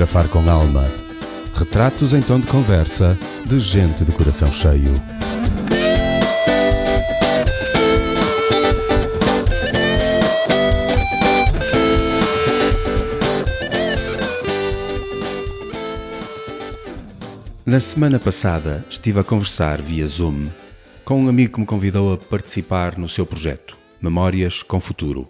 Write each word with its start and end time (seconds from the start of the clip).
fotografar 0.00 0.28
com 0.28 0.48
alma. 0.48 0.90
Retratos 1.54 2.14
em 2.14 2.20
tom 2.20 2.40
de 2.40 2.46
conversa 2.46 3.18
de 3.44 3.58
gente 3.58 4.04
de 4.04 4.12
coração 4.12 4.50
cheio. 4.50 4.94
Na 17.66 17.78
semana 17.78 18.18
passada 18.18 18.84
estive 18.88 19.20
a 19.20 19.24
conversar 19.24 19.82
via 19.82 20.06
Zoom 20.06 20.48
com 21.04 21.24
um 21.24 21.28
amigo 21.28 21.54
que 21.54 21.60
me 21.60 21.66
convidou 21.66 22.14
a 22.14 22.18
participar 22.18 22.96
no 22.96 23.08
seu 23.08 23.26
projeto, 23.26 23.76
Memórias 24.00 24.62
com 24.62 24.80
Futuro. 24.80 25.28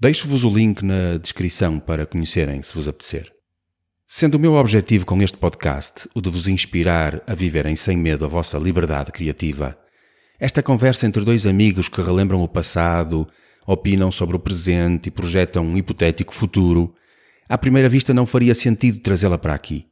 Deixo-vos 0.00 0.44
o 0.44 0.50
link 0.50 0.82
na 0.82 1.18
descrição 1.18 1.78
para 1.78 2.06
conhecerem, 2.06 2.62
se 2.62 2.74
vos 2.74 2.88
apetecer. 2.88 3.41
Sendo 4.14 4.34
o 4.34 4.38
meu 4.38 4.52
objetivo 4.56 5.06
com 5.06 5.22
este 5.22 5.38
podcast 5.38 6.06
o 6.14 6.20
de 6.20 6.28
vos 6.28 6.46
inspirar 6.46 7.22
a 7.26 7.34
viverem 7.34 7.74
sem 7.74 7.96
medo 7.96 8.26
a 8.26 8.28
vossa 8.28 8.58
liberdade 8.58 9.10
criativa, 9.10 9.74
esta 10.38 10.62
conversa 10.62 11.06
entre 11.06 11.24
dois 11.24 11.46
amigos 11.46 11.88
que 11.88 12.02
relembram 12.02 12.42
o 12.42 12.46
passado, 12.46 13.26
opinam 13.66 14.12
sobre 14.12 14.36
o 14.36 14.38
presente 14.38 15.06
e 15.06 15.10
projetam 15.10 15.64
um 15.64 15.78
hipotético 15.78 16.34
futuro, 16.34 16.94
à 17.48 17.56
primeira 17.56 17.88
vista 17.88 18.12
não 18.12 18.26
faria 18.26 18.54
sentido 18.54 18.98
trazê-la 18.98 19.38
para 19.38 19.54
aqui. 19.54 19.86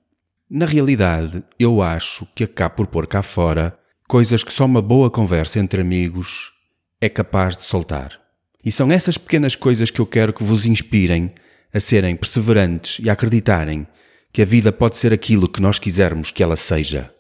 Na 0.51 0.67
realidade, 0.67 1.43
eu 1.59 1.81
acho 1.81 2.29
que 2.35 2.45
acabo 2.45 2.75
por 2.75 2.89
pôr 2.89 3.07
cá 3.07 3.23
fora 3.23 3.75
coisas 4.07 4.45
que 4.45 4.53
só 4.53 4.67
uma 4.67 4.83
boa 4.83 5.11
conversa 5.11 5.59
entre 5.59 5.81
amigos 5.81 6.53
é 7.01 7.09
capaz 7.09 7.57
de 7.57 7.63
soltar. 7.63 8.21
E 8.63 8.71
são 8.71 8.93
essas 8.93 9.17
pequenas 9.17 9.57
coisas 9.57 9.91
que 9.91 9.99
eu 9.99 10.05
quero 10.05 10.35
que 10.35 10.45
vos 10.45 10.67
inspirem 10.67 11.33
a 11.73 11.81
serem 11.81 12.15
perseverantes 12.15 13.03
e 13.03 13.09
a 13.09 13.15
acreditarem 13.15 13.87
que 14.33 14.43
a 14.43 14.45
vida 14.45 14.73
pode 14.73 14.97
ser 14.97 15.13
aquilo 15.13 15.51
que 15.51 15.61
nós 15.61 15.79
quisermos 15.79 16.31
que 16.31 16.43
ela 16.43 16.57
seja. 16.57 17.13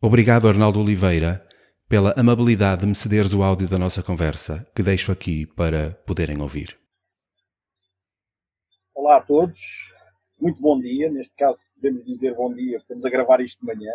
Obrigado, 0.00 0.48
Arnaldo 0.48 0.80
Oliveira, 0.80 1.46
pela 1.88 2.12
amabilidade 2.16 2.80
de 2.80 2.86
me 2.88 2.94
cederes 2.94 3.32
o 3.32 3.42
áudio 3.42 3.68
da 3.68 3.78
nossa 3.78 4.02
conversa, 4.02 4.66
que 4.74 4.82
deixo 4.82 5.12
aqui 5.12 5.46
para 5.46 5.92
poderem 6.06 6.40
ouvir. 6.40 6.76
Olá 8.94 9.18
a 9.18 9.20
todos, 9.20 9.60
muito 10.40 10.60
bom 10.60 10.80
dia. 10.80 11.10
Neste 11.10 11.34
caso, 11.36 11.64
podemos 11.74 12.04
dizer 12.04 12.34
bom 12.34 12.52
dia, 12.52 12.78
estamos 12.78 13.04
a 13.04 13.10
gravar 13.10 13.40
isto 13.40 13.60
de 13.60 13.66
manhã. 13.66 13.92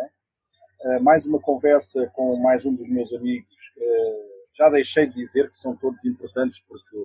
Uh, 0.84 1.02
mais 1.02 1.26
uma 1.26 1.40
conversa 1.40 2.06
com 2.14 2.36
mais 2.36 2.64
um 2.64 2.74
dos 2.74 2.88
meus 2.88 3.12
amigos. 3.12 3.72
Uh, 3.76 4.36
já 4.54 4.70
deixei 4.70 5.06
de 5.06 5.14
dizer 5.14 5.50
que 5.50 5.56
são 5.56 5.76
todos 5.76 6.04
importantes, 6.06 6.60
porque 6.66 6.96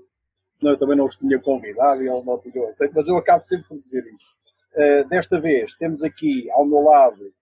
eu 0.62 0.78
também 0.78 0.96
não 0.96 1.06
os 1.06 1.16
tinha 1.16 1.42
convidado 1.42 2.02
e 2.02 2.08
eles 2.08 2.24
não 2.24 2.40
tinham 2.40 2.68
aceito, 2.68 2.94
mas 2.96 3.08
eu 3.08 3.18
acabo 3.18 3.44
sempre 3.44 3.68
por 3.68 3.80
dizer 3.80 4.06
isto. 4.06 4.41
Uh, 4.74 5.08
desta 5.10 5.40
vez 5.40 5.76
temos 5.76 6.02
aqui 6.02 6.50
ao 6.52 6.66
meu 6.66 6.82
lado, 6.82 7.34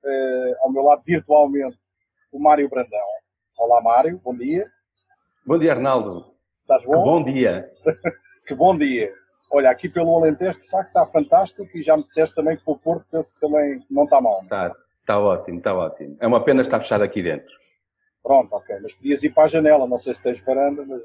ao 0.61 0.71
meu 0.71 0.81
lado 0.81 1.03
virtualmente, 1.05 1.77
o 2.31 2.39
Mário 2.39 2.67
Brandão. 2.67 2.99
Olá 3.57 3.81
Mário, 3.81 4.19
bom 4.23 4.35
dia. 4.35 4.67
Bom 5.45 5.59
dia 5.59 5.73
Arnaldo. 5.73 6.33
Estás 6.61 6.85
bom? 6.85 6.91
Que 6.91 6.97
bom 6.97 7.23
dia. 7.23 7.71
que 8.47 8.55
bom 8.55 8.77
dia. 8.77 9.13
Olha, 9.51 9.69
aqui 9.71 9.89
pelo 9.89 10.15
Alentejo, 10.15 10.59
de 10.59 10.69
facto, 10.69 10.87
está 10.89 11.05
fantástico 11.07 11.67
e 11.75 11.81
já 11.81 11.97
me 11.97 12.03
disseste 12.03 12.35
também 12.35 12.55
que 12.55 12.63
o 12.65 12.75
Porto 12.75 13.05
penso 13.11 13.33
que 13.33 13.39
também 13.39 13.83
não 13.89 14.03
está 14.03 14.21
mal. 14.21 14.41
Está, 14.43 14.75
está 15.01 15.19
ótimo, 15.19 15.57
está 15.57 15.73
ótimo. 15.73 16.17
É 16.19 16.27
uma 16.27 16.43
pena 16.43 16.61
estar 16.61 16.79
fechado 16.79 17.03
aqui 17.03 17.21
dentro. 17.23 17.53
Pronto, 18.23 18.53
ok. 18.53 18.77
Mas 18.81 18.93
podias 18.93 19.23
ir 19.23 19.31
para 19.31 19.43
a 19.43 19.47
janela, 19.47 19.87
não 19.87 19.97
sei 19.97 20.13
se 20.13 20.21
tens 20.21 20.39
varanda, 20.43 20.85
mas... 20.85 21.01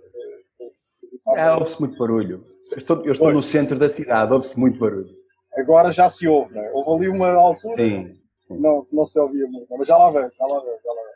É, 1.36 1.50
ouve-se 1.53 1.81
muito 1.81 1.97
barulho. 1.97 2.44
Eu 2.70 2.77
estou, 2.77 3.05
eu 3.05 3.12
estou 3.12 3.33
no 3.33 3.42
centro 3.42 3.78
da 3.78 3.88
cidade, 3.88 4.31
ouve-se 4.33 4.61
muito 4.61 4.78
barulho. 4.78 5.23
Agora 5.56 5.92
já 5.92 6.09
se 6.09 6.26
ouve, 6.26 6.54
não 6.54 6.62
é? 6.62 6.70
Houve 6.72 7.06
ali 7.06 7.16
uma 7.16 7.32
altura 7.32 7.82
sim, 7.82 8.12
sim. 8.42 8.59
Não, 8.59 8.87
não 8.92 9.04
se 9.04 9.19
ouvia 9.19 9.47
muito, 9.47 9.66
mas 9.76 9.87
já 9.87 9.97
lá 9.97 10.10
vem, 10.10 10.31
já 10.37 10.47
lá 10.47 10.60
vem, 10.60 10.78
já 10.82 10.92
lá 10.92 11.03
vem. 11.03 11.15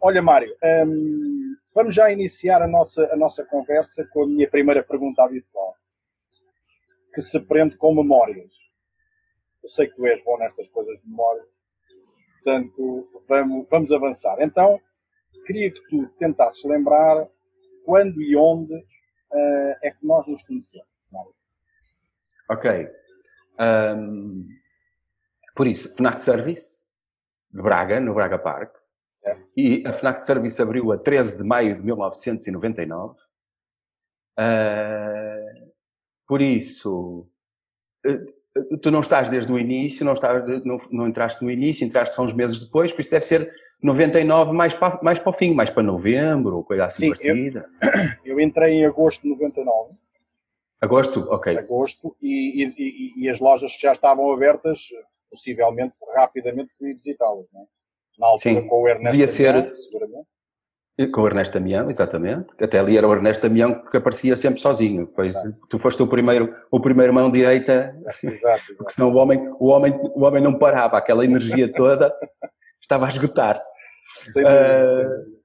Olha, 0.00 0.22
Mário, 0.22 0.54
hum, 0.86 1.54
vamos 1.74 1.94
já 1.94 2.10
iniciar 2.10 2.60
a 2.60 2.66
nossa, 2.66 3.08
a 3.12 3.16
nossa 3.16 3.44
conversa 3.44 4.06
com 4.12 4.24
a 4.24 4.26
minha 4.26 4.48
primeira 4.48 4.82
pergunta 4.82 5.22
habitual 5.22 5.74
que 7.14 7.22
se 7.22 7.38
prende 7.40 7.76
com 7.76 7.94
memórias. 7.94 8.52
Eu 9.62 9.68
sei 9.68 9.86
que 9.86 9.94
tu 9.94 10.06
és 10.06 10.22
bom 10.24 10.38
nestas 10.38 10.68
coisas 10.68 11.00
de 11.00 11.08
memória, 11.08 11.44
portanto, 12.34 13.08
vamos, 13.28 13.66
vamos 13.70 13.92
avançar. 13.92 14.36
Então, 14.40 14.80
queria 15.46 15.70
que 15.70 15.80
tu 15.88 16.08
tentasses 16.18 16.64
lembrar 16.64 17.28
quando 17.84 18.20
e 18.20 18.34
onde 18.36 18.74
uh, 18.74 19.76
é 19.82 19.90
que 19.90 20.04
nós 20.04 20.26
nos 20.26 20.42
conhecemos. 20.42 20.86
Ok. 22.50 22.88
Um, 23.58 24.48
por 25.54 25.66
isso, 25.66 25.94
FNAC 25.96 26.20
Service, 26.20 26.84
de 27.50 27.62
Braga, 27.62 28.00
no 28.00 28.14
Braga 28.14 28.38
Park. 28.38 28.74
É. 29.24 29.36
E 29.56 29.84
a 29.86 29.92
FNAC 29.92 30.20
Service 30.20 30.60
abriu 30.60 30.90
a 30.90 30.98
13 30.98 31.38
de 31.38 31.44
maio 31.44 31.76
de 31.76 31.82
1999. 31.84 33.14
Uh, 34.38 35.72
por 36.26 36.40
isso, 36.40 37.28
eh, 38.06 38.24
eh, 38.56 38.76
tu 38.80 38.90
não 38.90 39.00
estás 39.00 39.28
desde 39.28 39.52
o 39.52 39.58
início, 39.58 40.04
não, 40.04 40.14
estás, 40.14 40.64
não, 40.64 40.76
não 40.90 41.06
entraste 41.06 41.44
no 41.44 41.50
início, 41.50 41.84
entraste 41.84 42.14
só 42.14 42.22
uns 42.22 42.32
meses 42.32 42.58
depois, 42.58 42.92
por 42.92 43.02
isso 43.02 43.10
deve 43.10 43.26
ser 43.26 43.52
99 43.82 44.52
mais 44.54 44.72
para, 44.72 44.98
mais 45.02 45.18
para 45.18 45.30
o 45.30 45.32
fim, 45.32 45.54
mais 45.54 45.68
para 45.68 45.82
novembro, 45.82 46.56
ou 46.56 46.64
coisa 46.64 46.86
assim 46.86 47.14
Sim, 47.14 47.22
parecida. 47.22 47.68
Eu, 48.24 48.32
eu, 48.36 48.40
entrei 48.40 48.74
em 48.74 48.86
agosto 48.86 49.22
de 49.22 49.28
99. 49.28 49.94
Agosto, 50.82 51.28
ok. 51.30 51.56
Agosto, 51.56 52.16
e, 52.20 52.64
e, 52.64 53.24
e, 53.24 53.30
as 53.30 53.38
lojas 53.38 53.76
que 53.76 53.82
já 53.82 53.92
estavam 53.92 54.32
abertas, 54.32 54.80
possivelmente, 55.30 55.94
rapidamente 56.12 56.72
fui 56.76 56.92
visitá-las, 56.92 57.46
é? 57.54 57.58
Na 58.18 58.26
altura 58.26 58.54
Sim, 58.54 58.66
com 58.66 58.82
o 58.82 58.88
Ernesto 58.88 59.12
devia 59.12 59.28
ser, 59.28 59.76
seguramente. 59.76 60.26
Com 61.12 61.20
o 61.22 61.26
Ernesto 61.26 61.58
Damião, 61.58 61.88
exatamente. 61.88 62.62
Até 62.62 62.80
ali 62.80 62.98
era 62.98 63.08
o 63.08 63.14
Ernesto 63.14 63.48
Damião 63.48 63.82
que 63.84 63.96
aparecia 63.96 64.36
sempre 64.36 64.60
sozinho. 64.60 65.06
Pois 65.06 65.34
tu 65.70 65.78
foste 65.78 66.02
o 66.02 66.06
primeiro, 66.06 66.54
o 66.70 66.80
primeiro 66.80 67.14
mão 67.14 67.30
direita, 67.30 67.96
exato, 68.22 68.26
exato. 68.26 68.76
porque 68.76 68.92
senão 68.92 69.12
o 69.12 69.16
homem, 69.16 69.38
o, 69.58 69.68
homem, 69.68 69.98
o 70.14 70.24
homem 70.24 70.42
não 70.42 70.58
parava, 70.58 70.98
aquela 70.98 71.24
energia 71.24 71.72
toda 71.72 72.14
estava 72.82 73.06
a 73.06 73.08
esgotar-se. 73.08 73.84
Uh, 74.36 75.41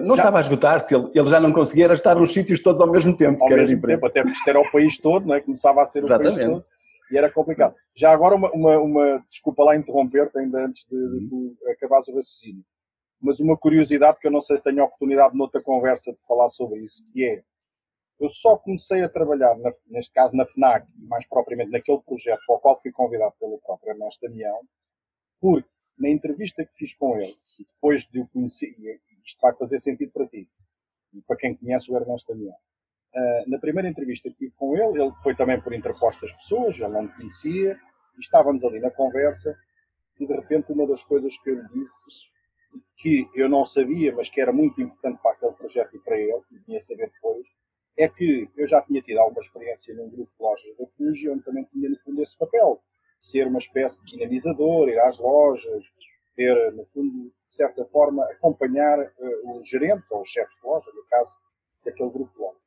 não 0.00 0.16
já. 0.16 0.22
estava 0.22 0.38
a 0.38 0.40
esgotar-se, 0.40 0.94
ele, 0.94 1.10
ele, 1.14 1.30
já 1.30 1.40
não 1.40 1.52
conseguia 1.52 1.92
estar 1.92 2.14
nos 2.14 2.32
sítios 2.32 2.62
todos 2.62 2.80
ao 2.80 2.90
mesmo 2.90 3.16
tempo, 3.16 3.40
ao 3.40 3.46
que 3.46 3.52
era 3.52 3.62
mesmo 3.62 3.76
diferente. 3.76 3.96
Tempo, 3.96 4.06
até 4.06 4.22
porque 4.22 4.36
isto 4.36 4.48
era 4.48 4.60
o 4.60 4.72
país 4.72 4.98
todo, 4.98 5.26
não 5.26 5.34
é? 5.34 5.40
começava 5.40 5.82
a 5.82 5.84
ser 5.84 6.00
Exatamente. 6.00 6.34
o 6.34 6.36
país 6.36 6.68
todo 6.68 6.80
e 7.10 7.18
era 7.18 7.30
complicado. 7.30 7.74
Já 7.94 8.12
agora, 8.12 8.36
uma, 8.36 8.50
uma, 8.52 8.78
uma 8.78 9.24
desculpa 9.28 9.64
lá 9.64 9.76
interromper-te 9.76 10.38
ainda 10.38 10.64
antes 10.64 10.86
de, 10.88 10.96
de, 10.96 11.34
uhum. 11.34 11.56
acabares 11.68 12.06
o 12.06 12.14
raciocínio 12.14 12.64
mas 13.20 13.38
uma 13.38 13.56
curiosidade 13.56 14.18
que 14.18 14.26
eu 14.26 14.30
não 14.30 14.40
sei 14.40 14.56
se 14.56 14.64
tenho 14.64 14.80
a 14.80 14.86
oportunidade 14.86 15.36
noutra 15.36 15.60
conversa 15.60 16.12
de 16.12 16.20
falar 16.26 16.48
sobre 16.48 16.80
isso, 16.80 17.04
que 17.12 17.22
é, 17.24 17.42
eu 18.18 18.30
só 18.30 18.56
comecei 18.56 19.02
a 19.02 19.08
trabalhar, 19.08 19.56
na, 19.58 19.70
neste 19.88 20.12
caso 20.12 20.34
na 20.34 20.46
FNAC, 20.46 20.86
e 20.98 21.06
mais 21.06 21.26
propriamente 21.26 21.70
naquele 21.70 22.00
projeto 22.00 22.40
para 22.46 22.56
o 22.56 22.58
qual 22.58 22.80
fui 22.80 22.90
convidado 22.90 23.34
pelo 23.38 23.58
próprio 23.58 23.92
Ernesto 23.92 24.26
Damião, 24.26 24.60
porque 25.38 25.68
na 25.98 26.08
entrevista 26.08 26.64
que 26.64 26.74
fiz 26.74 26.94
com 26.94 27.16
ele, 27.18 27.34
e 27.58 27.64
depois 27.64 28.06
de 28.06 28.20
o 28.20 28.28
conhecer, 28.28 28.74
isto 29.24 29.40
vai 29.40 29.54
fazer 29.56 29.78
sentido 29.78 30.12
para 30.12 30.26
ti, 30.26 30.48
e 31.12 31.22
para 31.22 31.36
quem 31.36 31.56
conhece 31.56 31.90
o 31.90 31.96
Ernesto 31.96 32.32
Damião, 32.32 32.54
uh, 32.54 33.50
na 33.50 33.58
primeira 33.58 33.88
entrevista 33.88 34.30
que 34.30 34.36
tive 34.36 34.52
com 34.56 34.76
ele, 34.76 35.02
ele 35.02 35.12
foi 35.22 35.34
também 35.34 35.60
por 35.60 35.72
interpostas 35.72 36.32
pessoas, 36.32 36.78
ele 36.78 36.88
não 36.88 37.02
me 37.02 37.12
conhecia, 37.14 37.78
e 38.16 38.20
estávamos 38.20 38.62
ali 38.64 38.80
na 38.80 38.90
conversa, 38.90 39.56
e 40.18 40.26
de 40.26 40.34
repente 40.34 40.72
uma 40.72 40.86
das 40.86 41.02
coisas 41.02 41.36
que 41.38 41.50
eu 41.50 41.56
lhe 41.56 41.68
disse 41.68 42.30
que 42.96 43.28
eu 43.34 43.48
não 43.48 43.64
sabia, 43.64 44.14
mas 44.14 44.28
que 44.28 44.40
era 44.40 44.52
muito 44.52 44.80
importante 44.80 45.20
para 45.22 45.32
aquele 45.32 45.52
projeto 45.52 45.96
e 45.96 45.98
para 45.98 46.16
ele, 46.16 46.40
e 46.52 46.58
vinha 46.58 46.78
saber 46.78 47.10
depois, 47.10 47.46
é 47.96 48.08
que 48.08 48.48
eu 48.56 48.66
já 48.66 48.80
tinha 48.82 49.02
tido 49.02 49.18
alguma 49.18 49.40
experiência 49.40 49.94
num 49.94 50.08
grupo 50.08 50.30
de 50.30 50.42
lojas 50.42 50.76
da 50.76 50.86
Fuji, 50.96 51.28
onde 51.28 51.44
também 51.44 51.64
tinha, 51.64 51.88
no 51.88 51.98
fundo, 52.00 52.22
esse 52.22 52.36
papel. 52.36 52.82
Ser 53.18 53.46
uma 53.46 53.58
espécie 53.58 54.00
de 54.00 54.12
dinamizador, 54.12 54.88
ir 54.88 54.98
às 55.00 55.18
lojas, 55.18 55.84
ter, 56.40 56.72
no 56.72 56.86
fundo, 56.86 57.24
de 57.48 57.54
certa 57.54 57.84
forma, 57.84 58.24
acompanhar 58.24 58.98
uh, 58.98 59.60
os 59.60 59.68
gerentes 59.68 60.10
ou 60.10 60.22
os 60.22 60.28
chefes 60.28 60.56
de 60.56 60.66
loja, 60.66 60.90
no 60.94 61.04
caso 61.04 61.36
daquele 61.84 62.08
grupo 62.08 62.32
de 62.32 62.38
lojas. 62.40 62.60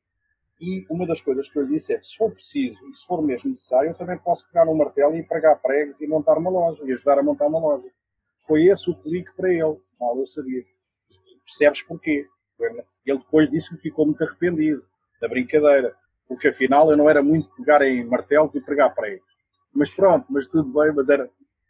E 0.60 0.86
uma 0.88 1.04
das 1.04 1.20
coisas 1.20 1.48
que 1.48 1.58
eu 1.58 1.62
lhe 1.64 1.74
disse 1.74 1.92
é 1.92 1.98
que, 1.98 2.06
se 2.06 2.16
for 2.16 2.30
preciso 2.30 2.88
e 2.88 2.94
se 2.94 3.04
for 3.04 3.20
mesmo 3.20 3.50
necessário, 3.50 3.90
eu 3.90 3.98
também 3.98 4.16
posso 4.18 4.46
pegar 4.46 4.68
um 4.68 4.74
martelo 4.76 5.16
e 5.16 5.26
pregar 5.26 5.60
pregos 5.60 6.00
e 6.00 6.06
montar 6.06 6.38
uma 6.38 6.50
loja, 6.50 6.84
e 6.84 6.92
ajudar 6.92 7.18
a 7.18 7.22
montar 7.22 7.48
uma 7.48 7.58
loja. 7.58 7.88
Foi 8.46 8.64
esse 8.66 8.88
o 8.88 8.94
clique 8.94 9.34
para 9.34 9.50
ele. 9.50 9.80
Mal 10.00 10.16
eu 10.16 10.26
sabia. 10.26 10.62
Percebes 11.44 11.82
porquê? 11.82 12.28
Ele 13.04 13.18
depois 13.18 13.50
disse 13.50 13.70
que 13.70 13.82
ficou 13.82 14.06
muito 14.06 14.22
arrependido 14.22 14.86
da 15.20 15.26
brincadeira, 15.26 15.96
porque 16.28 16.48
afinal 16.48 16.88
eu 16.90 16.96
não 16.96 17.10
era 17.10 17.22
muito 17.22 17.52
pegar 17.56 17.82
em 17.82 18.04
martelos 18.04 18.54
e 18.54 18.60
pregar 18.60 18.94
ele. 19.02 19.20
Mas 19.72 19.90
pronto, 19.90 20.26
mas 20.30 20.46
tudo 20.46 20.72
bem, 20.72 20.92
mas 20.94 21.08
era, 21.08 21.28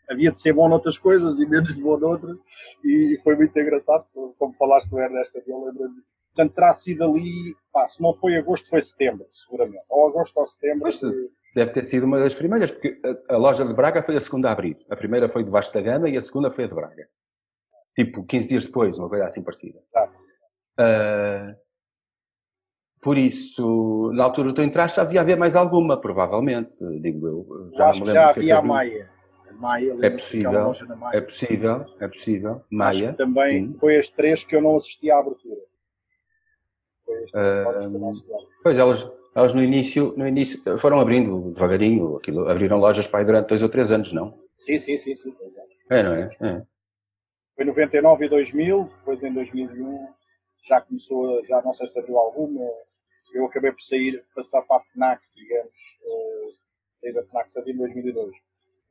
havia 0.09 0.31
de 0.31 0.39
ser 0.39 0.53
bom 0.53 0.69
noutras 0.69 0.99
coisas 0.99 1.39
e 1.39 1.47
menos 1.47 1.79
bom 1.79 1.99
noutras, 1.99 2.37
e, 2.85 3.17
foi 3.23 3.37
muito 3.37 3.59
engraçado, 3.59 4.05
como 4.39 4.55
falaste 4.55 4.91
do 4.91 4.99
Ernesto, 4.99 5.41
eu 5.47 5.65
lembro-me. 5.65 6.03
Portanto, 6.35 6.55
terá 6.55 6.75
sido 6.75 7.05
ali, 7.05 7.55
pá, 7.73 7.87
se 7.87 8.03
não 8.03 8.12
foi 8.12 8.37
agosto, 8.37 8.69
foi 8.69 8.83
setembro, 8.83 9.27
seguramente. 9.31 9.87
Ou 9.89 10.09
agosto 10.09 10.37
ou 10.37 10.47
setembro. 10.47 10.81
Mas, 10.83 11.01
deve 11.55 11.71
ter 11.71 11.85
sido 11.85 12.05
uma 12.05 12.19
das 12.19 12.35
primeiras, 12.35 12.73
porque 12.73 13.01
a, 13.05 13.35
a, 13.35 13.37
loja 13.37 13.65
de 13.65 13.73
Braga 13.73 14.03
foi 14.03 14.17
a 14.17 14.21
segunda 14.21 14.49
a 14.49 14.53
abrir. 14.53 14.77
A 14.91 14.97
primeira 14.97 15.29
foi 15.29 15.45
de 15.45 15.53
Vasta 15.53 15.81
Gama 15.81 16.11
e 16.11 16.17
a 16.17 16.23
segunda 16.23 16.51
foi 16.51 16.65
a 16.65 16.67
de 16.67 16.75
Braga. 16.75 17.09
Tipo, 17.95 18.25
15 18.25 18.49
dias 18.49 18.65
depois, 18.65 18.99
uma 18.99 19.09
coisa 19.09 19.27
assim 19.27 19.45
parecida. 19.45 19.79
Uh, 20.81 21.55
por 23.01 23.17
isso, 23.17 24.11
na 24.15 24.25
altura 24.25 24.49
que 24.49 24.55
tu 24.55 24.62
entraste, 24.62 24.99
havia 24.99 25.21
haver 25.21 25.37
mais 25.37 25.55
alguma, 25.55 26.01
provavelmente, 26.01 26.79
digo 27.01 27.29
eu. 27.29 27.71
Já 27.77 27.91
acho 27.91 28.03
que 28.03 28.11
já 28.11 28.31
havia 28.31 28.59
a 28.59 28.62
Maia. 28.62 29.13
Maia 29.59 29.97
é 30.03 30.11
possível, 30.11 30.73
Maia. 30.97 31.17
é 31.17 31.21
possível, 31.21 31.87
é 32.01 32.09
possível. 32.09 32.65
Maia. 32.71 33.12
também 33.12 33.73
sim. 33.73 33.79
foi 33.79 33.97
as 33.97 34.09
três 34.09 34.43
que 34.43 34.55
eu 34.55 34.61
não 34.61 34.77
assisti 34.77 35.11
à 35.11 35.19
abertura. 35.19 35.61
Uh, 37.06 38.12
pois 38.62 38.79
elas, 38.79 39.11
elas 39.35 39.55
no 39.55 39.62
início, 39.62 40.15
no 40.17 40.27
início 40.27 40.79
foram 40.79 41.01
abrindo 41.01 41.53
devagarinho, 41.53 42.17
aquilo, 42.17 42.49
abriram 42.49 42.79
lojas 42.79 43.06
para 43.06 43.21
aí 43.21 43.27
durante 43.27 43.49
dois 43.49 43.62
ou 43.62 43.69
três 43.69 43.91
anos, 43.91 44.12
não? 44.12 44.39
Sim, 44.59 44.79
sim, 44.79 44.97
sim, 44.97 45.15
sim. 45.15 45.35
É. 45.91 45.99
é, 45.99 46.03
não 46.03 46.12
é? 46.12 46.29
é. 46.41 46.62
Foi 47.55 47.65
99 47.65 48.25
e 48.25 48.29
2000, 48.29 48.91
depois 48.99 49.23
em 49.23 49.33
2001 49.33 50.09
já 50.65 50.81
começou, 50.81 51.45
já 51.45 51.61
não 51.62 51.75
sei 51.75 51.87
se 51.87 51.99
abriu 51.99 52.19
alguma, 52.19 52.61
eu 53.33 53.45
acabei 53.45 53.71
por 53.71 53.83
sair, 53.83 54.25
passar 54.35 54.62
para 54.62 54.79
a 54.79 54.81
FNAC, 54.81 55.23
digamos, 55.35 55.99
uh, 56.03 56.55
sair 57.01 57.12
da 57.12 57.25
FNAC 57.25 57.53
só 57.53 57.61
em 57.61 57.77
2002, 57.77 58.37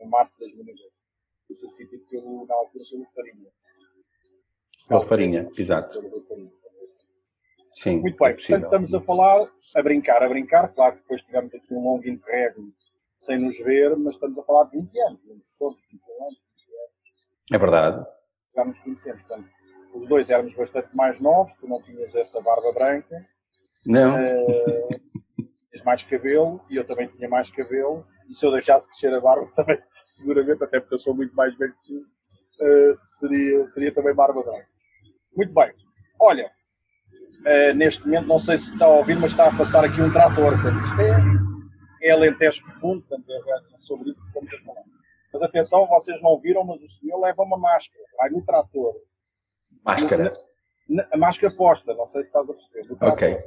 em 0.04 0.10
março 0.10 0.34
de 0.38 0.46
2002. 0.46 0.92
Fui 1.48 1.56
substituído 1.56 2.06
pelo, 2.10 2.46
na 2.46 2.56
altura 2.56 2.84
pelo 2.90 3.06
Farinha. 3.16 3.50
Pelo 4.88 5.02
Farinha, 5.02 5.50
exato. 5.58 6.02
Sim, 7.74 8.02
Muito 8.02 8.18
bem, 8.18 8.30
é 8.30 8.34
possível, 8.34 8.62
portanto 8.62 8.84
estamos 8.84 8.90
sim. 8.92 8.98
a 8.98 9.02
falar, 9.02 9.52
a 9.76 9.82
brincar, 9.82 10.22
a 10.22 10.30
brincar, 10.30 10.72
claro 10.72 10.96
que 10.96 11.02
depois 11.02 11.24
tivemos 11.24 11.56
aqui 11.56 11.74
um 11.74 11.84
longo 11.84 12.08
interregno 12.08 12.72
sem 13.18 13.40
nos 13.40 13.58
ver, 13.58 13.96
mas 13.98 14.16
estamos 14.16 14.38
a 14.38 14.44
falar 14.44 14.66
de 14.66 14.78
20 14.78 15.00
anos, 15.02 15.22
20 15.22 15.32
anos, 15.32 15.78
20 15.92 16.02
anos. 16.22 16.42
É 17.52 17.58
verdade. 17.58 18.06
Já 18.56 18.66
nos 18.66 18.80
conhecemos, 18.80 19.24
portanto, 19.24 19.50
os 19.94 20.08
dois 20.08 20.30
éramos 20.30 20.54
bastante 20.56 20.96
mais 20.96 21.20
novos, 21.20 21.56
tu 21.56 21.68
não 21.68 21.82
tinhas 21.82 22.14
essa 22.16 22.42
barba 22.42 22.72
branca. 22.74 23.28
Não. 23.86 24.16
Uh, 24.16 24.88
tinhas 25.72 25.84
mais 25.84 26.04
cabelo 26.04 26.64
e 26.70 26.76
eu 26.76 26.86
também 26.86 27.08
tinha 27.08 27.28
mais 27.28 27.50
cabelo. 27.50 28.06
E 28.30 28.34
se 28.34 28.46
eu 28.46 28.52
deixasse 28.52 28.88
crescer 28.88 29.14
a 29.14 29.20
barba 29.22 29.50
também, 29.56 29.82
seguramente, 30.06 30.64
até 30.64 30.80
porque 30.80 30.96
eu 30.96 31.00
sou 31.00 31.16
muito 31.16 31.36
mais 31.36 31.56
velho 31.56 31.74
que 31.84 31.88
tu, 31.88 32.00
uh, 32.00 32.98
seria, 33.02 33.68
seria 33.68 33.94
também 33.94 34.14
barba 34.14 34.42
branca. 34.42 34.68
Muito 35.36 35.54
bem. 35.54 35.74
Olha, 36.20 36.52
Uh, 37.44 37.74
neste 37.76 38.06
momento, 38.06 38.28
não 38.28 38.40
sei 38.40 38.58
se 38.58 38.72
está 38.72 38.86
a 38.86 38.90
ouvir, 38.90 39.20
mas 39.20 39.32
está 39.32 39.50
a 39.50 39.58
passar 39.58 39.84
aqui 39.84 40.02
um 40.02 40.10
trator. 40.10 40.54
Portanto, 40.54 40.86
isto 40.86 41.02
é, 41.02 42.08
é 42.08 42.12
Alentejo 42.12 42.64
profundo, 42.64 43.02
portanto, 43.02 43.30
é 43.30 43.78
sobre 43.80 44.12
isso 44.12 44.22
que 44.22 44.28
estamos 44.28 44.54
a 44.54 44.66
falar. 44.66 44.84
Mas 45.34 45.42
atenção, 45.42 45.86
vocês 45.88 46.22
não 46.22 46.40
viram, 46.40 46.64
mas 46.64 46.82
o 46.82 46.88
senhor 46.88 47.20
leva 47.20 47.44
uma 47.44 47.58
máscara, 47.58 48.02
vai 48.18 48.30
no 48.30 48.42
trator. 48.46 48.94
Máscara? 49.84 50.32
Na, 50.88 51.06
a 51.12 51.18
máscara 51.18 51.54
posta, 51.54 51.94
não 51.94 52.08
sei 52.08 52.24
se 52.24 52.30
estás 52.30 52.50
a 52.50 52.54
perceber. 52.54 52.98
Ok. 53.02 53.44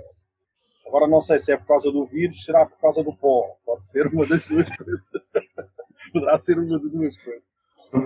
Agora 0.87 1.06
não 1.06 1.21
sei 1.21 1.38
se 1.38 1.53
é 1.53 1.56
por 1.56 1.67
causa 1.67 1.91
do 1.91 2.05
vírus, 2.05 2.44
será 2.44 2.65
por 2.65 2.79
causa 2.79 3.03
do 3.03 3.15
pó. 3.15 3.56
Pode 3.65 3.87
ser 3.87 4.06
uma 4.06 4.27
das 4.27 4.44
duas 4.47 4.69
coisas. 4.77 5.00
Poderá 6.12 6.37
ser 6.37 6.59
uma 6.59 6.79
das 6.79 6.93
duas 6.93 7.17
coisas. 7.17 7.43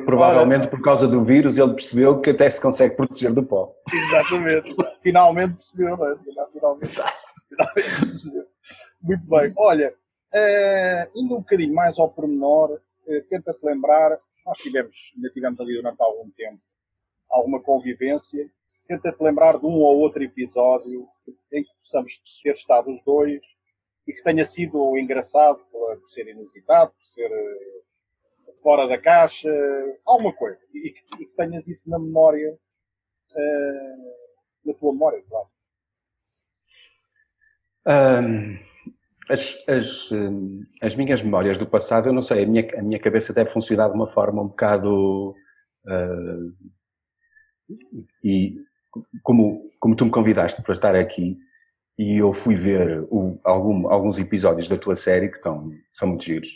Provavelmente 0.05 0.69
por 0.69 0.81
causa 0.83 1.09
do 1.09 1.23
vírus 1.23 1.57
ele 1.57 1.75
percebeu 1.75 2.21
que 2.21 2.31
até 2.31 2.49
se 2.49 2.61
consegue 2.61 2.97
proteger 2.97 3.33
do 3.33 3.43
pó. 3.43 3.75
Exatamente. 3.93 4.75
Finalmente 5.03 5.55
percebeu, 5.55 5.97
não 5.97 6.13
é? 6.13 6.17
Finalmente, 6.17 6.89
finalmente 7.49 8.01
percebeu. 8.01 8.47
Muito 9.03 9.25
bem. 9.29 9.53
Olha, 9.57 9.95
uh, 10.35 11.11
indo 11.19 11.35
um 11.35 11.39
bocadinho 11.39 11.75
mais 11.75 11.99
ao 11.99 12.11
pormenor, 12.11 12.73
uh, 12.73 13.23
tenta-te 13.29 13.65
lembrar, 13.65 14.19
nós 14.45 14.59
tivemos, 14.59 15.13
ainda 15.17 15.31
tivemos 15.31 15.61
ali 15.61 15.75
durante 15.75 16.01
algum 16.01 16.31
tempo 16.31 16.61
alguma 17.31 17.63
convivência, 17.63 18.51
tenta-te 18.91 19.23
lembrar 19.23 19.57
de 19.57 19.65
um 19.65 19.79
ou 19.79 19.99
outro 19.99 20.21
episódio 20.21 21.07
em 21.53 21.63
que 21.63 21.75
possamos 21.77 22.21
ter 22.43 22.51
estado 22.51 22.91
os 22.91 23.01
dois 23.05 23.41
e 24.05 24.13
que 24.13 24.23
tenha 24.25 24.45
sido 24.45 24.99
engraçado 24.99 25.65
por, 25.71 26.01
ser 26.07 26.27
inusitado, 26.27 26.91
por 26.91 27.03
ser 27.03 27.31
uh, 27.31 28.53
fora 28.61 28.89
da 28.89 28.99
caixa, 28.99 29.49
alguma 30.05 30.33
coisa. 30.33 30.59
E 30.75 30.91
que, 30.91 31.23
e 31.23 31.27
que 31.27 31.37
tenhas 31.37 31.69
isso 31.69 31.89
na 31.89 32.01
memória, 32.01 32.53
uh, 32.53 34.13
na 34.65 34.75
tua 34.75 34.93
memória, 34.93 35.23
claro. 35.29 35.49
Um, 37.87 38.59
as, 39.29 39.57
as, 39.69 40.11
as, 40.83 40.97
minhas 40.97 41.23
memórias 41.23 41.57
do 41.57 41.67
passado, 41.67 42.09
eu 42.09 42.13
não 42.13 42.23
sei, 42.23 42.43
a 42.43 42.47
minha, 42.47 42.67
a 42.77 42.83
minha 42.83 42.99
cabeça 42.99 43.33
deve 43.33 43.51
funcionar 43.51 43.89
de 43.89 43.95
uma 43.95 44.07
forma 44.09 44.43
um 44.43 44.49
bocado. 44.49 45.31
Uh, 45.87 46.53
e 48.25 48.57
como, 49.23 49.71
como 49.79 49.97
tu 49.97 50.05
me 50.05 50.11
convidaste 50.11 50.63
para 50.63 50.73
estar 50.73 50.95
aqui, 50.95 51.37
e 51.99 52.17
eu 52.17 52.33
fui 52.33 52.55
ver 52.55 53.07
o, 53.11 53.39
algum, 53.45 53.89
alguns 53.89 54.19
episódios 54.19 54.69
da 54.69 54.79
tua 54.79 54.97
série 54.97 55.29
que 55.29 55.37
estão, 55.37 55.71
são 55.93 56.09
muito 56.09 56.25
giros 56.25 56.49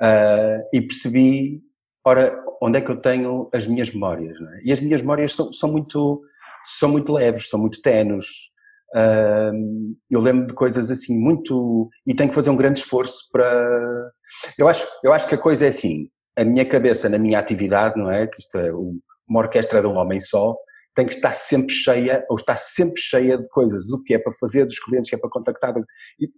uh, 0.00 0.62
e 0.72 0.80
percebi, 0.80 1.62
ora, 2.04 2.36
onde 2.62 2.78
é 2.78 2.80
que 2.80 2.90
eu 2.90 3.00
tenho 3.00 3.48
as 3.52 3.66
minhas 3.66 3.92
memórias, 3.92 4.38
é? 4.40 4.62
E 4.64 4.72
as 4.72 4.80
minhas 4.80 5.00
memórias 5.00 5.32
são, 5.32 5.52
são, 5.52 5.70
muito, 5.70 6.22
são 6.64 6.88
muito 6.88 7.12
leves, 7.12 7.48
são 7.48 7.60
muito 7.60 7.80
tenos. 7.82 8.52
Uh, 8.94 9.94
eu 10.10 10.20
lembro 10.20 10.46
de 10.46 10.54
coisas 10.54 10.90
assim 10.90 11.18
muito 11.18 11.88
e 12.06 12.14
tenho 12.14 12.28
que 12.28 12.34
fazer 12.34 12.50
um 12.50 12.56
grande 12.56 12.78
esforço 12.78 13.28
para. 13.32 14.10
Eu 14.58 14.68
acho, 14.68 14.86
eu 15.02 15.12
acho 15.12 15.28
que 15.28 15.34
a 15.34 15.40
coisa 15.40 15.66
é 15.66 15.68
assim. 15.68 16.08
A 16.36 16.44
minha 16.44 16.64
cabeça 16.64 17.08
na 17.08 17.18
minha 17.18 17.38
atividade, 17.38 17.96
não 17.96 18.10
é? 18.10 18.26
Que 18.26 18.40
isto 18.40 18.56
é 18.58 18.72
uma 18.72 19.40
orquestra 19.40 19.80
de 19.80 19.86
um 19.86 19.96
homem 19.96 20.20
só 20.20 20.54
tem 20.94 21.06
que 21.06 21.14
estar 21.14 21.32
sempre 21.32 21.74
cheia, 21.74 22.24
ou 22.30 22.36
está 22.36 22.56
sempre 22.56 23.00
cheia 23.00 23.36
de 23.36 23.48
coisas, 23.48 23.88
do 23.88 24.02
que 24.02 24.14
é 24.14 24.18
para 24.18 24.32
fazer, 24.32 24.64
dos 24.64 24.78
clientes 24.78 25.10
que 25.10 25.16
é 25.16 25.18
para 25.18 25.28
contactar. 25.28 25.74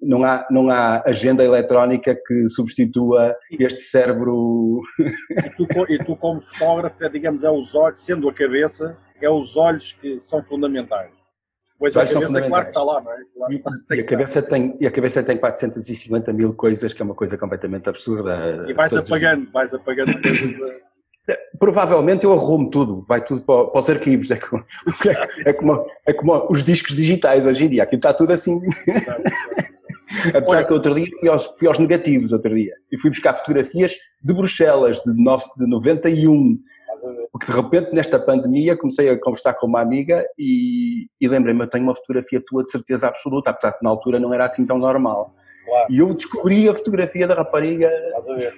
Não 0.03 0.25
há, 0.25 0.47
não 0.51 0.71
há 0.71 1.03
agenda 1.07 1.45
eletrónica 1.45 2.15
que 2.15 2.49
substitua 2.49 3.37
este 3.59 3.81
cérebro. 3.81 4.81
E 4.99 5.51
tu, 5.51 5.93
e 5.93 5.99
tu 5.99 6.17
como 6.17 6.41
fotógrafo, 6.41 7.05
é, 7.05 7.09
digamos, 7.09 7.45
é 7.45 7.51
os 7.51 7.75
olhos, 7.75 8.01
sendo 8.01 8.29
a 8.29 8.33
cabeça, 8.33 8.97
é 9.21 9.29
os 9.29 9.57
olhos 9.57 9.93
que 9.93 10.21
são 10.21 10.43
fundamentais. 10.43 11.13
Pois 11.79 11.95
a 11.95 12.07
cabeça, 12.07 12.39
é 12.39 12.49
claro 12.49 12.65
que 12.65 12.71
está 12.71 12.83
lá, 12.83 13.03
não 13.03 13.13
é? 13.13 13.17
Claro, 13.35 13.53
e, 13.53 13.97
e, 13.97 14.01
a 14.01 14.05
cabeça 14.07 14.43
tem, 14.43 14.79
e 14.81 14.87
a 14.87 14.91
cabeça 14.91 15.23
tem 15.23 15.37
450 15.37 16.33
mil 16.33 16.55
coisas, 16.55 16.95
que 16.95 17.03
é 17.03 17.05
uma 17.05 17.15
coisa 17.15 17.37
completamente 17.37 17.87
absurda. 17.87 18.65
E 18.67 18.73
vais 18.73 18.97
apagando, 18.97 19.51
vais 19.53 19.75
apagando 19.75 20.21
coisas. 20.23 20.86
Provavelmente 21.59 22.25
eu 22.25 22.33
arrumo 22.33 22.71
tudo, 22.71 23.05
vai 23.09 23.23
tudo 23.25 23.43
para, 23.43 23.67
para 23.67 23.81
os 23.81 23.91
arquivos, 23.91 24.31
é 24.31 24.37
como, 24.37 24.65
é, 25.45 25.53
como, 25.53 25.87
é 26.07 26.13
como 26.13 26.47
os 26.51 26.63
discos 26.63 26.95
digitais 26.95 27.47
hoje 27.47 27.65
em 27.65 27.69
dia, 27.69 27.83
aqui 27.83 27.97
está 27.97 28.13
tudo 28.13 28.33
assim. 28.33 28.61
Apesar 30.35 30.65
que 30.65 30.73
outro 30.73 30.95
dia 30.95 31.09
fui 31.19 31.29
aos, 31.29 31.47
fui 31.59 31.67
aos 31.67 31.79
negativos 31.79 32.33
outro 32.33 32.55
dia 32.55 32.73
e 32.93 32.99
fui 32.99 33.11
buscar 33.11 33.35
fotografias 33.35 33.93
de 34.23 34.33
Bruxelas 34.33 35.01
de, 35.01 35.15
no, 35.15 35.37
de 35.37 35.67
91. 35.67 36.59
Porque 37.33 37.51
de 37.51 37.57
repente 37.57 37.93
nesta 37.93 38.19
pandemia 38.19 38.77
comecei 38.77 39.09
a 39.09 39.19
conversar 39.19 39.55
com 39.55 39.67
uma 39.67 39.81
amiga 39.81 40.25
e, 40.39 41.09
e 41.21 41.29
lembrei-me, 41.29 41.61
eu 41.61 41.67
tenho 41.67 41.85
uma 41.85 41.95
fotografia 41.95 42.41
tua 42.45 42.63
de 42.63 42.71
certeza 42.71 43.09
absoluta, 43.09 43.51
apesar 43.51 43.73
que 43.73 43.85
na 43.85 43.91
altura 43.91 44.19
não 44.19 44.33
era 44.33 44.45
assim 44.45 44.65
tão 44.65 44.79
normal. 44.79 45.35
Claro. 45.65 45.87
E 45.91 45.99
eu 45.99 46.15
descobri 46.15 46.69
a 46.69 46.75
fotografia 46.75 47.27
da 47.27 47.35
rapariga. 47.35 47.89
Estás 47.89 48.29
a 48.29 48.35
ver? 48.35 48.53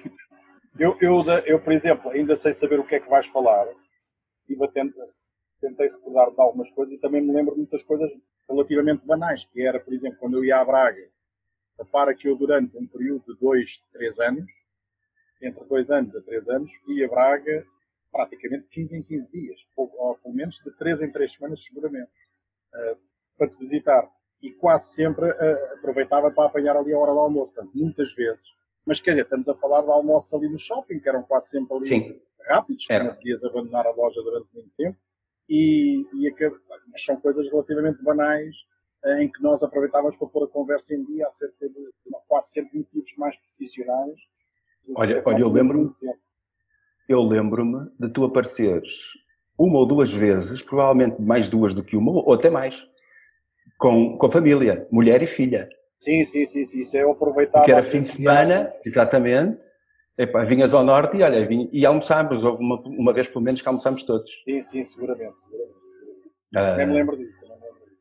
Eu, 0.79 0.97
eu, 1.01 1.23
eu, 1.45 1.59
por 1.59 1.73
exemplo, 1.73 2.09
ainda 2.09 2.37
sei 2.37 2.53
saber 2.53 2.79
o 2.79 2.87
que 2.87 2.95
é 2.95 3.01
que 3.01 3.09
vais 3.09 3.27
falar. 3.27 3.67
Estive 4.41 4.63
atento, 4.63 4.95
tentei 5.59 5.89
recordar 5.89 6.31
de 6.31 6.39
algumas 6.39 6.71
coisas 6.71 6.95
e 6.95 6.97
também 6.97 7.21
me 7.21 7.33
lembro 7.33 7.51
de 7.51 7.59
muitas 7.59 7.83
coisas 7.83 8.09
relativamente 8.47 9.05
banais, 9.05 9.43
que 9.43 9.61
era, 9.61 9.77
por 9.77 9.93
exemplo, 9.93 10.17
quando 10.19 10.37
eu 10.37 10.45
ia 10.45 10.57
à 10.57 10.63
Braga, 10.63 11.05
repara 11.77 12.15
que 12.15 12.29
eu 12.29 12.35
durante 12.37 12.77
um 12.77 12.87
período 12.87 13.25
de 13.25 13.37
dois, 13.41 13.83
três 13.91 14.19
anos, 14.19 14.49
entre 15.41 15.65
dois 15.65 15.91
anos 15.91 16.15
a 16.15 16.21
três 16.21 16.47
anos, 16.47 16.73
fui 16.85 17.03
a 17.03 17.09
Braga 17.09 17.65
praticamente 18.09 18.69
15 18.69 18.97
em 18.97 19.03
15 19.03 19.31
dias, 19.31 19.67
ou, 19.75 19.91
ou 19.97 20.17
pelo 20.17 20.33
menos 20.33 20.55
de 20.63 20.71
três 20.77 21.01
em 21.01 21.11
três 21.11 21.33
semanas 21.33 21.61
seguramente, 21.63 22.09
uh, 22.73 22.97
para 23.37 23.49
te 23.49 23.59
visitar. 23.59 24.09
E 24.41 24.51
quase 24.53 24.93
sempre 24.93 25.29
uh, 25.29 25.73
aproveitava 25.77 26.31
para 26.31 26.47
apanhar 26.47 26.77
ali 26.77 26.93
a 26.93 26.97
hora 26.97 27.11
do 27.11 27.19
almoço. 27.19 27.53
Portanto, 27.53 27.77
muitas 27.77 28.13
vezes 28.13 28.57
mas 28.89 28.99
quer 28.99 29.11
dizer, 29.11 29.21
estamos 29.21 29.47
a 29.47 29.53
falar 29.53 29.83
de 29.83 29.91
almoços 29.91 30.33
ali 30.33 30.49
no 30.49 30.57
shopping, 30.57 30.99
que 30.99 31.07
eram 31.07 31.21
quase 31.21 31.49
sempre 31.49 31.77
ali 31.77 31.85
Sim. 31.85 32.19
rápidos, 32.47 32.87
que 32.87 32.97
não 32.97 33.13
podias 33.13 33.43
abandonar 33.43 33.85
a 33.85 33.91
loja 33.91 34.19
durante 34.23 34.47
muito 34.51 34.71
tempo. 34.75 34.97
E, 35.47 36.07
e 36.11 36.35
mas 36.91 37.05
são 37.05 37.15
coisas 37.15 37.47
relativamente 37.47 38.03
banais 38.03 38.65
eh, 39.05 39.23
em 39.23 39.31
que 39.31 39.43
nós 39.43 39.61
aproveitávamos 39.61 40.17
para 40.17 40.27
pôr 40.27 40.45
a 40.45 40.47
conversa 40.47 40.95
em 40.95 41.05
dia 41.05 41.27
acerca 41.27 41.69
de 41.69 41.91
quase 42.27 42.49
sempre 42.49 42.79
motivos 42.79 43.15
mais 43.15 43.37
profissionais. 43.37 44.19
Olha, 44.95 45.21
olha 45.23 45.39
eu 45.39 45.49
lembro-me 45.49 45.93
eu 47.07 47.21
lembro-me 47.21 47.91
de 47.99 48.09
tu 48.09 48.23
apareceres 48.23 49.13
uma 49.57 49.77
ou 49.77 49.85
duas 49.85 50.11
vezes, 50.11 50.63
provavelmente 50.63 51.21
mais 51.21 51.47
duas 51.47 51.75
do 51.75 51.83
que 51.83 51.95
uma, 51.95 52.11
ou 52.11 52.33
até 52.33 52.49
mais, 52.49 52.89
com, 53.77 54.17
com 54.17 54.25
a 54.25 54.31
família, 54.31 54.87
mulher 54.91 55.21
e 55.21 55.27
filha. 55.27 55.69
Sim, 55.99 56.23
sim, 56.23 56.45
sim, 56.45 56.65
sim. 56.65 56.81
Isso 56.81 56.95
é 56.95 57.03
eu 57.03 57.11
aproveitar. 57.11 57.61
Que 57.61 57.71
era 57.71 57.83
fim 57.83 58.01
de 58.01 58.09
semana, 58.09 58.73
exatamente. 58.85 59.65
Epá, 60.17 60.43
vinhas 60.43 60.73
ao 60.73 60.83
norte 60.83 61.17
e 61.17 61.23
olha, 61.23 61.47
vinha, 61.47 61.69
e 61.71 61.85
almoçámos, 61.85 62.43
houve 62.43 62.61
uma, 62.61 62.81
uma 62.81 63.13
vez 63.13 63.27
pelo 63.29 63.41
menos 63.41 63.61
que 63.61 63.67
almoçámos 63.67 64.03
todos. 64.03 64.43
Sim, 64.43 64.61
sim, 64.61 64.83
seguramente, 64.83 65.39
seguramente. 65.39 65.77
seguramente. 66.51 66.73
Uh, 66.73 66.77
Nem 66.77 66.87
me 66.87 66.93
lembro 66.93 67.17
disso. 67.17 67.39
Nem 67.41 67.57
me 67.57 67.63
lembro 67.63 67.79
disso. 67.85 67.97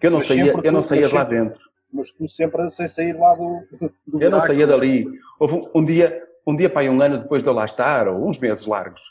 Que 0.00 0.06
eu 0.06 0.10
não 0.10 0.20
saía, 0.20 0.54
eu 0.62 0.72
não 0.72 0.82
saía 0.82 1.08
de 1.08 1.14
lá 1.14 1.24
dentro. 1.24 1.70
Mas 1.92 2.10
tu 2.12 2.26
sempre 2.28 2.70
sem 2.70 2.88
sair 2.88 3.14
lá 3.14 3.34
do. 3.34 3.62
do 4.06 4.22
eu 4.22 4.30
não 4.30 4.40
saía 4.40 4.66
dali. 4.66 5.04
Houve 5.38 5.54
um, 5.54 5.70
um, 5.74 5.84
dia, 5.84 6.22
um 6.46 6.56
dia, 6.56 6.70
pá, 6.70 6.82
um 6.82 7.02
ano 7.02 7.18
depois 7.18 7.42
de 7.42 7.48
eu 7.48 7.52
lá 7.52 7.64
estar, 7.64 8.08
ou 8.08 8.26
uns 8.26 8.38
meses 8.38 8.64
largos, 8.66 9.02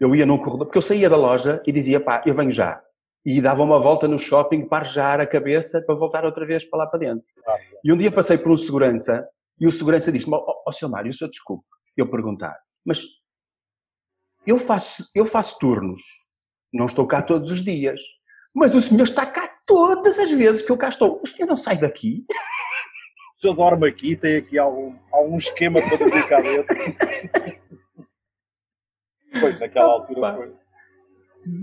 eu 0.00 0.14
ia 0.14 0.26
num 0.26 0.36
corredor, 0.36 0.66
porque 0.66 0.78
eu 0.78 0.82
saía 0.82 1.08
da 1.08 1.16
loja 1.16 1.62
e 1.66 1.72
dizia, 1.72 2.00
pá, 2.00 2.20
eu 2.26 2.34
venho 2.34 2.50
já. 2.50 2.82
E 3.24 3.40
dava 3.40 3.62
uma 3.62 3.78
volta 3.78 4.06
no 4.06 4.18
shopping 4.18 4.66
para 4.68 4.84
arjar 4.84 5.20
a 5.20 5.26
cabeça 5.26 5.82
para 5.84 5.94
voltar 5.94 6.24
outra 6.24 6.44
vez 6.44 6.64
para 6.64 6.80
lá 6.80 6.86
para 6.86 7.00
dentro. 7.00 7.30
Ah, 7.46 7.56
e 7.82 7.92
um 7.92 7.96
dia 7.96 8.12
passei 8.12 8.36
por 8.36 8.52
um 8.52 8.56
segurança 8.56 9.26
e 9.60 9.66
o 9.66 9.72
segurança 9.72 10.10
disse-me, 10.10 10.34
ó 10.34 10.44
oh, 10.46 10.62
oh, 10.66 10.72
seu 10.72 10.88
Mário, 10.88 11.10
o 11.10 11.14
senhor 11.14 11.30
desculpe, 11.30 11.64
eu 11.96 12.10
perguntar, 12.10 12.56
mas 12.84 13.02
eu 14.46 14.58
faço, 14.58 15.08
eu 15.14 15.24
faço 15.24 15.58
turnos, 15.58 16.00
não 16.72 16.86
estou 16.86 17.06
cá 17.06 17.22
todos 17.22 17.50
os 17.50 17.62
dias, 17.62 18.00
mas 18.54 18.74
o 18.74 18.80
senhor 18.80 19.04
está 19.04 19.24
cá 19.24 19.48
todas 19.66 20.18
as 20.18 20.30
vezes 20.30 20.62
que 20.62 20.70
eu 20.70 20.76
cá 20.76 20.88
estou. 20.88 21.20
O 21.22 21.26
senhor 21.26 21.48
não 21.48 21.56
sai 21.56 21.78
daqui? 21.78 22.24
O 23.36 23.40
senhor 23.40 23.54
dorme 23.54 23.88
aqui, 23.88 24.16
tem 24.16 24.36
aqui 24.36 24.58
algum, 24.58 24.94
algum 25.12 25.36
esquema 25.36 25.80
para 25.80 25.96
dormir 25.96 26.28
cá 26.28 26.40
dentro. 26.40 26.76
pois, 29.40 29.60
naquela 29.60 29.92
altura 29.92 30.34
foi. 30.34 30.54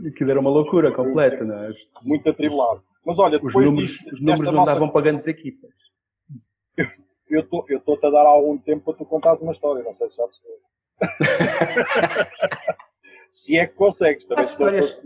Aquilo 0.08 0.32
era 0.32 0.40
uma 0.40 0.50
loucura 0.50 0.92
completa, 0.92 1.44
não 1.44 1.56
é? 1.56 1.72
Muito 2.04 2.30
atribulado. 2.30 2.84
Mas 3.06 3.18
olha, 3.20 3.40
os 3.42 3.54
números, 3.54 3.90
disto, 3.90 4.14
os 4.14 4.22
números 4.22 4.46
não 4.46 4.54
nossa... 4.54 4.74
davam 4.74 4.90
para 4.90 5.02
grandes 5.02 5.28
equipas. 5.28 5.72
Eu 7.30 7.48
estou-te 7.70 8.06
a 8.06 8.10
dar 8.10 8.26
algum 8.26 8.58
tempo 8.58 8.86
para 8.86 8.98
tu 8.98 9.06
contares 9.06 9.42
uma 9.42 9.54
história, 9.54 9.84
não 9.84 9.94
sei 9.94 10.10
se 10.10 10.18
já 10.18 10.24
percebeu. 10.24 10.60
se 13.30 13.58
é 13.58 13.66
que 13.66 13.74
consegues, 13.74 14.26
também 14.26 14.44
as 14.44 14.52
histórias, 14.52 15.02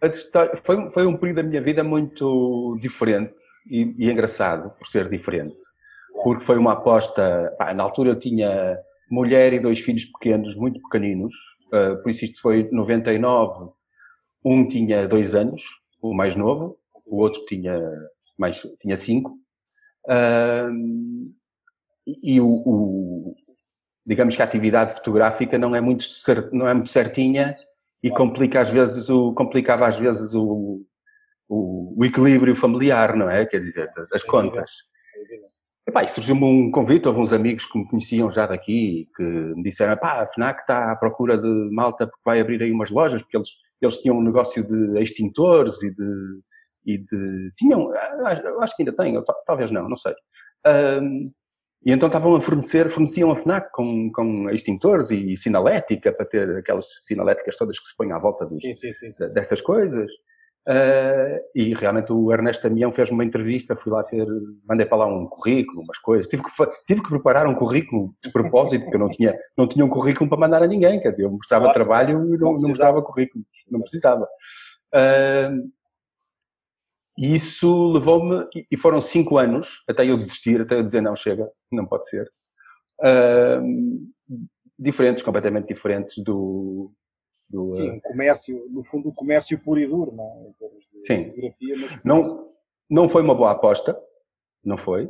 as 0.00 0.16
histórias, 0.16 0.60
foi, 0.64 0.90
foi 0.90 1.06
um 1.06 1.16
período 1.16 1.36
da 1.36 1.42
minha 1.44 1.62
vida 1.62 1.84
muito 1.84 2.76
diferente 2.80 3.40
e, 3.70 3.94
e 3.96 4.10
engraçado 4.10 4.70
por 4.70 4.86
ser 4.86 5.08
diferente. 5.08 5.56
Claro. 6.12 6.24
Porque 6.24 6.44
foi 6.44 6.58
uma 6.58 6.72
aposta. 6.72 7.54
Pá, 7.56 7.72
na 7.72 7.84
altura 7.84 8.10
eu 8.10 8.18
tinha 8.18 8.76
mulher 9.08 9.52
e 9.52 9.60
dois 9.60 9.78
filhos 9.78 10.06
pequenos, 10.06 10.56
muito 10.56 10.80
pequeninos, 10.82 11.34
uh, 11.72 12.02
por 12.02 12.10
isso 12.10 12.24
isto 12.24 12.40
foi 12.40 12.68
99. 12.72 13.70
Um 14.44 14.68
tinha 14.68 15.06
dois 15.06 15.34
anos, 15.34 15.62
o 16.02 16.14
mais 16.14 16.36
novo, 16.36 16.78
o 17.06 17.18
outro 17.18 17.44
tinha 17.46 17.80
mais 18.38 18.66
tinha 18.80 18.96
cinco. 18.96 19.38
Uh, 20.06 21.32
e 22.22 22.40
o, 22.40 22.48
o, 22.48 23.36
digamos 24.04 24.34
que 24.34 24.42
a 24.42 24.44
atividade 24.44 24.94
fotográfica 24.94 25.56
não 25.56 25.74
é 25.76 25.80
muito, 25.80 26.04
não 26.52 26.66
é 26.66 26.74
muito 26.74 26.90
certinha 26.90 27.56
e 28.02 28.10
complica 28.10 28.60
às 28.60 28.70
vezes 28.70 29.08
o, 29.08 29.32
complicava 29.32 29.86
às 29.86 29.96
vezes 29.96 30.34
o, 30.34 30.84
o, 31.48 31.94
o 31.96 32.04
equilíbrio 32.04 32.56
familiar, 32.56 33.16
não 33.16 33.30
é? 33.30 33.46
Quer 33.46 33.60
dizer, 33.60 33.88
as 34.12 34.24
contas. 34.24 34.70
Epá, 35.86 36.04
e 36.04 36.08
surgiu-me 36.08 36.44
um 36.44 36.70
convite, 36.70 37.08
houve 37.08 37.20
uns 37.20 37.32
amigos 37.32 37.66
que 37.66 37.76
me 37.76 37.86
conheciam 37.88 38.30
já 38.30 38.46
daqui 38.46 39.08
que 39.16 39.22
me 39.22 39.62
disseram, 39.62 39.96
pá, 39.96 40.22
a 40.22 40.26
FNAC 40.26 40.60
está 40.60 40.92
à 40.92 40.96
procura 40.96 41.36
de 41.36 41.68
malta 41.72 42.06
porque 42.06 42.22
vai 42.24 42.40
abrir 42.40 42.62
aí 42.62 42.72
umas 42.72 42.90
lojas, 42.90 43.20
porque 43.22 43.36
eles, 43.36 43.48
eles 43.84 43.98
tinham 43.98 44.16
um 44.16 44.22
negócio 44.22 44.66
de 44.66 45.00
extintores 45.00 45.82
e 45.82 45.92
de, 45.92 46.40
e 46.86 46.98
de 46.98 47.52
tinham, 47.56 47.88
acho 48.60 48.76
que 48.76 48.82
ainda 48.82 48.96
têm, 48.96 49.22
talvez 49.46 49.70
não, 49.70 49.88
não 49.88 49.96
sei. 49.96 50.14
Um, 51.00 51.32
e 51.84 51.90
então 51.90 52.06
estavam 52.06 52.36
a 52.36 52.40
fornecer, 52.40 52.88
forneciam 52.88 53.30
a 53.30 53.36
FNAC 53.36 53.68
com, 53.72 54.10
com 54.12 54.48
extintores 54.50 55.10
e 55.10 55.36
sinalética 55.36 56.12
para 56.12 56.26
ter 56.26 56.58
aquelas 56.58 56.86
sinaléticas 57.04 57.56
todas 57.56 57.78
que 57.78 57.86
se 57.86 57.96
põem 57.96 58.12
à 58.12 58.18
volta 58.18 58.46
dos, 58.46 58.62
sim, 58.62 58.74
sim, 58.74 58.92
sim. 58.92 59.10
dessas 59.32 59.60
coisas. 59.60 60.12
Uh, 60.68 61.42
e 61.56 61.74
realmente 61.74 62.12
o 62.12 62.32
Ernesto 62.32 62.68
Damião 62.68 62.92
fez 62.92 63.10
uma 63.10 63.24
entrevista, 63.24 63.74
fui 63.74 63.92
lá 63.92 64.04
ter, 64.04 64.24
mandei 64.64 64.86
para 64.86 64.98
lá 64.98 65.06
um 65.06 65.26
currículo, 65.26 65.82
umas 65.82 65.98
coisas. 65.98 66.28
Tive 66.28 66.42
que, 66.42 66.50
tive 66.86 67.02
que 67.02 67.08
preparar 67.08 67.46
um 67.48 67.54
currículo 67.54 68.14
de 68.22 68.30
propósito, 68.30 68.82
porque 68.82 68.96
eu 68.96 69.00
não 69.00 69.10
tinha, 69.10 69.36
não 69.58 69.66
tinha 69.66 69.84
um 69.84 69.88
currículo 69.88 70.28
para 70.28 70.38
mandar 70.38 70.62
a 70.62 70.68
ninguém, 70.68 71.00
quer 71.00 71.10
dizer, 71.10 71.24
eu 71.24 71.32
mostrava 71.32 71.64
claro. 71.64 71.74
trabalho 71.74 72.34
e 72.34 72.38
não, 72.38 72.52
não, 72.52 72.58
não 72.60 72.68
mostrava 72.68 73.02
currículo, 73.02 73.44
não 73.68 73.80
precisava. 73.80 74.24
Uh, 74.94 75.68
e 77.18 77.34
isso 77.34 77.92
levou-me, 77.92 78.46
e 78.70 78.76
foram 78.76 79.00
cinco 79.00 79.38
anos, 79.38 79.82
até 79.88 80.08
eu 80.08 80.16
desistir, 80.16 80.60
até 80.60 80.76
eu 80.76 80.82
dizer 80.82 81.00
não, 81.00 81.14
chega, 81.14 81.50
não 81.70 81.86
pode 81.86 82.08
ser. 82.08 82.30
Uh, 83.00 83.60
diferentes, 84.78 85.22
completamente 85.22 85.66
diferentes 85.66 86.22
do... 86.22 86.92
do 87.52 87.74
Sim, 87.74 87.90
uh, 87.90 88.00
comércio, 88.00 88.64
no 88.70 88.82
fundo 88.82 89.10
o 89.10 89.14
comércio 89.14 89.58
puro 89.58 89.78
e 89.78 89.86
duro, 89.86 90.12
não 90.12 90.24
é? 90.24 91.00
Sim. 91.00 91.30
Não, 92.02 92.48
não 92.90 93.08
foi 93.08 93.22
uma 93.22 93.34
boa 93.34 93.50
aposta, 93.52 93.96
não 94.64 94.76
foi. 94.76 95.04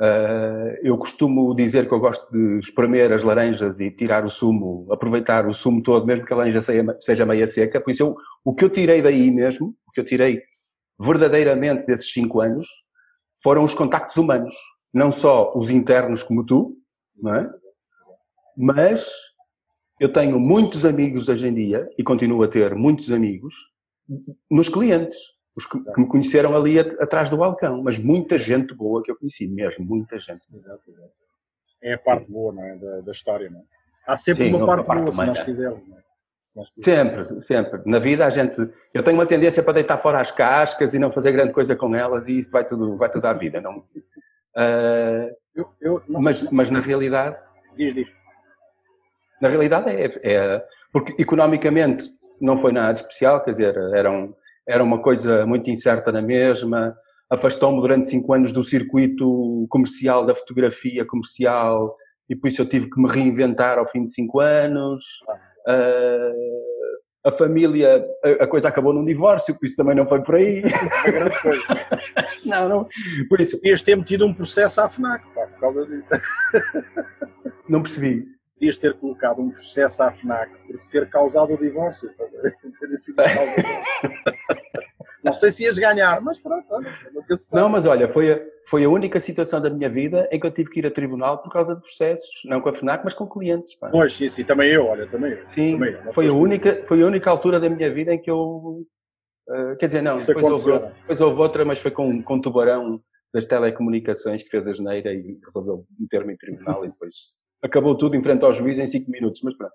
Uh, 0.00 0.74
eu 0.82 0.98
costumo 0.98 1.54
dizer 1.54 1.86
que 1.86 1.94
eu 1.94 2.00
gosto 2.00 2.28
de 2.32 2.58
espremer 2.58 3.12
as 3.12 3.22
laranjas 3.22 3.78
e 3.78 3.90
tirar 3.90 4.24
o 4.24 4.30
sumo, 4.30 4.86
aproveitar 4.90 5.46
o 5.46 5.54
sumo 5.54 5.82
todo, 5.82 6.06
mesmo 6.06 6.24
que 6.24 6.32
a 6.32 6.36
laranja 6.36 6.60
seja 6.98 7.26
meia 7.26 7.46
seca. 7.46 7.80
Por 7.80 7.90
isso, 7.90 8.02
eu, 8.02 8.16
o 8.44 8.54
que 8.54 8.64
eu 8.64 8.70
tirei 8.70 9.00
daí 9.02 9.30
mesmo, 9.30 9.74
o 9.86 9.92
que 9.92 10.00
eu 10.00 10.04
tirei 10.04 10.42
verdadeiramente 10.98 11.86
desses 11.86 12.12
cinco 12.12 12.40
anos 12.40 12.66
foram 13.42 13.64
os 13.64 13.74
contactos 13.74 14.16
humanos. 14.16 14.54
Não 14.92 15.12
só 15.12 15.52
os 15.54 15.70
internos 15.70 16.22
como 16.22 16.44
tu, 16.44 16.76
não 17.16 17.34
é? 17.34 17.50
Mas 18.56 19.06
eu 20.00 20.12
tenho 20.12 20.38
muitos 20.38 20.84
amigos 20.84 21.28
hoje 21.28 21.46
em 21.46 21.54
dia, 21.54 21.88
e 21.96 22.02
continuo 22.02 22.42
a 22.42 22.48
ter 22.48 22.74
muitos 22.74 23.10
amigos, 23.10 23.54
nos 24.50 24.68
clientes, 24.68 25.16
os 25.56 25.64
que, 25.66 25.78
que 25.78 26.00
me 26.00 26.08
conheceram 26.08 26.56
ali 26.56 26.78
atrás 26.78 27.28
do 27.30 27.36
balcão, 27.36 27.82
mas 27.82 27.98
muita 27.98 28.36
gente 28.36 28.74
boa 28.74 29.02
que 29.02 29.10
eu 29.10 29.16
conheci 29.16 29.46
mesmo, 29.46 29.84
muita 29.84 30.18
gente. 30.18 30.42
Exatamente. 30.52 31.12
É 31.82 31.94
a 31.94 31.98
parte 31.98 32.26
Sim. 32.26 32.32
boa, 32.32 32.52
não 32.52 32.64
é? 32.64 32.76
Da, 32.76 33.00
da, 33.02 33.12
história, 33.12 33.48
não 33.48 33.60
é? 33.60 33.62
Há 34.06 34.16
sempre 34.16 34.46
Sim, 34.46 34.54
uma 34.54 34.66
parte, 34.66 34.86
parte 34.86 35.00
boa, 35.00 35.12
se 35.12 35.24
nós 35.24 35.40
quisermos. 35.40 35.86
Não 35.86 35.96
é? 35.96 36.04
Sempre, 36.76 37.42
sempre. 37.42 37.82
Na 37.84 37.98
vida 37.98 38.24
a 38.24 38.30
gente. 38.30 38.60
Eu 38.92 39.02
tenho 39.02 39.16
uma 39.16 39.26
tendência 39.26 39.62
para 39.62 39.74
deitar 39.74 39.98
fora 39.98 40.20
as 40.20 40.30
cascas 40.30 40.94
e 40.94 40.98
não 40.98 41.10
fazer 41.10 41.32
grande 41.32 41.52
coisa 41.52 41.74
com 41.74 41.94
elas 41.94 42.28
e 42.28 42.38
isso 42.38 42.52
vai 42.52 42.64
tudo, 42.64 42.96
vai 42.96 43.10
tudo 43.10 43.24
à 43.26 43.32
vida. 43.32 43.60
Não, 43.60 43.78
uh, 43.78 45.36
eu, 45.54 45.74
eu, 45.80 46.02
não, 46.08 46.20
mas, 46.20 46.48
mas 46.50 46.70
na 46.70 46.80
realidade. 46.80 47.36
Diz, 47.76 47.92
diz. 47.92 48.14
Na 49.40 49.48
realidade 49.48 49.90
é, 49.90 50.10
é. 50.22 50.64
Porque 50.92 51.14
economicamente 51.20 52.08
não 52.40 52.56
foi 52.56 52.72
nada 52.72 52.94
especial, 52.94 53.42
quer 53.42 53.52
dizer, 53.52 53.76
era, 53.94 54.10
um, 54.10 54.32
era 54.66 54.82
uma 54.82 55.00
coisa 55.00 55.46
muito 55.46 55.70
incerta 55.70 56.10
na 56.12 56.22
mesma. 56.22 56.96
Afastou-me 57.30 57.80
durante 57.80 58.06
cinco 58.06 58.32
anos 58.32 58.52
do 58.52 58.62
circuito 58.62 59.66
comercial, 59.68 60.24
da 60.24 60.34
fotografia 60.34 61.04
comercial, 61.04 61.96
e 62.28 62.36
por 62.36 62.48
isso 62.48 62.62
eu 62.62 62.68
tive 62.68 62.88
que 62.90 63.00
me 63.00 63.08
reinventar 63.08 63.78
ao 63.78 63.86
fim 63.86 64.04
de 64.04 64.10
cinco 64.10 64.40
anos. 64.40 65.02
Uh, 65.66 66.74
a 67.24 67.30
família, 67.30 68.04
a, 68.22 68.44
a, 68.44 68.46
coisa 68.46 68.68
acabou 68.68 68.92
num 68.92 69.04
divórcio, 69.04 69.54
por 69.58 69.64
isso 69.64 69.76
também 69.76 69.96
não 69.96 70.06
foi 70.06 70.20
por 70.20 70.34
aí. 70.34 70.62
Grande 71.06 71.40
coisa. 71.40 71.62
não, 72.44 72.68
não. 72.68 72.88
Por 73.28 73.40
isso. 73.40 73.56
Podias 73.58 73.82
ter 73.82 73.96
metido 73.96 74.26
um 74.26 74.34
processo 74.34 74.80
à 74.80 74.88
FNAC, 74.88 75.24
pá, 75.34 75.46
por 75.46 75.60
causa 75.60 75.86
disso. 75.86 76.04
Não 77.66 77.82
percebi. 77.82 78.33
Podias 78.64 78.78
ter 78.78 78.94
colocado 78.94 79.42
um 79.42 79.50
processo 79.50 80.02
à 80.02 80.10
FNAC 80.10 80.50
por 80.66 80.80
ter 80.90 81.10
causado 81.10 81.52
o 81.52 81.58
divórcio. 81.58 82.10
Não 85.22 85.34
sei 85.34 85.50
se 85.50 85.64
ias 85.64 85.78
ganhar, 85.78 86.18
mas 86.22 86.40
pronto. 86.40 86.66
Não, 87.52 87.68
mas 87.68 87.84
olha, 87.84 88.08
foi 88.08 88.32
a, 88.32 88.40
foi 88.66 88.84
a 88.84 88.88
única 88.88 89.20
situação 89.20 89.60
da 89.60 89.68
minha 89.68 89.90
vida 89.90 90.26
em 90.32 90.40
que 90.40 90.46
eu 90.46 90.50
tive 90.50 90.70
que 90.70 90.78
ir 90.78 90.86
a 90.86 90.90
tribunal 90.90 91.42
por 91.42 91.52
causa 91.52 91.74
de 91.74 91.82
processos, 91.82 92.42
não 92.46 92.58
com 92.60 92.70
a 92.70 92.72
FNAC, 92.72 93.04
mas 93.04 93.12
com 93.12 93.28
clientes. 93.28 93.74
Pá. 93.74 93.90
Pois, 93.90 94.14
sim, 94.14 94.28
sim, 94.28 94.44
também 94.44 94.70
eu, 94.70 94.86
olha, 94.86 95.06
também 95.06 95.32
eu. 95.32 95.46
Sim, 95.48 95.74
também 95.74 95.92
eu, 95.92 96.12
foi, 96.12 96.28
a 96.28 96.32
única, 96.32 96.82
foi 96.84 97.02
a 97.02 97.06
única 97.06 97.30
altura 97.30 97.60
da 97.60 97.68
minha 97.68 97.90
vida 97.90 98.14
em 98.14 98.20
que 98.20 98.30
eu. 98.30 98.86
Uh, 99.48 99.76
quer 99.78 99.88
dizer, 99.88 100.00
não, 100.00 100.16
depois 100.16 100.46
houve, 100.46 100.78
depois 101.00 101.20
houve, 101.20 101.40
outra, 101.40 101.66
mas 101.66 101.78
foi 101.78 101.90
com, 101.90 102.22
com 102.22 102.36
um 102.36 102.40
tubarão 102.40 102.98
das 103.32 103.44
telecomunicações 103.44 104.42
que 104.42 104.48
fez 104.48 104.66
a 104.66 104.72
geneira 104.72 105.12
e 105.12 105.38
resolveu 105.44 105.84
meter-me 105.98 106.32
em 106.32 106.36
tribunal 106.36 106.82
e 106.84 106.88
depois 106.88 107.14
acabou 107.64 107.96
tudo 107.96 108.16
em 108.16 108.22
frente 108.22 108.44
ao 108.44 108.52
juiz 108.52 108.78
em 108.78 108.86
5 108.86 109.10
minutos, 109.10 109.40
mas 109.42 109.56
pronto. 109.56 109.72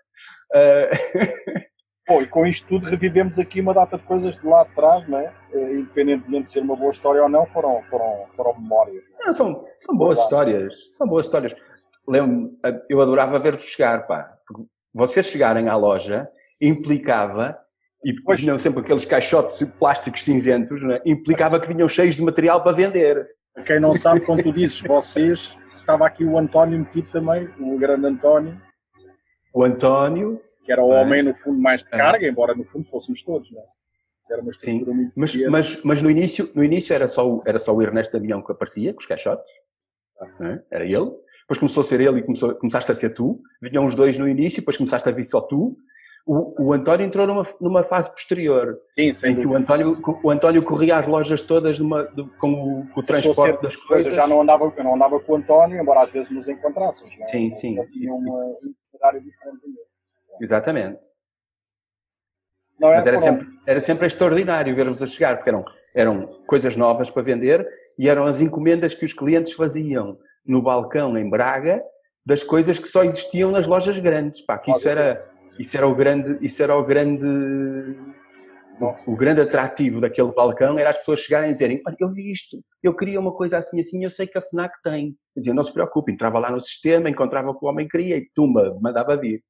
Uh... 0.54 1.70
Bom, 2.08 2.24
e 2.24 2.28
com 2.28 2.44
isto 2.44 2.68
tudo 2.68 2.88
revivemos 2.88 3.38
aqui 3.38 3.62
uma 3.62 3.72
data 3.72 3.96
de 3.96 4.04
coisas 4.04 4.40
de 4.40 4.48
lá 4.48 4.64
de 4.64 4.74
trás, 4.74 5.08
não 5.08 5.20
é? 5.20 5.32
Eh, 5.54 5.74
independentemente 5.76 6.46
de 6.46 6.50
ser 6.50 6.62
uma 6.62 6.76
boa 6.76 6.90
história 6.90 7.22
ou 7.22 7.30
não, 7.30 7.46
foram, 7.46 7.84
foram, 7.84 8.26
foram 8.36 8.60
memórias. 8.60 9.04
Não, 9.20 9.30
é? 9.30 9.32
são, 9.32 9.64
são 9.78 9.96
boas 9.96 10.18
histórias, 10.18 10.96
são 10.98 11.08
boas 11.08 11.28
histórias. 11.28 11.56
Lembro, 12.08 12.58
eu 12.90 13.00
adorava 13.00 13.38
ver-vos 13.38 13.64
chegar, 13.64 14.08
pá. 14.08 14.24
Porque 14.48 14.64
vocês 14.92 15.28
chegarem 15.28 15.70
à 15.70 15.76
loja 15.76 16.28
implicava, 16.60 17.56
e 18.04 18.14
depois 18.14 18.40
vinham 18.40 18.58
sempre 18.58 18.82
aqueles 18.82 19.06
caixotes 19.06 19.64
plásticos 19.78 20.24
cinzentos, 20.24 20.82
é? 20.84 21.02
implicava 21.06 21.60
que 21.60 21.68
vinham 21.68 21.88
cheios 21.88 22.16
de 22.16 22.24
material 22.24 22.64
para 22.64 22.72
vender. 22.72 23.26
Quem 23.66 23.80
não 23.80 23.94
sabe, 23.94 24.22
quando 24.22 24.42
tu 24.42 24.52
dizes 24.52 24.82
vocês, 24.82 25.56
estava 25.90 26.06
aqui 26.06 26.24
o 26.24 26.38
António 26.38 26.78
metido 26.78 27.10
também, 27.10 27.50
o 27.60 27.78
grande 27.78 28.06
António. 28.06 28.62
O 29.52 29.64
António. 29.64 30.40
Que 30.64 30.72
era 30.72 30.84
o 30.84 30.90
homem, 30.90 31.24
no 31.24 31.34
fundo, 31.34 31.60
mais 31.60 31.84
de 31.84 31.90
carga, 31.90 32.28
embora 32.28 32.54
no 32.54 32.64
fundo 32.64 32.86
fôssemos 32.86 33.24
todos, 33.24 33.52
não 33.52 33.60
é? 33.60 33.66
Era 34.32 34.44
uma 34.44 34.54
Sim, 34.54 34.86
mas, 35.16 35.36
mas, 35.48 35.84
mas 35.84 36.02
no 36.04 36.12
início, 36.12 36.52
no 36.54 36.64
início 36.64 36.94
era, 36.94 37.08
só, 37.08 37.42
era 37.48 37.58
só 37.58 37.74
o 37.74 37.82
Ernesto 37.82 38.16
Damião 38.16 38.44
que 38.44 38.52
aparecia, 38.52 38.94
com 38.94 39.00
os 39.00 39.08
caixotes. 39.08 39.52
É? 40.42 40.62
Era 40.70 40.86
ele. 40.86 41.10
Depois 41.42 41.58
começou 41.58 41.82
a 41.82 41.84
ser 41.84 42.00
ele 42.00 42.20
e 42.20 42.22
começou, 42.22 42.54
começaste 42.54 42.92
a 42.92 42.94
ser 42.94 43.10
tu. 43.10 43.42
Vinham 43.60 43.84
os 43.86 43.96
dois 43.96 44.20
no 44.20 44.28
início, 44.28 44.62
depois 44.62 44.78
começaste 44.78 45.10
a 45.10 45.12
vir 45.12 45.24
só 45.24 45.42
tu. 45.42 45.76
O, 46.26 46.68
o 46.68 46.74
António 46.74 47.06
entrou 47.06 47.26
numa, 47.26 47.44
numa 47.60 47.84
fase 47.84 48.12
posterior. 48.12 48.80
Sim. 48.92 49.12
Em 49.26 49.36
que 49.36 49.48
o 49.48 49.56
António, 49.56 50.00
o 50.24 50.30
António 50.30 50.64
corria 50.64 50.98
às 50.98 51.08
lojas 51.08 51.42
todas 51.42 51.80
numa, 51.80 52.04
de, 52.04 52.24
com, 52.38 52.52
o, 52.52 52.88
com 52.94 53.00
o 53.00 53.04
transporte 53.04 53.56
ser, 53.56 53.62
das 53.62 53.76
coisas. 53.76 54.08
Eu 54.08 54.16
já 54.16 54.28
não 54.28 54.42
andava, 54.42 54.72
eu 54.76 54.84
não 54.84 54.96
andava 54.96 55.20
com 55.20 55.34
o 55.34 55.36
António, 55.36 55.82
embora 55.82 56.04
às 56.04 56.12
vezes 56.12 56.30
nos 56.30 56.48
encontrássemos. 56.48 57.18
Não 57.18 57.26
é? 57.26 57.30
Sim, 57.30 57.52
sim. 57.52 57.76
Já 57.76 57.86
tinha 57.88 58.14
uma, 58.14 58.34
um 58.34 58.74
horário 58.94 59.22
diferente. 59.22 59.62
Exatamente. 60.42 61.00
Não 62.80 62.90
é 62.90 62.96
Mas 62.96 63.08
era 63.08 63.20
sempre, 63.20 63.48
era 63.68 63.82
sempre 63.82 64.08
extraordinário 64.08 64.74
ver-vos 64.74 65.02
a 65.04 65.08
chegar, 65.08 65.36
porque 65.36 65.50
eram, 65.50 65.66
eram 65.94 66.28
coisas 66.48 66.76
novas 66.78 67.12
para 67.12 67.22
vender 67.22 67.68
e 67.98 68.08
eram 68.08 68.26
as 68.26 68.40
encomendas 68.40 68.94
que 68.94 69.06
os 69.06 69.12
clientes 69.12 69.52
faziam 69.54 70.18
no 70.46 70.62
balcão 70.62 71.18
em 71.18 71.30
Braga 71.30 71.84
das 72.26 72.44
coisas 72.44 72.80
que 72.80 72.88
só 72.88 73.04
existiam 73.04 73.52
nas 73.52 73.68
lojas 73.68 74.00
grandes. 74.00 74.42
Pá, 74.42 74.58
que 74.58 74.72
isso 74.72 74.88
era, 74.88 75.26
isso 75.60 75.76
era 75.76 75.86
o 75.86 75.94
grande, 75.94 76.38
isso 76.42 76.64
era 76.64 76.74
o 76.74 76.86
grande, 76.86 77.28
o, 79.06 79.16
grande 79.16 79.42
atrativo 79.42 80.00
daquele 80.00 80.32
balcão 80.32 80.80
era 80.80 80.90
as 80.90 80.98
pessoas 81.00 81.20
chegarem 81.20 81.50
e 81.50 81.54
dizerem, 81.54 81.82
eu 82.00 82.08
vi 82.14 82.32
isto, 82.32 82.64
eu 82.82 82.96
queria 82.96 83.20
uma 83.20 83.36
coisa 83.36 83.58
assim 83.58 83.78
assim, 83.78 84.02
eu 84.02 84.10
sei 84.10 84.26
que 84.26 84.38
a 84.38 84.42
FNAC 84.42 84.74
tem. 84.82 85.18
Dizia, 85.36 85.54
não 85.54 85.64
se 85.64 85.74
preocupe, 85.74 86.14
entrava 86.14 86.40
lá 86.40 86.50
no 86.50 86.62
sistema, 86.62 87.10
encontrava 87.10 87.50
o 87.50 87.60
que 87.60 87.66
o 87.66 87.68
homem 87.68 87.90
queria 87.90 88.16
e 88.16 88.30
tumba, 88.34 88.78
mandava 88.82 89.18
vir. 89.18 89.44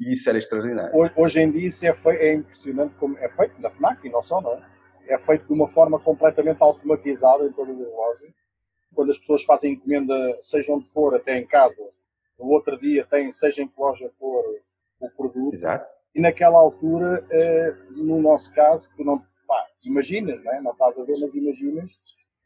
E 0.00 0.14
isso 0.14 0.28
era 0.28 0.38
extraordinário. 0.38 0.92
Hoje, 1.16 1.40
em 1.40 1.50
dia 1.50 1.68
isso 1.68 1.86
é, 1.86 1.94
é 2.16 2.34
impressionante 2.34 2.94
como 2.96 3.16
é 3.18 3.28
feito 3.28 3.60
na 3.60 3.70
FNAC 3.70 4.06
e 4.06 4.10
não 4.10 4.22
só, 4.22 4.40
não 4.40 4.54
é? 4.54 4.74
É 5.06 5.18
feito 5.18 5.46
de 5.46 5.52
uma 5.52 5.68
forma 5.68 6.00
completamente 6.00 6.60
automatizada 6.60 7.44
em 7.44 7.52
todas 7.52 7.80
as 7.80 7.86
lojas. 7.86 8.32
Quando 8.92 9.10
as 9.10 9.18
pessoas 9.18 9.44
fazem 9.44 9.74
encomenda, 9.74 10.14
seja 10.40 10.72
onde 10.72 10.88
for, 10.88 11.14
até 11.14 11.38
em 11.38 11.46
casa, 11.46 11.82
no 12.38 12.46
outro 12.46 12.78
dia 12.78 13.06
tem, 13.08 13.30
seja 13.30 13.62
em 13.62 13.68
que 13.68 13.74
loja 13.78 14.10
for, 14.18 14.44
o 15.06 15.10
produto. 15.10 15.52
Exato. 15.52 15.90
E 16.14 16.20
naquela 16.20 16.58
altura, 16.58 17.22
eh, 17.30 17.74
no 17.90 18.20
nosso 18.20 18.52
caso, 18.52 18.90
tu 18.96 19.04
não 19.04 19.18
pá, 19.46 19.66
imaginas, 19.84 20.42
não, 20.42 20.52
é? 20.52 20.60
não 20.60 20.72
estás 20.72 20.98
a 20.98 21.04
ver, 21.04 21.18
mas 21.20 21.34
imaginas, 21.34 21.90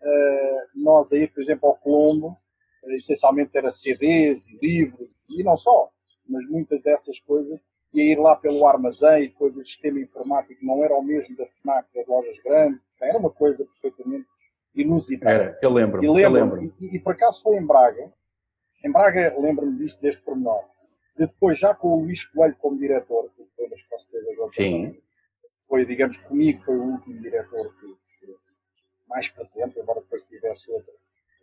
eh, 0.02 0.66
nós 0.74 1.12
aí, 1.12 1.26
por 1.28 1.40
exemplo, 1.42 1.68
ao 1.68 1.76
Colombo, 1.76 2.36
eh, 2.84 2.96
essencialmente 2.96 3.56
era 3.56 3.70
CDs 3.70 4.46
e 4.46 4.58
livros, 4.60 5.10
e 5.28 5.42
não 5.42 5.56
só, 5.56 5.90
mas 6.28 6.46
muitas 6.48 6.82
dessas 6.82 7.18
coisas, 7.20 7.60
e 7.92 8.12
ir 8.12 8.18
lá 8.18 8.36
pelo 8.36 8.66
armazém 8.66 9.24
e 9.24 9.28
depois 9.28 9.56
o 9.56 9.62
sistema 9.62 10.00
informático 10.00 10.64
não 10.64 10.84
era 10.84 10.94
o 10.94 11.02
mesmo 11.02 11.36
da 11.36 11.46
FNAC 11.46 11.88
das 11.94 12.06
lojas 12.06 12.38
grandes, 12.44 12.80
era 13.00 13.18
uma 13.18 13.30
coisa 13.30 13.64
perfeitamente 13.64 14.26
inusitada. 14.74 15.32
Era, 15.32 15.58
eu 15.62 15.70
lembro, 15.70 16.04
e, 16.04 16.08
lembro, 16.08 16.20
eu 16.20 16.30
lembro. 16.30 16.74
E, 16.80 16.96
e, 16.96 17.00
por 17.00 17.14
acaso 17.14 17.42
foi 17.42 17.56
em 17.56 17.66
Braga, 17.66 18.12
em 18.84 18.92
Braga 18.92 19.34
lembro-me 19.38 19.78
disto, 19.78 20.00
deste 20.00 20.22
pormenor, 20.22 20.64
depois, 21.18 21.58
já 21.58 21.74
com 21.74 21.88
o 21.88 22.00
Luís 22.02 22.24
Coelho 22.24 22.56
como 22.56 22.78
diretor, 22.78 23.30
que 23.34 23.62
lembras 23.62 23.82
com 23.82 23.98
certeza 23.98 24.32
agora 24.32 24.48
Sim. 24.48 25.00
foi, 25.66 25.84
digamos, 25.84 26.16
comigo, 26.18 26.60
foi 26.60 26.76
o 26.76 26.92
último 26.92 27.20
diretor 27.20 27.74
que, 27.78 27.96
mais 29.08 29.28
presente, 29.28 29.78
embora 29.78 30.00
depois 30.00 30.22
tivesse 30.22 30.70
outro, 30.70 30.92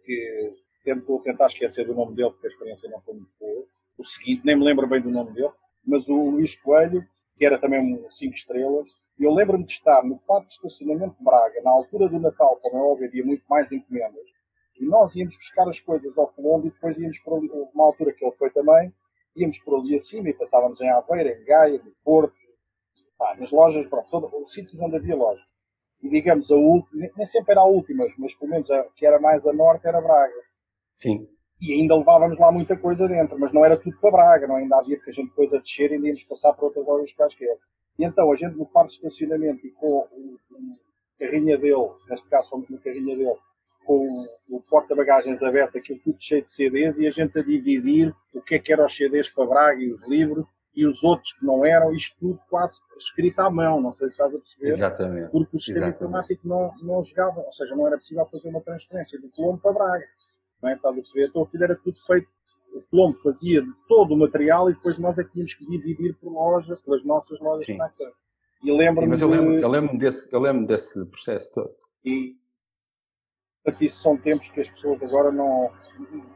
que 0.05 0.49
tentou 0.83 1.19
tentar 1.19 1.47
esquecer 1.47 1.85
do 1.85 1.95
nome 1.95 2.15
dele, 2.15 2.29
porque 2.29 2.47
a 2.47 2.49
experiência 2.49 2.89
não 2.89 3.01
foi 3.01 3.15
muito 3.15 3.31
boa. 3.39 3.65
O 3.97 4.03
seguinte, 4.03 4.41
nem 4.45 4.55
me 4.55 4.63
lembro 4.63 4.87
bem 4.87 5.01
do 5.01 5.09
nome 5.09 5.33
dele, 5.33 5.51
mas 5.83 6.07
o 6.07 6.29
Luís 6.29 6.55
Coelho, 6.55 7.05
que 7.35 7.45
era 7.45 7.57
também 7.57 7.79
um 7.79 8.09
5 8.09 8.33
estrelas, 8.33 8.87
e 9.17 9.23
eu 9.23 9.33
lembro-me 9.33 9.63
de 9.63 9.71
estar 9.71 10.03
no 10.03 10.19
parque 10.19 10.47
de 10.47 10.53
estacionamento 10.53 11.17
de 11.17 11.23
Braga, 11.23 11.61
na 11.63 11.71
altura 11.71 12.07
do 12.07 12.19
Natal, 12.19 12.57
como 12.61 12.77
é 12.77 12.81
óbvio, 12.81 13.07
havia 13.07 13.25
muito 13.25 13.43
mais 13.49 13.71
encomendas, 13.71 14.27
e 14.79 14.85
nós 14.85 15.15
íamos 15.15 15.35
buscar 15.37 15.67
as 15.67 15.79
coisas 15.79 16.17
ao 16.17 16.27
Colombo 16.27 16.67
e 16.67 16.69
depois 16.69 16.97
íamos 16.97 17.17
para 17.19 17.33
uma 17.33 17.85
altura 17.85 18.13
que 18.13 18.23
ele 18.23 18.35
foi 18.35 18.49
também, 18.51 18.93
íamos 19.35 19.59
por 19.59 19.79
ali 19.79 19.95
acima 19.95 20.29
e 20.29 20.33
passávamos 20.33 20.79
em 20.81 20.89
Aveira, 20.89 21.37
em 21.37 21.43
Gaia, 21.43 21.81
no 21.83 21.91
Porto, 22.03 22.35
pá, 23.17 23.35
nas 23.37 23.51
lojas, 23.51 23.87
pronto, 23.87 24.09
todo, 24.09 24.29
os 24.41 24.53
sítios 24.53 24.79
onde 24.81 24.95
havia 24.95 25.15
lojas. 25.15 25.45
E 26.01 26.09
digamos, 26.09 26.51
a 26.51 26.55
última, 26.55 27.09
nem 27.15 27.25
sempre 27.25 27.53
era 27.53 27.61
a 27.61 27.65
última, 27.65 28.05
mas 28.17 28.35
pelo 28.35 28.51
menos 28.51 28.69
a 28.69 28.83
que 28.95 29.05
era 29.05 29.19
mais 29.19 29.45
a 29.45 29.53
norte 29.53 29.87
era 29.87 30.01
Braga. 30.01 30.33
Sim. 30.95 31.27
E 31.59 31.73
ainda 31.73 31.95
levávamos 31.95 32.37
lá 32.37 32.51
muita 32.51 32.77
coisa 32.77 33.07
dentro, 33.07 33.39
mas 33.39 33.51
não 33.51 33.63
era 33.63 33.77
tudo 33.77 33.97
para 33.99 34.11
Braga, 34.11 34.47
não 34.47 34.55
ainda 34.55 34.77
havia, 34.77 34.97
porque 34.97 35.09
a 35.09 35.13
gente 35.13 35.29
depois 35.29 35.53
a 35.53 35.57
descer 35.57 35.91
e 35.91 35.95
ainda 35.95 36.07
íamos 36.07 36.23
passar 36.23 36.53
por 36.53 36.65
outras 36.65 36.85
lojas 36.85 37.13
quaisquer. 37.13 37.57
E 37.97 38.03
então 38.03 38.31
a 38.31 38.35
gente 38.35 38.55
no 38.57 38.65
parque 38.65 38.89
de 38.89 38.95
estacionamento 38.95 39.65
e 39.65 39.71
com 39.71 39.87
o, 39.87 39.99
o 40.01 40.39
carrinha 41.17 41.57
dele, 41.57 41.91
neste 42.09 42.27
caso 42.27 42.49
somos 42.49 42.69
no 42.69 42.79
carrinha 42.79 43.15
dele, 43.15 43.37
com 43.85 44.25
o 44.49 44.61
porta-bagagens 44.69 45.41
aberto, 45.43 45.77
aquilo 45.77 45.99
tudo 46.03 46.17
cheio 46.19 46.43
de 46.43 46.51
CDs, 46.51 46.97
e 46.97 47.07
a 47.07 47.11
gente 47.11 47.37
a 47.39 47.43
dividir 47.43 48.13
o 48.33 48.41
que 48.41 48.55
é 48.55 48.59
que 48.59 48.73
eram 48.73 48.85
os 48.85 48.95
CDs 48.95 49.29
para 49.29 49.45
Braga 49.45 49.81
e 49.81 49.91
os 49.91 50.07
livros, 50.07 50.45
e 50.75 50.85
os 50.85 51.03
outros 51.03 51.31
que 51.33 51.45
não 51.45 51.63
eram, 51.63 51.93
isto 51.93 52.17
tudo 52.19 52.39
quase 52.49 52.81
escrito 52.97 53.39
à 53.39 53.49
mão, 53.49 53.81
não 53.81 53.91
sei 53.91 54.09
se 54.09 54.15
estás 54.15 54.35
a 54.35 54.37
perceber. 54.37 54.67
Exatamente. 54.67 55.31
Porque 55.31 55.55
o 55.55 55.59
sistema 55.59 55.87
Exatamente. 55.87 55.95
informático 55.95 56.47
não, 56.47 56.71
não 56.83 57.03
jogava, 57.03 57.39
ou 57.39 57.51
seja, 57.51 57.75
não 57.75 57.87
era 57.87 57.97
possível 57.97 58.25
fazer 58.25 58.49
uma 58.49 58.61
transferência 58.61 59.17
de 59.17 59.29
Colombo 59.29 59.61
para 59.61 59.71
Braga. 59.71 60.05
Não 60.61 60.69
é? 60.69 60.75
Estás 60.75 60.93
a 60.93 61.01
perceber? 61.01 61.27
Então 61.27 61.43
aquilo 61.43 61.63
era 61.63 61.75
tudo 61.75 61.97
feito, 62.05 62.27
o 62.73 62.81
Colombo 62.91 63.17
fazia 63.19 63.61
de 63.61 63.71
todo 63.87 64.13
o 64.13 64.17
material 64.17 64.69
e 64.69 64.73
depois 64.73 64.97
nós 64.97 65.17
é 65.17 65.23
que 65.23 65.31
tínhamos 65.31 65.53
que 65.53 65.65
dividir 65.65 66.13
por 66.15 66.31
loja, 66.31 66.77
pelas 66.83 67.03
nossas 67.05 67.39
lojas 67.39 67.65
Sim. 67.65 67.77
E 68.63 68.71
lembro-me. 68.71 69.07
Mas 69.07 69.21
eu 69.21 69.29
lembro, 69.29 69.53
eu 69.53 69.69
lembro 69.69 69.97
desse, 69.97 70.33
eu 70.33 70.39
lembro 70.39 70.65
desse 70.65 71.05
processo 71.05 71.53
todo. 71.53 71.75
E, 72.03 72.35
Portanto, 73.65 73.83
isso 73.83 73.99
são 73.99 74.15
tempos 74.15 74.47
que 74.47 74.61
as 74.61 74.69
pessoas 74.69 75.01
agora 75.01 75.31
não. 75.31 75.71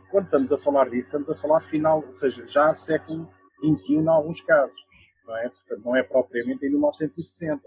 Quando 0.09 0.25
estamos 0.25 0.51
a 0.51 0.57
falar 0.57 0.89
disso, 0.89 1.09
estamos 1.09 1.29
a 1.29 1.35
falar 1.35 1.61
final, 1.61 2.03
ou 2.05 2.15
seja, 2.15 2.43
já 2.43 2.73
século 2.73 3.29
XXI 3.63 3.93
em 3.97 4.07
alguns 4.07 4.41
casos. 4.41 4.75
Não 5.27 5.37
é? 5.37 5.47
Portanto, 5.47 5.81
não 5.85 5.95
é 5.95 6.01
propriamente 6.01 6.65
em 6.65 6.69
1960. 6.71 7.61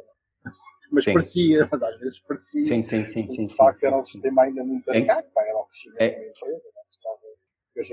Mas 0.91 1.05
sim. 1.05 1.13
parecia, 1.13 1.69
mas 1.71 1.81
às 1.81 1.97
vezes 2.01 2.19
parecia. 2.19 2.65
Sim, 2.65 2.83
sim, 2.83 3.05
sim. 3.05 3.29
sim 3.29 3.47
de 3.47 3.55
facto, 3.55 3.79
sim, 3.79 3.87
era 3.87 3.97
um 3.97 4.05
sistema 4.05 4.43
ainda 4.43 4.65
muito 4.65 4.91
arcaico, 4.91 5.31
é, 5.39 5.49
era 5.49 5.59
o 5.59 5.65
crescimento 5.65 6.03
é, 6.03 6.11
da 6.11 6.29
empresa. 6.29 6.63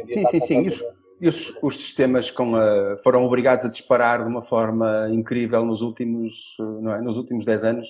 Né? 0.02 0.08
sim, 0.08 0.26
sim, 0.26 0.42
sim. 0.42 0.64
E 0.64 0.68
os, 0.68 0.84
e 1.22 1.28
os, 1.28 1.64
os 1.64 1.78
sistemas 1.78 2.34
a, 2.36 2.98
foram 3.04 3.24
obrigados 3.24 3.68
a 3.68 3.70
disparar 3.70 4.24
de 4.24 4.28
uma 4.28 4.42
forma 4.42 5.08
incrível 5.12 5.64
nos 5.64 5.82
últimos, 5.82 6.58
não 6.82 6.96
é? 6.96 7.02
nos 7.02 7.16
últimos 7.16 7.46
10 7.46 7.64
anos. 7.64 7.88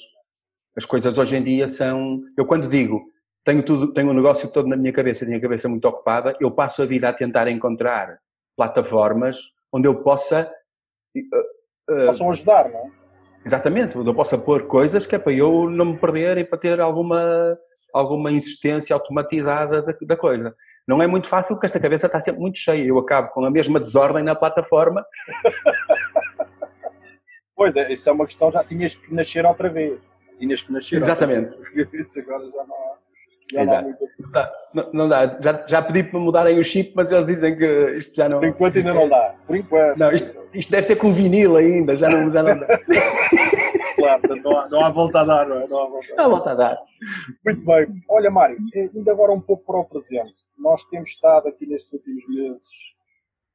As 0.75 0.83
coisas 0.83 1.17
hoje 1.17 1.37
em 1.37 1.43
dia 1.43 1.69
são. 1.69 2.21
Eu, 2.37 2.45
quando 2.45 2.69
digo 2.69 3.09
tenho 3.43 3.63
tudo, 3.63 3.93
tenho 3.93 4.07
o 4.07 4.11
um 4.11 4.13
negócio 4.13 4.49
todo 4.49 4.67
na 4.67 4.77
minha 4.77 4.93
cabeça, 4.93 5.25
tenho 5.25 5.37
a 5.37 5.41
cabeça 5.41 5.67
muito 5.67 5.87
ocupada, 5.87 6.35
eu 6.39 6.51
passo 6.51 6.81
a 6.81 6.85
vida 6.85 7.09
a 7.09 7.13
tentar 7.13 7.47
encontrar 7.47 8.19
plataformas 8.55 9.53
onde 9.71 9.87
eu 9.87 10.03
possa... 10.03 10.51
Uh, 11.15 11.93
uh, 11.93 12.05
Possam 12.07 12.29
ajudar, 12.29 12.69
não 12.69 12.79
é? 12.79 12.99
Exatamente, 13.45 13.97
onde 13.97 14.09
eu 14.09 14.13
possa 14.13 14.37
pôr 14.37 14.67
coisas 14.67 15.07
que 15.07 15.15
é 15.15 15.19
para 15.19 15.33
eu 15.33 15.69
não 15.69 15.85
me 15.85 15.97
perder 15.97 16.37
e 16.37 16.43
para 16.43 16.59
ter 16.59 16.79
alguma, 16.79 17.57
alguma 17.93 18.31
insistência 18.31 18.93
automatizada 18.93 19.81
da, 19.81 19.95
da 20.01 20.17
coisa. 20.17 20.55
Não 20.87 21.01
é 21.01 21.07
muito 21.07 21.27
fácil 21.27 21.55
porque 21.55 21.65
esta 21.65 21.79
cabeça 21.79 22.07
está 22.07 22.19
sempre 22.19 22.41
muito 22.41 22.57
cheia. 22.57 22.85
Eu 22.85 22.97
acabo 22.97 23.29
com 23.29 23.43
a 23.45 23.49
mesma 23.49 23.79
desordem 23.79 24.23
na 24.23 24.35
plataforma. 24.35 25.05
pois 27.55 27.75
é, 27.75 27.93
isso 27.93 28.09
é 28.09 28.11
uma 28.11 28.25
questão, 28.25 28.51
já 28.51 28.63
tinhas 28.63 28.93
que 28.93 29.13
nascer 29.13 29.45
outra 29.45 29.69
vez. 29.69 29.99
Tinhas 30.37 30.61
que 30.61 30.71
nascer 30.71 30.95
Exatamente. 30.95 31.57
Outra 31.57 31.71
vez. 31.71 31.93
Isso 31.93 32.19
agora 32.19 32.45
já 32.45 32.65
não. 32.65 32.88
Exato. 33.53 33.89
Não 34.19 34.31
dá, 34.31 34.51
não, 34.73 34.89
não 34.93 35.09
dá. 35.09 35.31
Já, 35.41 35.65
já 35.67 35.81
pedi 35.81 36.03
para 36.03 36.19
mudarem 36.19 36.59
o 36.59 36.63
chip, 36.63 36.93
mas 36.95 37.11
eles 37.11 37.25
dizem 37.25 37.57
que 37.57 37.95
isto 37.97 38.15
já 38.15 38.29
não. 38.29 38.39
Por 38.39 38.47
enquanto 38.47 38.77
ainda 38.77 38.93
não 38.93 39.09
dá. 39.09 39.35
Por 39.45 39.55
enquanto. 39.55 39.97
Não, 39.97 40.11
isto, 40.11 40.39
isto 40.53 40.71
deve 40.71 40.83
ser 40.83 40.95
com 40.97 41.11
vinil 41.11 41.57
ainda, 41.57 41.95
já 41.97 42.09
não, 42.09 42.31
já 42.31 42.43
não 42.43 42.59
dá. 42.59 42.67
claro, 43.95 44.21
não 44.43 44.57
há, 44.57 44.69
não 44.69 44.85
há 44.85 44.89
volta 44.89 45.21
a 45.21 45.25
dar, 45.25 45.47
não 45.47 45.61
é? 45.61 45.67
Não 45.67 45.79
há 45.79 45.87
volta 45.87 46.11
a 46.11 46.15
dar. 46.15 46.15
Não 46.15 46.23
há 46.23 46.27
volta 46.27 46.51
a 46.51 46.55
dar. 46.55 46.77
Muito 47.45 47.65
bem. 47.65 48.03
Olha, 48.09 48.29
Mário, 48.29 48.57
ainda 48.75 49.11
agora 49.11 49.31
um 49.31 49.41
pouco 49.41 49.65
para 49.65 49.79
o 49.79 49.85
presente. 49.85 50.39
Nós 50.57 50.83
temos 50.85 51.09
estado 51.09 51.47
aqui 51.47 51.65
nestes 51.65 51.91
últimos 51.91 52.27
meses 52.27 52.67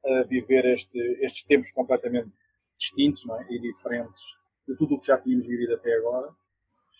a 0.04 0.22
viver 0.24 0.64
este, 0.66 0.98
estes 1.22 1.44
tempos 1.44 1.70
completamente 1.70 2.30
distintos 2.78 3.24
não 3.26 3.40
é? 3.40 3.46
e 3.48 3.60
diferentes 3.60 4.22
de 4.68 4.76
tudo 4.76 4.94
o 4.96 5.00
que 5.00 5.06
já 5.06 5.18
tínhamos 5.18 5.46
vivido 5.46 5.74
até 5.74 5.94
agora. 5.96 6.28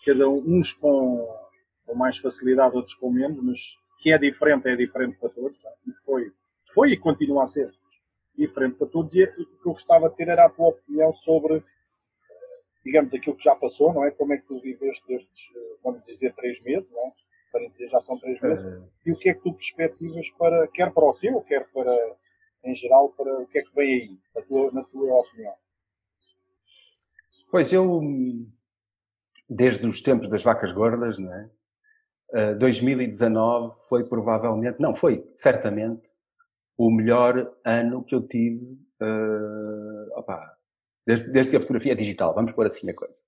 Cada 0.07 0.29
um, 0.29 0.43
uns 0.47 0.73
com 0.73 1.27
com 1.87 1.95
mais 1.95 2.19
facilidade, 2.19 2.77
outros 2.77 2.95
com 2.95 3.11
menos, 3.11 3.41
mas 3.41 3.77
que 3.99 4.13
é 4.13 4.19
diferente, 4.19 4.69
é 4.69 4.77
diferente 4.77 5.19
para 5.19 5.29
todos. 5.29 5.59
E 5.87 5.93
foi, 6.05 6.33
foi 6.73 6.93
e 6.93 6.97
continua 6.97 7.45
a 7.45 7.47
ser 7.47 7.73
diferente 8.37 8.77
para 8.77 8.87
todos. 8.87 9.15
E 9.15 9.25
o 9.25 9.35
que 9.35 9.67
eu 9.67 9.73
gostava 9.73 10.09
de 10.09 10.17
ter 10.17 10.29
era 10.29 10.47
a 10.47 10.51
tua 10.51 10.69
opinião 10.69 11.13
sobre, 11.13 11.63
digamos, 12.85 13.13
aquilo 13.15 13.37
que 13.37 13.45
já 13.45 13.55
passou, 13.55 13.93
não 13.93 14.05
é? 14.05 14.11
Como 14.11 14.33
é 14.33 14.39
que 14.39 14.47
tu 14.47 14.61
viveste 14.61 15.13
estes, 15.13 15.53
vamos 15.83 16.05
dizer, 16.05 16.35
três 16.35 16.63
meses, 16.63 16.91
não 16.91 17.07
é? 17.07 17.13
para 17.55 17.69
dizer 17.69 17.89
já 17.89 18.01
são 18.01 18.19
três 18.19 18.41
meses. 18.41 18.65
Uh... 18.65 18.91
E 19.07 19.13
o 19.13 19.17
que 19.17 19.29
é 19.29 19.35
que 19.35 19.43
tu 19.43 19.53
perspectivas 19.55 20.29
para, 20.33 20.67
quer 20.69 20.93
para 20.93 21.05
o 21.05 21.15
teu, 21.15 21.41
quer 21.43 21.65
para, 21.73 22.17
em 22.65 22.75
geral, 22.75 23.11
para 23.11 23.41
o 23.41 23.47
que 23.47 23.61
é 23.61 23.63
que 23.63 23.73
vem 23.77 23.95
aí, 23.95 24.19
na 24.35 24.43
tua, 24.43 24.73
na 24.73 24.83
tua 24.83 25.21
opinião? 25.21 25.55
Pois 27.49 27.73
eu, 27.73 28.01
desde 29.49 29.87
os 29.87 30.03
tempos 30.03 30.29
das 30.29 30.43
vacas 30.43 30.73
gordas, 30.73 31.17
não 31.21 31.33
é? 31.33 31.49
Uh, 32.35 32.59
2019 32.59 33.73
foi 33.89 34.09
provavelmente, 34.09 34.81
não, 34.81 34.93
foi 34.93 35.25
certamente 35.35 36.11
o 36.77 36.91
melhor 36.91 37.55
ano 37.65 38.03
que 38.05 38.15
eu 38.15 38.27
tive, 38.27 38.77
uh, 39.01 40.19
opa, 40.19 40.57
desde, 41.07 41.31
desde, 41.31 41.51
que 41.51 41.57
a 41.57 41.61
fotografia 41.61 41.93
é 41.93 41.95
digital, 41.95 42.35
vamos 42.35 42.53
pôr 42.53 42.67
assim 42.67 42.91
a 42.91 42.95
coisa. 42.95 43.23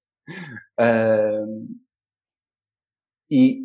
Uh, 0.80 1.68
e, 3.30 3.62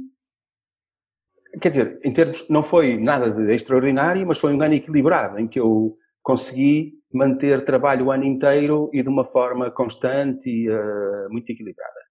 quer 1.60 1.70
dizer, 1.70 2.00
em 2.04 2.14
termos, 2.14 2.48
não 2.50 2.62
foi 2.62 2.98
nada 2.98 3.32
de 3.32 3.54
extraordinário, 3.54 4.26
mas 4.28 4.40
foi 4.40 4.54
um 4.54 4.62
ano 4.62 4.76
equilibrado, 4.76 5.40
em 5.40 5.48
que 5.48 5.60
eu 5.60 5.98
consegui 6.22 7.02
manter 7.14 7.64
trabalho 7.64 8.06
o 8.06 8.12
ano 8.12 8.24
inteiro 8.24 8.90
e 8.94 9.02
de 9.02 9.10
uma 9.10 9.26
forma 9.26 9.72
constante 9.72 10.50
e 10.50 10.70
uh, 10.70 11.30
muito 11.32 11.50
equilibrada. 11.50 12.11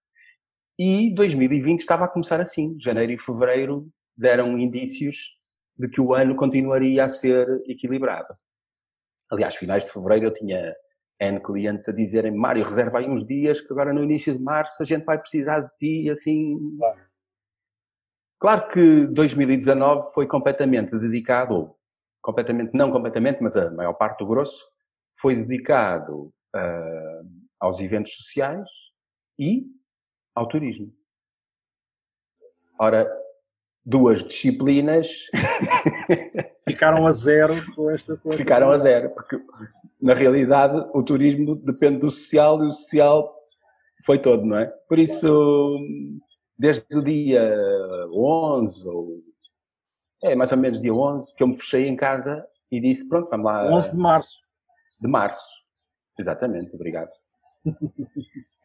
E 0.83 1.13
2020 1.13 1.79
estava 1.79 2.05
a 2.05 2.07
começar 2.07 2.41
assim. 2.41 2.75
Janeiro 2.79 3.11
e 3.11 3.17
fevereiro 3.19 3.87
deram 4.17 4.57
indícios 4.57 5.37
de 5.77 5.87
que 5.87 6.01
o 6.01 6.11
ano 6.11 6.35
continuaria 6.35 7.05
a 7.05 7.07
ser 7.07 7.47
equilibrado. 7.67 8.33
Aliás, 9.31 9.55
finais 9.55 9.85
de 9.85 9.91
fevereiro 9.91 10.25
eu 10.25 10.33
tinha 10.33 10.75
N 11.19 11.39
clientes 11.39 11.87
a 11.87 11.91
dizerem 11.91 12.35
Mário, 12.35 12.63
reserva 12.63 12.97
aí 12.97 13.07
uns 13.07 13.23
dias 13.23 13.61
que 13.61 13.71
agora 13.71 13.93
no 13.93 14.03
início 14.03 14.35
de 14.35 14.41
março 14.41 14.81
a 14.81 14.85
gente 14.85 15.05
vai 15.05 15.19
precisar 15.19 15.59
de 15.59 15.69
ti, 15.77 16.09
assim... 16.09 16.57
Claro. 16.79 17.01
Claro 18.39 18.67
que 18.69 19.05
2019 19.13 20.13
foi 20.15 20.25
completamente 20.25 20.97
dedicado, 20.97 21.75
completamente, 22.23 22.71
não 22.73 22.91
completamente, 22.91 23.37
mas 23.39 23.55
a 23.55 23.69
maior 23.69 23.93
parte 23.93 24.17
do 24.17 24.27
grosso, 24.27 24.65
foi 25.15 25.35
dedicado 25.35 26.33
uh, 26.55 27.29
aos 27.59 27.79
eventos 27.79 28.15
sociais 28.15 28.67
e 29.39 29.79
ao 30.35 30.47
turismo. 30.47 30.93
Ora, 32.79 33.07
duas 33.85 34.23
disciplinas. 34.23 35.27
Ficaram 36.67 37.05
a 37.05 37.11
zero 37.11 37.53
com 37.75 37.89
esta 37.89 38.15
coisa. 38.17 38.37
Ficaram 38.37 38.71
a 38.71 38.77
zero, 38.77 39.09
porque 39.11 39.39
na 40.01 40.13
realidade 40.13 40.83
o 40.93 41.03
turismo 41.03 41.55
depende 41.55 41.99
do 41.99 42.09
social 42.09 42.61
e 42.61 42.67
o 42.67 42.71
social 42.71 43.35
foi 44.05 44.19
todo, 44.19 44.45
não 44.45 44.57
é? 44.57 44.67
Por 44.87 44.97
isso, 44.99 45.77
desde 46.57 46.85
o 46.97 47.03
dia 47.03 47.55
11, 48.13 48.87
ou 48.87 49.23
é 50.23 50.35
mais 50.35 50.51
ou 50.51 50.57
menos 50.57 50.79
dia 50.79 50.93
11, 50.93 51.35
que 51.35 51.43
eu 51.43 51.47
me 51.47 51.55
fechei 51.55 51.87
em 51.87 51.95
casa 51.95 52.45
e 52.71 52.79
disse: 52.79 53.07
Pronto, 53.07 53.29
vamos 53.29 53.45
lá. 53.45 53.67
11 53.71 53.91
de 53.91 53.97
março. 53.97 54.37
De 54.99 55.07
março, 55.07 55.63
exatamente, 56.19 56.75
obrigado. 56.75 57.11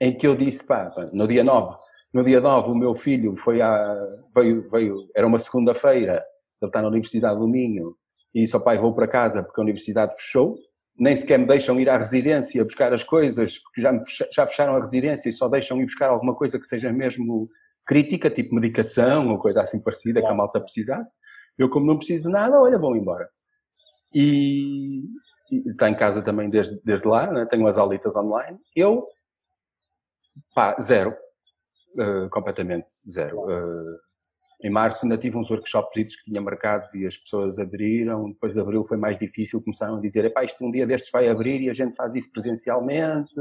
Em 0.00 0.16
que 0.16 0.26
eu 0.26 0.34
disse: 0.34 0.66
pá, 0.66 0.90
no 1.12 1.26
dia 1.26 1.44
9 1.44 1.76
no 2.16 2.24
dia 2.24 2.40
9, 2.40 2.70
o 2.70 2.74
meu 2.74 2.94
filho 2.94 3.36
foi 3.36 3.60
a, 3.60 4.06
veio, 4.34 4.66
veio, 4.70 5.06
era 5.14 5.26
uma 5.26 5.36
segunda-feira, 5.36 6.24
ele 6.62 6.68
está 6.68 6.80
na 6.80 6.88
Universidade 6.88 7.38
do 7.38 7.46
Minho, 7.46 7.94
e 8.34 8.40
disse 8.42 8.54
ao 8.54 8.62
pai, 8.62 8.78
vou 8.78 8.94
para 8.94 9.06
casa 9.06 9.42
porque 9.42 9.60
a 9.60 9.62
universidade 9.62 10.14
fechou, 10.16 10.56
nem 10.98 11.14
sequer 11.14 11.38
me 11.38 11.44
deixam 11.44 11.78
ir 11.78 11.90
à 11.90 11.98
residência 11.98 12.64
buscar 12.64 12.90
as 12.94 13.04
coisas, 13.04 13.58
porque 13.58 13.82
já, 13.82 13.92
me 13.92 13.98
já 14.32 14.46
fecharam 14.46 14.76
a 14.76 14.80
residência 14.80 15.28
e 15.28 15.32
só 15.32 15.46
deixam 15.46 15.78
ir 15.78 15.84
buscar 15.84 16.08
alguma 16.08 16.34
coisa 16.34 16.58
que 16.58 16.66
seja 16.66 16.90
mesmo 16.90 17.50
crítica, 17.86 18.30
tipo 18.30 18.54
medicação 18.54 19.28
ou 19.30 19.38
coisa 19.38 19.60
assim 19.60 19.82
parecida, 19.82 20.22
que 20.22 20.26
a 20.26 20.34
malta 20.34 20.58
precisasse. 20.58 21.18
Eu, 21.58 21.68
como 21.68 21.84
não 21.84 21.98
preciso 21.98 22.28
de 22.28 22.32
nada, 22.32 22.58
olha, 22.58 22.78
vou 22.78 22.96
embora. 22.96 23.28
E, 24.14 25.02
e 25.50 25.70
está 25.70 25.88
em 25.88 25.94
casa 25.94 26.22
também 26.22 26.50
desde, 26.50 26.80
desde 26.84 27.06
lá, 27.06 27.30
né? 27.30 27.46
tenho 27.46 27.66
as 27.66 27.78
aulitas 27.78 28.16
online. 28.16 28.58
Eu, 28.74 29.06
pá, 30.54 30.76
zero 30.80 31.16
uh, 31.98 32.28
completamente 32.30 32.88
zero. 33.08 33.40
Uh, 33.40 34.06
em 34.62 34.70
março 34.70 35.04
ainda 35.04 35.18
tive 35.18 35.36
uns 35.36 35.50
workshops 35.50 36.16
que 36.16 36.24
tinha 36.24 36.40
marcados 36.40 36.94
e 36.94 37.06
as 37.06 37.16
pessoas 37.16 37.58
aderiram, 37.58 38.30
depois 38.30 38.54
de 38.54 38.60
abril 38.60 38.84
foi 38.84 38.96
mais 38.96 39.18
difícil, 39.18 39.62
começaram 39.62 39.96
a 39.96 40.00
dizer, 40.00 40.24
epá, 40.24 40.44
isto 40.44 40.64
um 40.64 40.70
dia 40.70 40.86
destes 40.86 41.10
vai 41.10 41.28
abrir 41.28 41.60
e 41.60 41.70
a 41.70 41.74
gente 41.74 41.94
faz 41.94 42.14
isso 42.14 42.32
presencialmente 42.32 43.38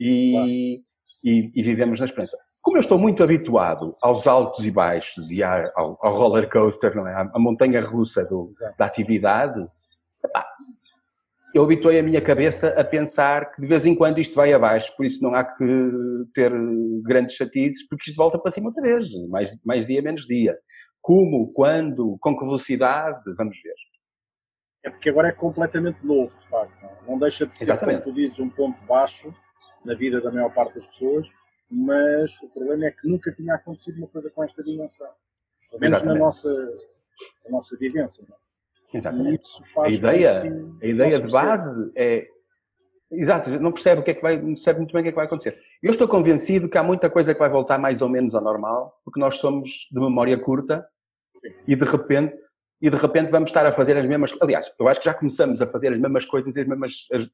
e, 0.00 0.32
claro. 0.32 0.48
e, 1.24 1.52
e, 1.54 1.62
vivemos 1.62 2.00
na 2.00 2.06
esperança. 2.06 2.36
Como 2.60 2.76
eu 2.76 2.80
estou 2.80 2.98
muito 2.98 3.22
habituado 3.22 3.96
aos 4.02 4.26
altos 4.26 4.66
e 4.66 4.70
baixos 4.70 5.30
e 5.30 5.42
ao, 5.42 5.96
ao 6.02 6.12
roller 6.12 6.50
coaster, 6.50 6.94
não 6.94 7.06
é? 7.06 7.14
a 7.14 7.38
montanha 7.38 7.80
russa 7.80 8.24
do, 8.26 8.50
da 8.76 8.84
atividade, 8.84 9.60
epá, 10.24 10.44
eu 11.54 11.62
habituei 11.62 11.98
a 11.98 12.02
minha 12.02 12.20
cabeça 12.20 12.68
a 12.78 12.84
pensar 12.84 13.50
que 13.52 13.60
de 13.60 13.66
vez 13.66 13.86
em 13.86 13.94
quando 13.94 14.18
isto 14.18 14.34
vai 14.34 14.52
abaixo, 14.52 14.94
por 14.96 15.06
isso 15.06 15.22
não 15.22 15.34
há 15.34 15.44
que 15.44 15.64
ter 16.34 16.52
grandes 17.02 17.36
chatizes, 17.36 17.86
porque 17.88 18.10
isto 18.10 18.16
volta 18.16 18.38
para 18.38 18.50
cima 18.50 18.68
outra 18.68 18.82
vez, 18.82 19.10
mais, 19.28 19.58
mais 19.64 19.86
dia, 19.86 20.02
menos 20.02 20.26
dia. 20.26 20.58
Como, 21.00 21.50
quando, 21.52 22.18
com 22.20 22.36
que 22.36 22.44
velocidade, 22.44 23.22
vamos 23.36 23.60
ver. 23.62 23.74
É 24.84 24.90
porque 24.90 25.08
agora 25.08 25.28
é 25.28 25.32
completamente 25.32 26.04
novo, 26.04 26.36
de 26.36 26.46
facto. 26.46 26.86
Não 27.06 27.18
deixa 27.18 27.46
de 27.46 27.56
ser, 27.56 27.64
Exatamente. 27.64 28.02
como 28.02 28.14
tu 28.14 28.20
dizes, 28.20 28.38
um 28.38 28.50
ponto 28.50 28.80
baixo 28.86 29.34
na 29.84 29.94
vida 29.94 30.20
da 30.20 30.30
maior 30.30 30.52
parte 30.52 30.74
das 30.74 30.86
pessoas, 30.86 31.28
mas 31.70 32.40
o 32.42 32.48
problema 32.48 32.86
é 32.86 32.90
que 32.90 33.08
nunca 33.08 33.32
tinha 33.32 33.54
acontecido 33.54 33.98
uma 33.98 34.08
coisa 34.08 34.30
com 34.30 34.44
esta 34.44 34.62
dimensão. 34.62 35.08
Pelo 35.70 35.80
menos 35.80 36.02
na 36.02 36.14
nossa, 36.14 36.48
na 37.44 37.50
nossa 37.50 37.76
vivência. 37.76 38.24
Não? 38.28 38.34
É? 38.34 38.47
Exatamente. 38.92 39.48
a 39.76 39.88
ideia, 39.88 40.42
a 40.82 40.86
ideia 40.86 41.20
de 41.20 41.30
base 41.30 41.90
é. 41.94 42.26
Exato, 43.10 43.48
não 43.58 43.72
percebe 43.72 44.02
o 44.02 44.04
que 44.04 44.10
é 44.10 44.14
que 44.14 44.20
vai, 44.20 44.36
não 44.36 44.52
percebe 44.52 44.80
muito 44.80 44.92
bem 44.92 45.00
o 45.00 45.02
que 45.02 45.08
é 45.08 45.12
que 45.12 45.16
vai 45.16 45.24
acontecer. 45.24 45.58
Eu 45.82 45.90
estou 45.90 46.06
convencido 46.06 46.68
que 46.68 46.76
há 46.76 46.82
muita 46.82 47.08
coisa 47.08 47.32
que 47.32 47.40
vai 47.40 47.48
voltar 47.48 47.78
mais 47.78 48.02
ou 48.02 48.08
menos 48.08 48.34
ao 48.34 48.42
normal, 48.42 49.00
porque 49.02 49.18
nós 49.18 49.36
somos 49.36 49.88
de 49.90 49.98
memória 49.98 50.36
curta 50.36 50.86
e 51.66 51.74
de 51.74 51.84
repente 51.86 52.42
e 52.80 52.90
de 52.90 52.96
repente 52.96 53.30
vamos 53.30 53.50
estar 53.50 53.66
a 53.66 53.72
fazer 53.72 53.96
as 53.96 54.06
mesmas. 54.06 54.34
Aliás, 54.40 54.72
eu 54.78 54.88
acho 54.88 55.00
que 55.00 55.06
já 55.06 55.14
começamos 55.14 55.60
a 55.60 55.66
fazer 55.66 55.92
as 55.92 55.98
mesmas 55.98 56.24
coisas 56.24 56.54
e 56.56 56.60
as 56.60 56.66
mesmas 56.66 57.06
as, 57.12 57.28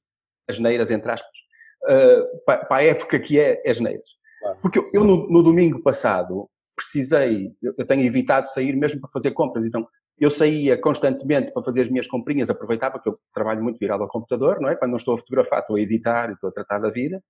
as 0.49 0.59
neiras, 0.59 0.91
entre 0.91 1.11
aspas, 1.11 1.39
uh, 1.85 2.45
para, 2.47 2.65
para, 2.65 2.77
a 2.77 2.85
época 2.85 3.19
que 3.19 3.39
é 3.39 3.63
as 3.67 3.81
neiras. 3.81 4.11
Claro. 4.41 4.59
Porque 4.63 4.79
eu, 4.79 4.91
eu 4.95 5.05
no, 5.05 5.29
no, 5.29 5.43
domingo 5.43 5.83
passado 5.83 6.49
precisei, 6.77 7.53
eu 7.63 7.87
tenho 7.87 8.03
evitado 8.03 8.47
sair 8.47 8.75
mesmo 8.75 9.01
para 9.01 9.11
fazer 9.11 9.31
compras, 9.33 9.65
então 9.65 9.87
eu 10.19 10.31
saía 10.31 10.81
constantemente 10.81 11.53
para 11.53 11.63
fazer 11.63 11.83
as 11.83 11.89
minhas 11.89 12.07
comprinhas, 12.07 12.49
aproveitava 12.49 13.01
que 13.01 13.09
eu 13.09 13.19
trabalho 13.33 13.63
muito 13.63 13.79
virado 13.79 14.03
ao 14.03 14.09
computador, 14.09 14.61
não 14.61 14.69
é? 14.69 14.77
Quando 14.77 14.93
não 14.93 14.99
estou 14.99 15.15
a 15.15 15.19
fotografar, 15.19 15.61
estou 15.61 15.77
a 15.77 15.81
editar, 15.81 16.31
estou 16.31 16.51
a 16.51 16.53
tratar 16.53 16.79
da 16.79 16.91
vida. 16.91 17.23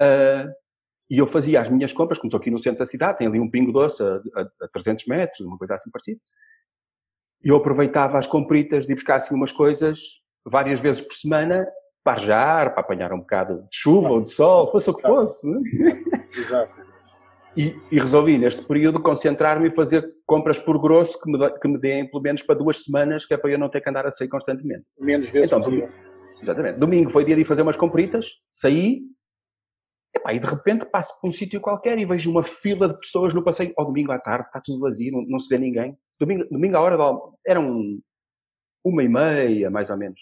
Uh, 0.00 0.50
e 1.10 1.18
eu 1.18 1.26
fazia 1.26 1.60
as 1.60 1.68
minhas 1.68 1.92
compras, 1.92 2.18
como 2.18 2.28
estou 2.28 2.38
aqui 2.38 2.50
no 2.50 2.58
centro 2.58 2.80
da 2.80 2.86
cidade, 2.86 3.18
tem 3.18 3.26
ali 3.26 3.40
um 3.40 3.50
pingo 3.50 3.72
doce 3.72 4.02
a, 4.02 4.20
a, 4.36 4.64
a 4.64 4.68
300 4.68 5.06
metros, 5.06 5.40
uma 5.40 5.58
coisa 5.58 5.74
assim 5.74 5.90
parecida. 5.90 6.20
E 7.42 7.48
eu 7.48 7.56
aproveitava 7.56 8.18
as 8.18 8.26
compritas 8.26 8.86
de 8.86 8.92
ir 8.92 8.96
buscar 8.96 9.16
assim 9.16 9.34
umas 9.34 9.50
coisas 9.50 9.98
várias 10.44 10.78
vezes 10.78 11.02
por 11.02 11.14
semana 11.14 11.66
para 12.04 12.12
arjar, 12.12 12.72
para 12.72 12.80
apanhar 12.80 13.12
um 13.12 13.20
bocado 13.20 13.62
de 13.62 13.76
chuva 13.76 14.10
ou 14.10 14.22
de 14.22 14.30
sol, 14.30 14.66
fosse 14.66 14.90
o 14.90 14.94
que 14.94 15.02
fosse. 15.02 15.48
É? 15.48 16.38
Exato. 16.38 16.89
E, 17.60 17.78
e, 17.92 18.00
resolvi, 18.00 18.38
neste 18.38 18.62
período, 18.64 19.02
concentrar-me 19.02 19.68
e 19.68 19.70
fazer 19.70 20.10
compras 20.24 20.58
por 20.58 20.80
grosso 20.80 21.20
que 21.20 21.30
me, 21.30 21.58
que 21.58 21.68
me 21.68 21.78
deem 21.78 22.10
pelo 22.10 22.22
menos 22.22 22.42
para 22.42 22.54
duas 22.54 22.84
semanas, 22.84 23.26
que 23.26 23.34
é 23.34 23.36
para 23.36 23.50
eu 23.50 23.58
não 23.58 23.68
ter 23.68 23.82
que 23.82 23.90
andar 23.90 24.06
a 24.06 24.10
sair 24.10 24.28
constantemente. 24.28 24.86
Menos 24.98 25.28
vezes 25.28 25.52
então, 25.52 25.60
domingo, 25.60 25.92
Exatamente. 26.40 26.78
Domingo 26.78 27.10
foi 27.10 27.22
dia 27.22 27.34
de 27.34 27.42
ir 27.42 27.44
fazer 27.44 27.60
umas 27.60 27.76
compritas, 27.76 28.40
saí, 28.48 29.02
epá, 30.16 30.32
e 30.32 30.38
de 30.38 30.46
repente 30.46 30.86
passo 30.86 31.20
por 31.20 31.28
um 31.28 31.32
sítio 31.32 31.60
qualquer 31.60 31.98
e 31.98 32.06
vejo 32.06 32.30
uma 32.30 32.42
fila 32.42 32.88
de 32.88 32.98
pessoas 32.98 33.34
no 33.34 33.44
passeio. 33.44 33.74
Ao 33.76 33.84
domingo 33.84 34.10
à 34.10 34.18
tarde, 34.18 34.46
está 34.46 34.58
tudo 34.64 34.80
vazio, 34.80 35.12
não, 35.12 35.26
não 35.28 35.38
se 35.38 35.48
vê 35.50 35.58
ninguém. 35.58 35.94
Domingo, 36.18 36.48
domingo 36.50 36.76
à 36.78 36.80
hora, 36.80 36.96
de, 36.96 37.02
eram 37.46 38.00
uma 38.82 39.02
e 39.02 39.08
meia, 39.08 39.70
mais 39.70 39.90
ou 39.90 39.98
menos. 39.98 40.20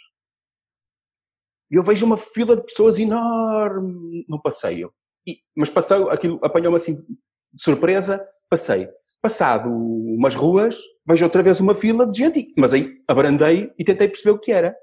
E 1.70 1.76
eu 1.76 1.84
vejo 1.84 2.04
uma 2.04 2.16
fila 2.16 2.56
de 2.56 2.64
pessoas 2.64 2.98
enorme 2.98 4.24
no 4.28 4.42
passeio. 4.42 4.92
E, 5.24 5.36
mas 5.56 5.70
passei, 5.70 6.02
aquilo 6.10 6.40
apanhou-me 6.42 6.76
assim 6.76 7.04
de 7.52 7.62
surpresa, 7.62 8.26
passei. 8.48 8.88
Passado 9.20 9.70
umas 9.70 10.34
ruas, 10.34 10.78
vejo 11.06 11.24
outra 11.24 11.42
vez 11.42 11.60
uma 11.60 11.74
fila 11.74 12.06
de 12.06 12.18
gente, 12.18 12.52
mas 12.56 12.72
aí 12.72 13.02
abrandei 13.08 13.72
e 13.78 13.84
tentei 13.84 14.08
perceber 14.08 14.30
o 14.30 14.38
que 14.38 14.52
era. 14.52 14.76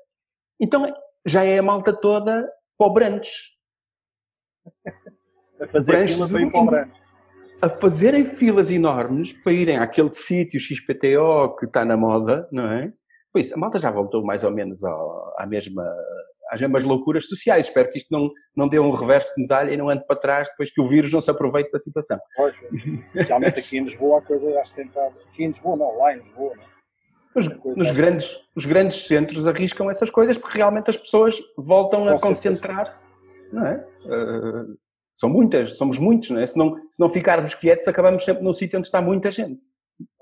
Então 0.60 0.86
já 1.25 1.43
é 1.43 1.58
a 1.58 1.63
malta 1.63 1.93
toda 1.93 2.47
para 2.78 2.88
o 2.88 2.93
brunch. 2.93 3.56
A 5.58 5.67
fazer 5.67 6.06
fila 6.06 6.28
para 6.28 6.41
ir 6.41 6.51
para 6.51 6.86
o. 6.86 7.06
A 7.62 7.69
fazerem 7.69 8.25
filas 8.25 8.69
enormes 8.69 9.32
para 9.32 9.54
irem 9.54 9.78
àquele 9.78 10.10
sítio 10.10 10.60
XPTO 10.60 11.56
que 11.58 11.65
está 11.65 11.86
na 11.86 11.95
moda, 11.95 12.45
não 12.51 12.69
é? 12.69 12.91
Pois, 13.32 13.54
a 13.54 13.58
malta 13.58 13.80
já 13.80 13.89
voltou 13.89 14.23
mais 14.23 14.43
ou 14.43 14.51
menos 14.51 14.84
à 14.84 15.45
mesma 15.47 15.84
às 16.52 16.62
mesmas 16.62 16.84
loucuras 16.84 17.28
sociais. 17.28 17.68
Espero 17.68 17.90
que 17.90 17.98
isto 17.98 18.08
não, 18.12 18.30
não 18.56 18.68
dê 18.68 18.80
um 18.80 18.92
reverso 18.92 19.34
de 19.36 19.42
medalha 19.42 19.72
e 19.72 19.78
não 19.78 19.90
ande 19.90 20.06
para 20.06 20.16
trás 20.16 20.50
depois 20.50 20.72
que 20.72 20.82
o 20.82 20.88
vírus 20.88 21.12
não 21.12 21.22
se 21.22 21.32
aproveite 21.32 21.72
da 21.72 21.80
situação. 21.80 22.20
Pois, 22.36 22.56
especialmente 22.72 23.60
aqui 23.60 23.78
em 23.78 23.84
Lisboa 23.84 24.20
a 24.20 24.22
coisa 24.22 24.48
acho 24.60 24.72
que 24.72 24.78
tem 24.78 24.88
estado... 24.88 25.18
Aqui 25.28 25.44
em 25.44 25.48
Lisboa 25.48 25.78
não, 25.78 25.98
lá 25.98 26.14
em 26.14 26.20
Lisboa 26.20 26.54
não. 26.56 26.76
Os, 27.36 27.50
nos 27.76 27.92
grandes, 27.92 28.40
os 28.56 28.66
grandes 28.66 29.08
centros 29.08 29.46
arriscam 29.46 29.90
essas 29.90 30.10
coisas 30.10 30.38
porque 30.38 30.58
realmente 30.58 30.90
as 30.90 30.96
pessoas 30.96 31.38
voltam 31.58 32.08
a 32.08 32.18
concentrar-se, 32.18 33.20
não 33.52 33.68
é? 33.68 33.86
Uh, 34.06 34.78
são 35.12 35.30
muitas, 35.30 35.78
somos 35.78 36.00
muitos, 36.00 36.30
não 36.30 36.40
é? 36.40 36.48
Se 36.48 36.58
não, 36.58 36.76
se 36.90 37.00
não 37.00 37.10
ficarmos 37.10 37.54
quietos, 37.54 37.88
acabamos 37.90 38.24
sempre 38.24 38.42
num 38.42 38.54
sítio 38.54 38.78
onde 38.78 38.88
está 38.88 39.02
muita 39.02 39.32
gente. 39.32 39.66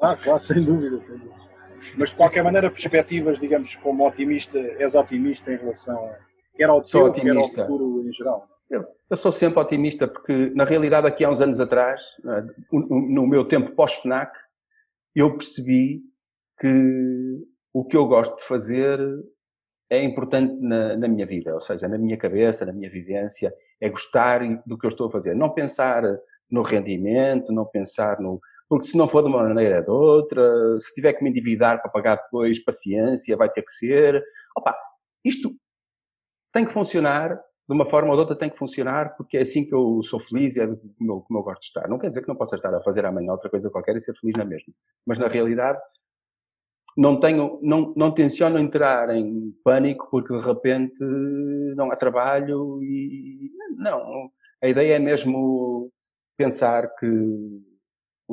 Ah, 0.02 0.16
claro, 0.16 0.40
sem 0.40 0.64
dúvida, 0.64 1.02
sem 1.02 1.18
dúvida. 1.18 1.53
Mas 1.98 2.10
de 2.10 2.16
qualquer 2.16 2.44
maneira, 2.44 2.70
perspectivas, 2.70 3.40
digamos, 3.40 3.76
como 3.76 4.08
otimista, 4.08 4.58
és 4.58 4.96
otimista 4.96 5.52
em 5.52 5.58
relação 5.58 6.06
a 6.06 6.18
quer 6.56 6.70
ao 6.70 6.82
teu, 6.82 7.12
quer 7.12 7.36
ao 7.36 7.48
futuro 7.48 8.08
em 8.08 8.12
geral? 8.12 8.48
Eu, 8.70 9.18
sou 9.18 9.32
sempre 9.32 9.60
otimista 9.60 10.08
porque, 10.08 10.52
na 10.56 10.66
realidade, 10.66 11.06
aqui 11.06 11.24
há 11.24 11.30
uns 11.30 11.42
anos 11.42 11.60
atrás, 11.60 12.02
é? 12.26 12.44
no 12.72 13.28
meu 13.28 13.46
tempo 13.46 13.76
pós-FNAC, 13.76 14.36
eu 15.16 15.38
percebi 15.38 16.02
que 16.60 17.44
o 17.72 17.86
que 17.86 17.96
eu 17.96 18.08
gosto 18.08 18.38
de 18.38 18.44
fazer 18.44 19.00
é 19.90 20.02
importante 20.02 20.56
na, 20.60 20.98
na, 20.98 21.08
minha 21.08 21.26
vida, 21.26 21.54
ou 21.54 21.60
seja, 21.60 21.88
na 21.88 22.00
minha 22.00 22.18
cabeça, 22.18 22.66
na 22.66 22.74
minha 22.74 22.90
vivência, 22.90 23.54
é 23.80 23.90
gostar 23.90 24.40
do 24.66 24.78
que 24.78 24.86
eu 24.86 24.90
estou 24.90 25.08
a 25.08 25.10
fazer. 25.10 25.36
Não 25.36 25.54
pensar 25.54 26.04
no 26.50 26.62
rendimento, 26.62 27.54
não 27.54 27.66
pensar 27.66 28.20
no. 28.20 28.40
Porque 28.70 28.88
se 28.88 28.98
não 28.98 29.08
for 29.08 29.22
de 29.22 29.30
uma 29.30 29.44
maneira 29.44 29.78
é 29.78 29.82
de 29.82 29.92
outra, 29.92 30.42
se 30.80 30.94
tiver 30.94 31.14
que 31.14 31.24
me 31.24 31.30
endividar 31.30 31.82
para 31.82 31.92
pagar 31.92 32.16
depois, 32.16 32.64
paciência, 32.64 33.38
vai 33.38 33.50
ter 33.50 33.62
que 33.62 33.72
ser. 33.72 34.24
Opa, 34.58 34.76
isto 35.24 35.50
tem 36.52 36.66
que 36.66 36.72
funcionar, 36.72 37.36
de 37.68 37.76
uma 37.76 37.86
forma 37.86 38.10
ou 38.10 38.16
de 38.16 38.22
outra 38.22 38.36
tem 38.36 38.50
que 38.50 38.58
funcionar, 38.58 39.16
porque 39.16 39.38
é 39.38 39.42
assim 39.42 39.66
que 39.66 39.74
eu 39.74 40.02
sou 40.04 40.20
feliz 40.20 40.56
e 40.56 40.62
é 40.62 40.68
como 40.68 41.12
eu, 41.12 41.22
como 41.22 41.40
eu 41.40 41.44
gosto 41.44 41.62
de 41.62 41.68
estar. 41.68 41.88
Não 41.88 41.98
quer 41.98 42.10
dizer 42.10 42.22
que 42.22 42.28
não 42.28 42.36
possa 42.36 42.56
estar 42.56 42.74
a 42.74 42.82
fazer 42.82 43.06
amanhã 43.06 43.32
outra 43.32 43.50
coisa 43.50 43.70
qualquer 43.70 43.96
e 43.96 44.00
ser 44.00 44.16
feliz 44.16 44.36
na 44.36 44.46
mesma. 44.46 44.74
Mas 45.06 45.18
na 45.18 45.28
realidade, 45.28 45.80
não 46.96 47.20
tenho, 47.20 47.60
não, 47.64 47.94
não 47.98 48.12
tenciono 48.12 48.60
entrar 48.60 49.10
em 49.16 49.52
pânico 49.64 50.08
porque 50.12 50.36
de 50.38 50.46
repente 50.46 51.04
não 51.76 51.92
há 51.92 51.96
trabalho 51.96 52.80
e 52.84 53.52
não. 53.78 54.30
A 54.62 54.68
ideia 54.68 54.96
é 54.96 55.00
mesmo 55.00 55.92
pensar 56.38 56.94
que 56.96 57.08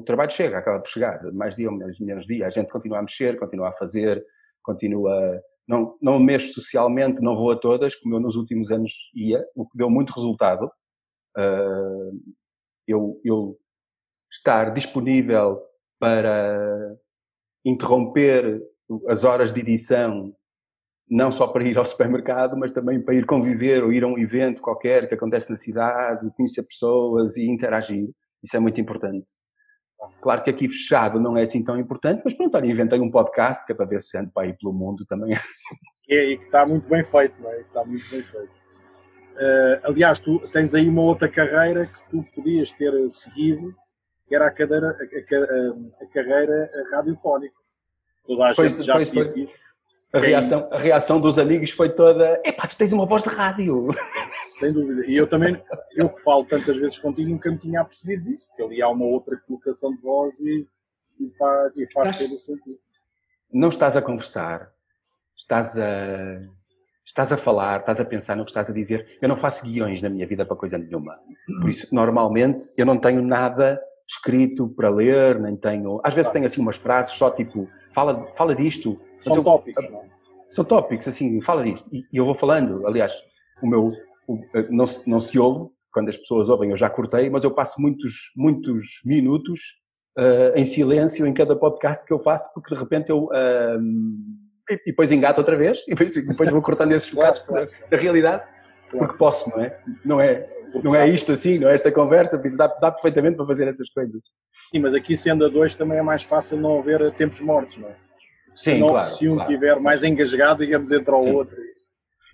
o 0.01 0.03
trabalho 0.03 0.33
chega, 0.33 0.59
acaba 0.59 0.81
por 0.81 0.89
chegar, 0.89 1.23
mais 1.33 1.55
dia 1.55 1.71
ou 1.71 1.77
menos, 1.77 2.01
menos 2.01 2.27
dia, 2.27 2.47
a 2.47 2.51
gente 2.51 2.71
continua 2.71 2.99
a 2.99 3.03
mexer, 3.03 3.39
continua 3.39 3.69
a 3.69 3.73
fazer, 3.73 4.25
continua, 4.63 5.41
não, 5.69 5.97
não 6.01 6.19
mexo 6.19 6.55
socialmente, 6.55 7.23
não 7.23 7.35
vou 7.35 7.51
a 7.51 7.57
todas, 7.57 7.95
como 7.95 8.17
eu 8.17 8.21
nos 8.21 8.37
últimos 8.37 8.71
anos 8.71 8.93
ia, 9.15 9.45
o 9.55 9.69
que 9.69 9.77
deu 9.77 9.91
muito 9.91 10.13
resultado. 10.13 10.71
Uh, 11.37 12.19
eu, 12.89 13.21
eu 13.25 13.59
estar 14.33 14.73
disponível 14.73 15.63
para 15.99 16.97
interromper 17.65 18.61
as 19.07 19.23
horas 19.23 19.53
de 19.53 19.61
edição, 19.61 20.35
não 21.09 21.31
só 21.31 21.47
para 21.47 21.65
ir 21.65 21.77
ao 21.77 21.85
supermercado, 21.85 22.57
mas 22.57 22.73
também 22.73 23.01
para 23.01 23.15
ir 23.15 23.27
conviver 23.27 23.85
ou 23.85 23.93
ir 23.93 24.03
a 24.03 24.07
um 24.07 24.19
evento 24.19 24.63
qualquer 24.63 25.09
que 25.09 25.15
acontece 25.15 25.51
na 25.51 25.57
cidade, 25.57 26.33
conhecer 26.37 26.63
pessoas 26.63 27.37
e 27.37 27.49
interagir. 27.49 28.09
Isso 28.43 28.57
é 28.57 28.61
muito 28.61 28.81
importante. 28.81 29.31
Claro 30.21 30.43
que 30.43 30.51
aqui 30.51 30.69
fechado 30.69 31.19
não 31.21 31.37
é 31.37 31.43
assim 31.43 31.63
tão 31.63 31.79
importante, 31.79 32.23
mas 32.25 32.35
pronto, 32.35 32.57
olha, 32.57 32.67
inventei 32.67 32.99
um 33.01 33.11
podcast 33.11 33.65
que 33.65 33.73
é 33.73 33.75
para 33.75 33.87
ver 33.87 34.01
se 34.01 34.17
ando 34.17 34.31
para 34.31 34.47
ir 34.47 34.57
pelo 34.57 34.73
mundo 34.73 35.05
também. 35.07 35.37
E, 36.13 36.39
que 36.39 36.45
está 36.45 36.67
muito 36.67 36.89
bem 36.91 37.05
feito, 37.05 37.41
não 37.41 37.49
é? 37.49 37.61
Está 37.61 37.85
muito 37.85 38.05
bem 38.11 38.21
feito. 38.21 38.51
Uh, 38.51 39.81
aliás, 39.85 40.19
tu 40.19 40.41
tens 40.49 40.75
aí 40.75 40.89
uma 40.89 41.03
outra 41.03 41.29
carreira 41.29 41.87
que 41.87 42.03
tu 42.11 42.25
podias 42.35 42.73
ter 42.73 42.93
seguido 43.09 43.73
que 44.31 44.37
era 44.37 44.47
a, 44.47 44.51
cadeira, 44.53 44.89
a, 44.89 44.93
a, 44.93 46.05
a 46.05 46.07
carreira 46.09 46.71
radiofónica. 46.93 47.57
Toda 48.25 48.51
a 48.51 48.55
pois, 48.55 48.71
gente 48.73 48.85
já 48.85 48.95
pois, 48.95 49.11
disse 49.11 49.43
isso. 49.43 49.55
A 50.13 50.19
reação, 50.19 50.69
a 50.73 50.79
reação 50.79 51.21
dos 51.21 51.39
amigos 51.39 51.71
foi 51.71 51.89
toda: 51.89 52.41
epá, 52.45 52.67
tu 52.67 52.77
tens 52.77 52.93
uma 52.93 53.07
voz 53.07 53.23
de 53.23 53.29
rádio. 53.29 53.89
Sem 54.59 54.73
dúvida. 54.73 55.07
E 55.07 55.17
eu 55.17 55.27
também, 55.27 55.63
eu 55.95 56.09
que 56.09 56.21
falo 56.21 56.45
tantas 56.45 56.77
vezes 56.77 56.99
contigo, 56.99 57.31
nunca 57.31 57.51
me 57.51 57.59
tinha 57.59 57.85
percebido 57.85 58.25
disso, 58.25 58.47
porque 58.49 58.63
ali 58.63 58.83
há 58.83 58.89
uma 58.89 59.05
outra 59.05 59.37
colocação 59.47 59.95
de 59.95 60.03
voz 60.03 60.41
e, 60.41 60.67
e 61.21 61.29
faz, 61.31 61.77
e 61.77 61.93
faz 61.93 62.19
todo 62.19 62.35
o 62.35 62.39
sentido. 62.39 62.79
Não 63.53 63.69
estás 63.69 63.97
a 63.97 64.03
conversar, 64.03 64.73
estás 65.37 65.79
a, 65.79 66.41
estás 67.05 67.33
a 67.33 67.37
falar, 67.37 67.81
estás 67.81 68.01
a 68.01 68.05
pensar 68.05 68.37
no 68.37 68.45
que 68.45 68.51
estás 68.51 68.69
a 68.69 68.73
dizer. 68.73 69.17
Eu 69.23 69.29
não 69.29 69.37
faço 69.37 69.65
guiões 69.65 70.03
na 70.03 70.09
minha 70.09 70.27
vida 70.27 70.45
para 70.45 70.57
coisa 70.57 70.77
nenhuma. 70.77 71.21
Por 71.61 71.71
isso, 71.71 71.87
normalmente, 71.95 72.73
eu 72.77 72.85
não 72.85 72.99
tenho 72.99 73.23
nada 73.23 73.81
escrito 74.11 74.69
para 74.69 74.91
ler, 74.91 75.39
nem 75.39 75.57
tenho. 75.57 76.01
Às 76.03 76.15
vezes 76.15 76.33
tenho 76.33 76.45
assim 76.45 76.61
umas 76.61 76.77
frases 76.77 77.13
só 77.13 77.31
tipo, 77.31 77.69
fala, 77.93 78.27
fala 78.33 78.55
disto. 78.57 79.01
São 79.21 79.37
eu, 79.37 79.45
tópicos, 79.45 79.89
não? 79.89 80.01
É? 80.01 80.11
São 80.49 80.65
tópicos, 80.65 81.07
assim, 81.07 81.41
fala 81.41 81.63
disto. 81.63 81.89
E, 81.93 82.05
e 82.13 82.17
eu 82.17 82.25
vou 82.25 82.35
falando. 82.35 82.85
Aliás, 82.87 83.13
o 83.63 83.69
meu. 83.69 83.93
O, 84.27 84.39
eh, 84.55 84.67
não, 84.69 84.85
não 85.07 85.21
se 85.21 85.39
ouve, 85.39 85.71
quando 85.93 86.09
as 86.09 86.17
pessoas 86.17 86.49
ouvem, 86.49 86.71
eu 86.71 86.77
já 86.77 86.91
cortei, 86.91 87.31
mas 87.31 87.45
eu 87.45 87.53
passo 87.53 87.81
muitos, 87.81 88.33
muitos 88.37 89.01
minutos 89.05 89.61
uh, 90.19 90.57
em 90.57 90.65
silêncio 90.65 91.27
em 91.27 91.33
cada 91.33 91.57
podcast 91.57 92.05
que 92.05 92.13
eu 92.13 92.19
faço, 92.19 92.53
porque 92.53 92.75
de 92.75 92.81
repente 92.81 93.11
eu. 93.11 93.25
Uh, 93.27 93.81
e, 94.69 94.77
depois 94.87 95.13
engato 95.13 95.41
outra 95.41 95.57
vez, 95.57 95.81
e 95.87 95.91
depois, 95.91 96.15
depois 96.15 96.51
vou 96.51 96.63
cortando 96.63 96.93
esses 96.93 97.11
bocados 97.15 97.41
claro, 97.43 97.69
claro. 97.69 97.89
da 97.91 97.97
realidade, 97.97 98.45
porque 98.91 99.17
posso, 99.17 99.49
não 99.51 99.61
é? 99.61 99.81
Não 100.05 100.21
é 100.21 100.49
não 100.83 100.95
é 100.95 101.09
isto 101.09 101.33
assim, 101.33 101.59
não 101.59 101.69
é 101.69 101.75
esta 101.75 101.91
conversa, 101.91 102.41
dá, 102.57 102.67
dá 102.69 102.93
perfeitamente 102.93 103.37
para 103.37 103.47
fazer 103.47 103.67
essas 103.67 103.89
coisas. 103.91 104.21
Sim, 104.73 104.81
mas 104.81 104.95
aqui 104.95 105.17
sendo 105.17 105.45
a 105.45 105.49
dois 105.49 105.75
também 105.75 105.99
é 105.99 106.03
mais 106.03 106.23
fácil 106.23 106.59
não 106.59 106.79
haver 106.79 107.11
tempos 107.13 107.41
mortos, 107.41 107.79
não 107.79 107.89
é? 107.89 107.97
Sim, 108.55 108.73
Senão, 108.73 108.89
claro. 108.89 109.05
Se 109.05 109.29
um 109.29 109.35
claro. 109.35 109.51
estiver 109.51 109.81
mais 109.81 110.05
engasgado, 110.05 110.65
digamos, 110.65 110.93
entre 110.93 111.11
o 111.13 111.35
outro. 111.35 111.57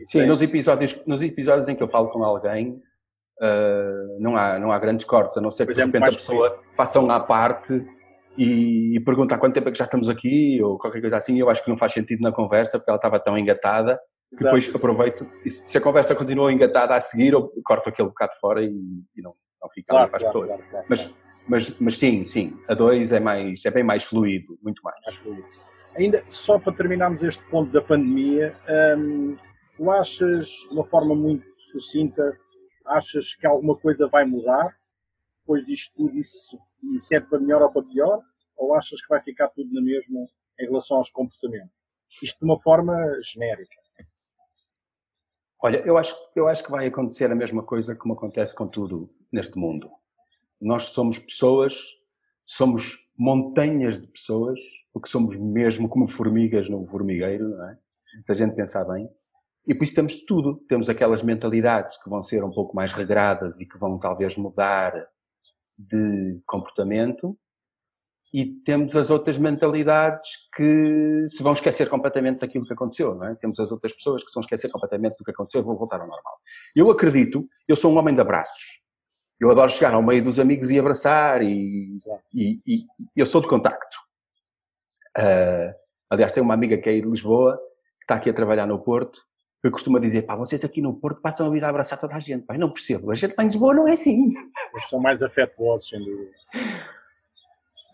Sim, 0.04 0.20
é 0.20 0.26
nos, 0.26 0.42
episódios, 0.42 1.02
nos 1.06 1.22
episódios 1.22 1.68
em 1.68 1.74
que 1.74 1.82
eu 1.82 1.88
falo 1.88 2.10
com 2.10 2.22
alguém, 2.22 2.82
uh, 3.40 4.20
não, 4.20 4.36
há, 4.36 4.58
não 4.58 4.72
há 4.72 4.78
grandes 4.78 5.06
cortes, 5.06 5.36
a 5.38 5.40
não 5.40 5.50
ser 5.50 5.66
que 5.66 5.74
de 5.74 5.82
repente 5.82 6.04
a 6.04 6.12
pessoa 6.12 6.60
faça 6.76 7.00
um 7.00 7.10
à 7.10 7.20
parte 7.20 7.72
e, 8.36 8.96
e 8.96 9.00
pergunta 9.00 9.34
há 9.34 9.38
quanto 9.38 9.54
tempo 9.54 9.68
é 9.68 9.72
que 9.72 9.78
já 9.78 9.84
estamos 9.84 10.08
aqui, 10.10 10.60
ou 10.62 10.78
qualquer 10.78 11.00
coisa 11.00 11.16
assim, 11.16 11.38
eu 11.38 11.48
acho 11.48 11.64
que 11.64 11.70
não 11.70 11.76
faz 11.76 11.92
sentido 11.92 12.20
na 12.20 12.32
conversa, 12.32 12.78
porque 12.78 12.90
ela 12.90 12.98
estava 12.98 13.18
tão 13.18 13.38
engatada 13.38 13.98
que 14.30 14.42
depois 14.42 14.74
aproveito, 14.74 15.24
e 15.44 15.50
se 15.50 15.78
a 15.78 15.80
conversa 15.80 16.14
continua 16.14 16.52
engatada 16.52 16.94
a 16.94 17.00
seguir, 17.00 17.32
eu 17.32 17.50
corto 17.64 17.88
aquele 17.88 18.08
bocado 18.08 18.32
fora 18.40 18.62
e, 18.62 18.68
e 18.68 19.22
não, 19.22 19.32
não 19.62 19.68
fica 19.70 19.92
claro, 19.92 20.10
para 20.10 20.16
as 20.16 20.22
claro, 20.22 20.46
pessoas. 20.46 20.70
Claro, 20.70 20.86
mas, 20.88 21.14
mas, 21.48 21.80
mas 21.80 21.98
sim, 21.98 22.24
sim, 22.24 22.58
a 22.68 22.74
2 22.74 23.12
é, 23.12 23.20
mais, 23.20 23.64
é 23.64 23.70
bem 23.70 23.84
mais 23.84 24.04
fluido, 24.04 24.58
muito 24.62 24.82
mais. 24.82 25.00
mais 25.04 25.16
fluido. 25.16 25.44
Ainda, 25.96 26.22
só 26.28 26.58
para 26.58 26.74
terminarmos 26.74 27.22
este 27.22 27.42
ponto 27.44 27.72
da 27.72 27.80
pandemia, 27.80 28.54
hum, 28.98 29.36
tu 29.76 29.90
achas, 29.90 30.46
de 30.46 30.72
uma 30.72 30.84
forma 30.84 31.14
muito 31.14 31.46
sucinta, 31.56 32.36
achas 32.84 33.34
que 33.34 33.46
alguma 33.46 33.76
coisa 33.76 34.06
vai 34.08 34.24
mudar 34.24 34.76
depois 35.46 35.64
disto 35.64 35.92
tudo 35.94 36.20
se, 36.20 36.56
e 36.92 36.98
se 36.98 37.14
é 37.14 37.20
para 37.20 37.38
melhor 37.38 37.62
ou 37.62 37.70
para 37.70 37.84
pior? 37.84 38.20
Ou 38.56 38.74
achas 38.74 39.00
que 39.00 39.08
vai 39.08 39.22
ficar 39.22 39.48
tudo 39.50 39.72
na 39.72 39.80
mesma 39.80 40.18
em 40.58 40.66
relação 40.66 40.96
aos 40.96 41.08
comportamentos? 41.08 41.70
Isto 42.20 42.40
de 42.40 42.44
uma 42.44 42.58
forma 42.58 42.92
genérica. 43.22 43.76
Olha, 45.62 45.82
eu 45.86 45.96
acho, 45.96 46.14
eu 46.34 46.48
acho 46.48 46.62
que 46.62 46.70
vai 46.70 46.86
acontecer 46.86 47.30
a 47.30 47.34
mesma 47.34 47.62
coisa 47.62 47.94
como 47.94 48.14
acontece 48.14 48.54
com 48.54 48.66
tudo 48.66 49.10
neste 49.32 49.58
mundo. 49.58 49.90
Nós 50.60 50.84
somos 50.84 51.18
pessoas, 51.18 51.74
somos 52.44 53.08
montanhas 53.16 54.00
de 54.00 54.08
pessoas, 54.08 54.60
porque 54.92 55.08
somos 55.08 55.36
mesmo 55.36 55.88
como 55.88 56.06
formigas 56.06 56.68
no 56.68 56.84
formigueiro, 56.86 57.48
não 57.48 57.70
é? 57.70 57.78
Se 58.22 58.32
a 58.32 58.34
gente 58.34 58.54
pensar 58.54 58.84
bem. 58.84 59.08
E 59.66 59.74
por 59.74 59.84
isso 59.84 59.94
temos 59.94 60.24
tudo. 60.24 60.56
Temos 60.68 60.88
aquelas 60.88 61.22
mentalidades 61.22 62.00
que 62.02 62.08
vão 62.08 62.22
ser 62.22 62.44
um 62.44 62.50
pouco 62.50 62.74
mais 62.76 62.92
regradas 62.92 63.60
e 63.60 63.66
que 63.66 63.78
vão 63.78 63.98
talvez 63.98 64.36
mudar 64.36 64.92
de 65.76 66.40
comportamento 66.46 67.36
e 68.36 68.44
temos 68.44 68.94
as 68.94 69.08
outras 69.08 69.38
mentalidades 69.38 70.28
que 70.54 71.26
se 71.26 71.42
vão 71.42 71.54
esquecer 71.54 71.88
completamente 71.88 72.40
daquilo 72.40 72.66
que 72.66 72.72
aconteceu, 72.74 73.14
não 73.14 73.28
é? 73.28 73.34
Temos 73.34 73.58
as 73.58 73.72
outras 73.72 73.94
pessoas 73.94 74.22
que 74.22 74.28
se 74.28 74.34
vão 74.34 74.42
esquecer 74.42 74.68
completamente 74.68 75.16
do 75.16 75.24
que 75.24 75.30
aconteceu 75.30 75.62
e 75.62 75.64
vão 75.64 75.74
voltar 75.74 76.02
ao 76.02 76.06
normal. 76.06 76.34
Eu 76.74 76.90
acredito, 76.90 77.48
eu 77.66 77.74
sou 77.74 77.90
um 77.90 77.96
homem 77.96 78.14
de 78.14 78.20
abraços. 78.20 78.84
Eu 79.40 79.50
adoro 79.50 79.70
chegar 79.70 79.94
ao 79.94 80.02
meio 80.02 80.22
dos 80.22 80.38
amigos 80.38 80.68
e 80.68 80.78
abraçar 80.78 81.40
e, 81.40 81.98
e, 82.34 82.60
e 82.66 82.84
eu 83.16 83.24
sou 83.24 83.40
de 83.40 83.48
contacto. 83.48 83.96
Uh, 85.16 85.72
aliás, 86.10 86.30
tenho 86.30 86.44
uma 86.44 86.52
amiga 86.52 86.76
que 86.76 86.90
é 86.90 86.92
de 86.92 87.08
Lisboa, 87.08 87.56
que 87.98 88.04
está 88.04 88.16
aqui 88.16 88.28
a 88.28 88.34
trabalhar 88.34 88.66
no 88.66 88.78
Porto, 88.78 89.18
que 89.62 89.70
costuma 89.70 89.98
dizer, 89.98 90.22
pá, 90.26 90.36
vocês 90.36 90.62
aqui 90.62 90.82
no 90.82 90.92
Porto 90.92 91.22
passam 91.22 91.46
a 91.46 91.50
vida 91.50 91.64
a 91.64 91.70
abraçar 91.70 91.98
toda 91.98 92.14
a 92.14 92.20
gente. 92.20 92.44
Pá, 92.44 92.58
não 92.58 92.70
percebo, 92.70 93.10
a 93.10 93.14
gente 93.14 93.34
lá 93.36 93.44
em 93.44 93.46
Lisboa 93.46 93.72
não 93.72 93.88
é 93.88 93.92
assim. 93.92 94.34
Eles 94.74 94.90
são 94.90 95.00
mais 95.00 95.22
afetuosos, 95.22 95.88
sem 95.88 96.00
dúvida. 96.00 96.32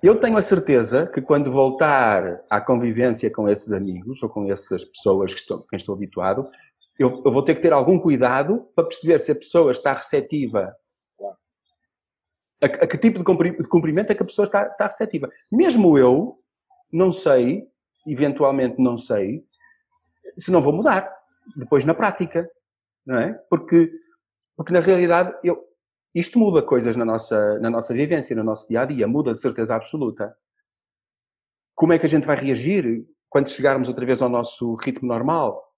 Eu 0.02 0.18
tenho 0.18 0.36
a 0.36 0.42
certeza 0.42 1.06
que 1.06 1.22
quando 1.22 1.48
voltar 1.50 2.42
à 2.50 2.60
convivência 2.60 3.30
com 3.30 3.48
esses 3.48 3.70
amigos 3.72 4.20
ou 4.20 4.28
com 4.28 4.50
essas 4.50 4.84
pessoas 4.84 5.32
que 5.32 5.40
estou, 5.40 5.64
quem 5.68 5.76
estou 5.76 5.94
habituado, 5.94 6.50
eu, 6.98 7.22
eu, 7.24 7.30
vou 7.30 7.42
ter 7.42 7.54
que 7.54 7.60
ter 7.60 7.72
algum 7.72 7.98
cuidado 8.00 8.68
para 8.74 8.84
perceber 8.84 9.20
se 9.20 9.30
a 9.30 9.36
pessoa 9.36 9.70
está 9.70 9.94
receptiva. 9.94 10.74
A, 12.60 12.66
a 12.66 12.86
que 12.86 12.98
tipo 12.98 13.18
de 13.18 13.68
cumprimento 13.68 14.10
é 14.10 14.14
que 14.14 14.22
a 14.22 14.26
pessoa 14.26 14.44
está, 14.44 14.66
está 14.66 14.86
receptiva. 14.86 15.30
Mesmo 15.52 15.96
eu, 15.96 16.34
não 16.92 17.12
sei, 17.12 17.68
eventualmente 18.04 18.82
não 18.82 18.98
sei, 18.98 19.44
se 20.36 20.50
não 20.50 20.60
vou 20.60 20.72
mudar 20.72 21.12
depois 21.56 21.84
na 21.84 21.94
prática, 21.94 22.50
não 23.06 23.18
é? 23.18 23.32
Porque, 23.48 23.92
porque 24.56 24.72
na 24.72 24.80
realidade 24.80 25.32
eu, 25.44 25.64
isto 26.14 26.38
muda 26.38 26.62
coisas 26.62 26.94
na 26.96 27.04
nossa, 27.04 27.58
na 27.58 27.70
nossa 27.70 27.94
vivência, 27.94 28.36
no 28.36 28.44
nosso 28.44 28.68
dia 28.68 28.82
a 28.82 28.84
dia, 28.84 29.08
muda 29.08 29.32
de 29.32 29.40
certeza 29.40 29.74
absoluta. 29.74 30.36
Como 31.74 31.92
é 31.92 31.98
que 31.98 32.06
a 32.06 32.08
gente 32.08 32.26
vai 32.26 32.36
reagir 32.36 33.06
quando 33.28 33.48
chegarmos 33.48 33.88
outra 33.88 34.04
vez 34.04 34.20
ao 34.20 34.28
nosso 34.28 34.74
ritmo 34.74 35.08
normal? 35.08 35.72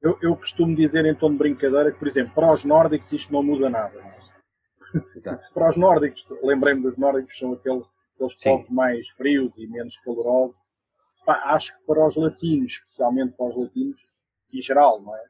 Eu, 0.00 0.16
eu 0.22 0.36
costumo 0.36 0.76
dizer 0.76 1.04
em 1.04 1.14
tom 1.14 1.32
de 1.32 1.38
brincadeira 1.38 1.90
que, 1.90 1.98
por 1.98 2.06
exemplo, 2.06 2.32
para 2.34 2.52
os 2.52 2.64
nórdicos 2.64 3.12
isto 3.12 3.32
não 3.32 3.42
muda 3.42 3.68
nada. 3.68 3.98
Exato. 5.14 5.42
para 5.52 5.68
os 5.68 5.76
nórdicos, 5.76 6.24
lembrei-me 6.42 6.82
dos 6.82 6.96
nórdicos, 6.96 7.36
são 7.36 7.54
aquele, 7.54 7.82
aqueles 8.14 8.38
Sim. 8.38 8.50
povos 8.50 8.70
mais 8.70 9.08
frios 9.08 9.58
e 9.58 9.66
menos 9.66 9.96
calorosos. 9.96 10.56
Pá, 11.24 11.42
acho 11.46 11.76
que 11.76 11.84
para 11.84 12.06
os 12.06 12.14
latinos, 12.14 12.72
especialmente 12.72 13.36
para 13.36 13.46
os 13.46 13.56
latinos, 13.56 14.06
em 14.52 14.62
geral, 14.62 15.02
não 15.02 15.16
é? 15.16 15.24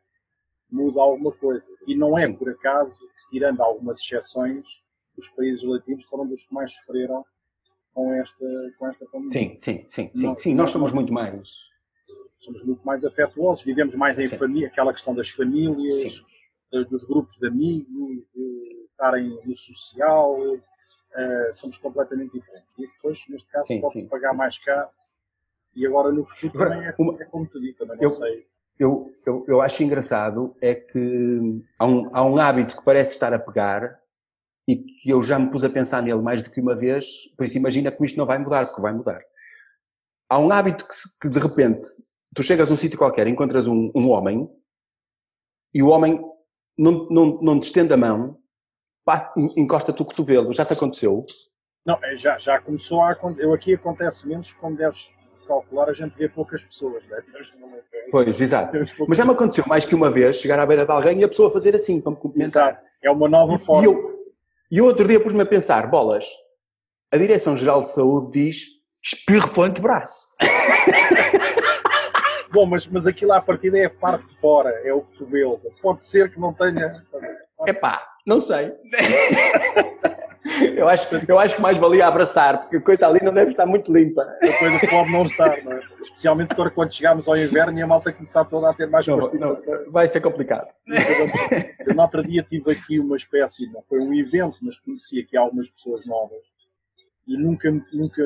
Muda 0.70 1.00
alguma 1.00 1.32
coisa. 1.32 1.70
E 1.86 1.94
não 1.94 2.18
é 2.18 2.30
por 2.30 2.48
acaso 2.50 2.98
que, 3.00 3.28
tirando 3.30 3.60
algumas 3.60 4.00
exceções, 4.00 4.82
os 5.16 5.28
países 5.30 5.62
latinos 5.62 6.04
foram 6.04 6.26
dos 6.26 6.42
que 6.42 6.52
mais 6.52 6.74
sofreram 6.74 7.24
com 7.94 8.12
esta, 8.12 8.46
com 8.78 8.86
esta 8.88 9.06
pandemia. 9.06 9.30
Sim, 9.30 9.56
sim, 9.58 9.84
sim, 9.86 10.10
sim, 10.14 10.38
sim. 10.38 10.54
Nós 10.54 10.70
somos 10.70 10.92
muito 10.92 11.12
mais. 11.12 11.48
Somos 12.36 12.62
muito 12.64 12.84
mais 12.84 13.04
afetuosos, 13.04 13.64
vivemos 13.64 13.94
mais 13.94 14.18
em 14.18 14.26
sim. 14.26 14.36
família, 14.36 14.68
aquela 14.68 14.92
questão 14.92 15.14
das 15.14 15.30
famílias, 15.30 16.12
sim. 16.12 16.84
dos 16.90 17.04
grupos 17.04 17.38
de 17.38 17.46
amigos, 17.46 18.28
de 18.34 18.86
estarem 18.90 19.40
no 19.42 19.54
social, 19.54 20.36
uh, 20.36 21.54
somos 21.54 21.78
completamente 21.78 22.32
diferentes. 22.32 22.78
Isso 22.78 22.94
depois, 22.96 23.24
neste 23.28 23.48
caso, 23.48 23.68
pode-se 23.80 24.06
pagar 24.06 24.34
mais 24.34 24.58
caro. 24.58 24.90
E 25.74 25.86
agora 25.86 26.12
no 26.12 26.24
futuro 26.24 26.52
agora, 26.54 26.70
também 26.70 26.88
é, 26.88 26.94
uma... 26.98 27.22
é 27.22 27.24
como 27.24 27.46
te 27.46 27.60
digo, 27.60 27.78
também 27.78 27.96
não 27.96 28.04
eu... 28.04 28.10
sei 28.10 28.46
eu, 28.78 29.12
eu, 29.24 29.44
eu 29.48 29.60
acho 29.60 29.82
engraçado 29.82 30.54
é 30.60 30.74
que 30.74 31.62
há 31.78 31.86
um, 31.86 32.10
há 32.14 32.24
um 32.24 32.38
hábito 32.38 32.76
que 32.76 32.84
parece 32.84 33.12
estar 33.12 33.32
a 33.32 33.38
pegar 33.38 33.98
e 34.68 34.76
que 34.76 35.10
eu 35.10 35.22
já 35.22 35.38
me 35.38 35.50
pus 35.50 35.64
a 35.64 35.70
pensar 35.70 36.02
nele 36.02 36.20
mais 36.20 36.42
do 36.42 36.50
que 36.50 36.60
uma 36.60 36.74
vez, 36.74 37.28
por 37.36 37.46
isso 37.46 37.56
imagina 37.56 37.90
que 37.90 38.04
isto 38.04 38.18
não 38.18 38.26
vai 38.26 38.38
mudar, 38.38 38.66
porque 38.66 38.82
vai 38.82 38.92
mudar. 38.92 39.20
Há 40.28 40.38
um 40.38 40.50
hábito 40.50 40.84
que, 40.86 40.94
que 41.20 41.28
de 41.28 41.38
repente 41.38 41.88
tu 42.34 42.42
chegas 42.42 42.70
a 42.70 42.74
um 42.74 42.76
sítio 42.76 42.98
qualquer, 42.98 43.26
encontras 43.26 43.66
um, 43.66 43.90
um 43.94 44.10
homem 44.10 44.50
e 45.72 45.82
o 45.82 45.88
homem 45.88 46.20
não, 46.76 47.08
não, 47.08 47.40
não 47.40 47.60
te 47.60 47.64
estende 47.64 47.94
a 47.94 47.96
mão, 47.96 48.38
encosta-te 49.56 50.02
o 50.02 50.04
cotovelo. 50.04 50.52
Já 50.52 50.64
te 50.64 50.72
aconteceu? 50.72 51.24
Não, 51.84 51.98
é, 52.02 52.16
já, 52.16 52.36
já 52.38 52.60
começou 52.60 53.00
a 53.00 53.12
acontecer. 53.12 53.44
Eu 53.44 53.54
aqui 53.54 53.74
acontece 53.74 54.26
menos, 54.26 54.52
como 54.54 54.76
deves 54.76 55.12
calcular, 55.46 55.88
a 55.88 55.92
gente 55.92 56.16
vê 56.16 56.28
poucas 56.28 56.64
pessoas, 56.64 57.04
né? 57.06 57.22
Pois, 58.10 58.40
exato. 58.40 58.78
Mas 59.08 59.18
já 59.18 59.24
me 59.24 59.32
aconteceu 59.32 59.64
mais 59.66 59.84
que 59.84 59.94
uma 59.94 60.08
vez 60.08 60.36
chegar 60.36 60.58
à 60.60 60.66
beira 60.66 60.84
de 60.84 60.92
alguém 60.92 61.18
e 61.18 61.24
a 61.24 61.28
pessoa 61.28 61.50
fazer 61.50 61.74
assim, 61.74 62.00
para 62.00 62.12
me 62.12 62.18
cumprimentar. 62.18 62.68
Exato. 62.68 62.86
É 63.02 63.10
uma 63.10 63.28
nova 63.28 63.54
e, 63.54 63.58
forma. 63.58 63.82
E, 63.82 63.86
eu, 63.86 64.16
e 64.70 64.80
outro 64.80 65.08
dia 65.08 65.20
pus-me 65.20 65.40
a 65.40 65.46
pensar, 65.46 65.88
bolas, 65.88 66.24
a 67.12 67.16
Direção-Geral 67.16 67.80
de 67.80 67.88
Saúde 67.88 68.30
diz 68.30 68.66
espirro 69.02 69.50
para 69.50 69.60
o 69.60 69.64
antebraço. 69.64 70.28
Bom, 72.52 72.64
mas, 72.64 72.86
mas 72.86 73.06
aquilo 73.06 73.32
à 73.32 73.40
partida 73.40 73.78
é 73.78 73.86
a 73.86 73.90
parte 73.90 74.26
de 74.26 74.40
fora, 74.40 74.70
é 74.84 74.92
o 74.92 75.02
cotovelo. 75.02 75.60
Pode 75.82 76.02
ser 76.02 76.32
que 76.32 76.40
não 76.40 76.52
tenha. 76.52 77.04
Epá, 77.66 78.06
não 78.26 78.40
sei. 78.40 78.72
Eu 80.76 80.88
acho, 80.88 81.08
eu 81.28 81.38
acho 81.38 81.56
que 81.56 81.62
mais 81.62 81.78
valia 81.78 82.06
abraçar, 82.06 82.62
porque 82.62 82.76
a 82.76 82.80
coisa 82.80 83.06
ali 83.06 83.20
não 83.22 83.32
deve 83.32 83.50
estar 83.50 83.66
muito 83.66 83.92
limpa. 83.92 84.22
A 84.22 84.58
coisa 84.58 84.86
pode 84.88 85.10
não 85.10 85.22
estar, 85.22 85.62
não 85.64 85.72
é? 85.72 85.80
Especialmente 86.00 86.54
quando 86.74 86.92
chegarmos 86.92 87.28
ao 87.28 87.36
inverno 87.36 87.78
e 87.78 87.82
a 87.82 87.86
malta 87.86 88.12
começar 88.12 88.44
toda 88.44 88.70
a 88.70 88.74
ter 88.74 88.86
mais 88.86 89.06
não. 89.06 89.18
Não, 89.18 89.54
vai 89.90 90.08
ser 90.08 90.20
complicado. 90.20 90.74
Eu, 91.86 91.94
no 91.94 92.02
outro 92.02 92.22
dia 92.22 92.42
tive 92.42 92.72
aqui 92.72 92.98
uma 92.98 93.16
espécie, 93.16 93.66
não 93.72 93.82
foi 93.82 94.00
um 94.00 94.12
evento, 94.14 94.58
mas 94.62 94.78
conheci 94.78 95.20
aqui 95.20 95.36
algumas 95.36 95.68
pessoas 95.68 96.04
novas 96.06 96.42
e 97.26 97.36
nunca, 97.36 97.70
nunca, 97.92 98.22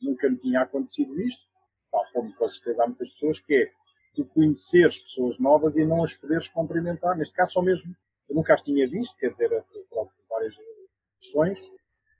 nunca 0.00 0.30
me 0.30 0.36
tinha 0.36 0.60
acontecido 0.60 1.20
isto. 1.20 1.44
Pá, 1.90 2.00
como 2.12 2.34
com 2.34 2.48
certeza 2.48 2.84
há 2.84 2.86
muitas 2.86 3.10
pessoas, 3.10 3.38
que 3.38 3.54
é 3.54 3.70
tu 4.14 4.24
conheceres 4.24 4.98
pessoas 4.98 5.38
novas 5.38 5.76
e 5.76 5.84
não 5.84 6.02
as 6.02 6.14
poderes 6.14 6.48
cumprimentar. 6.48 7.16
Neste 7.16 7.34
caso, 7.34 7.52
só 7.52 7.62
mesmo, 7.62 7.94
eu 8.28 8.34
nunca 8.34 8.54
as 8.54 8.62
tinha 8.62 8.88
visto, 8.88 9.16
quer 9.16 9.30
dizer, 9.30 9.50
várias 10.28 10.56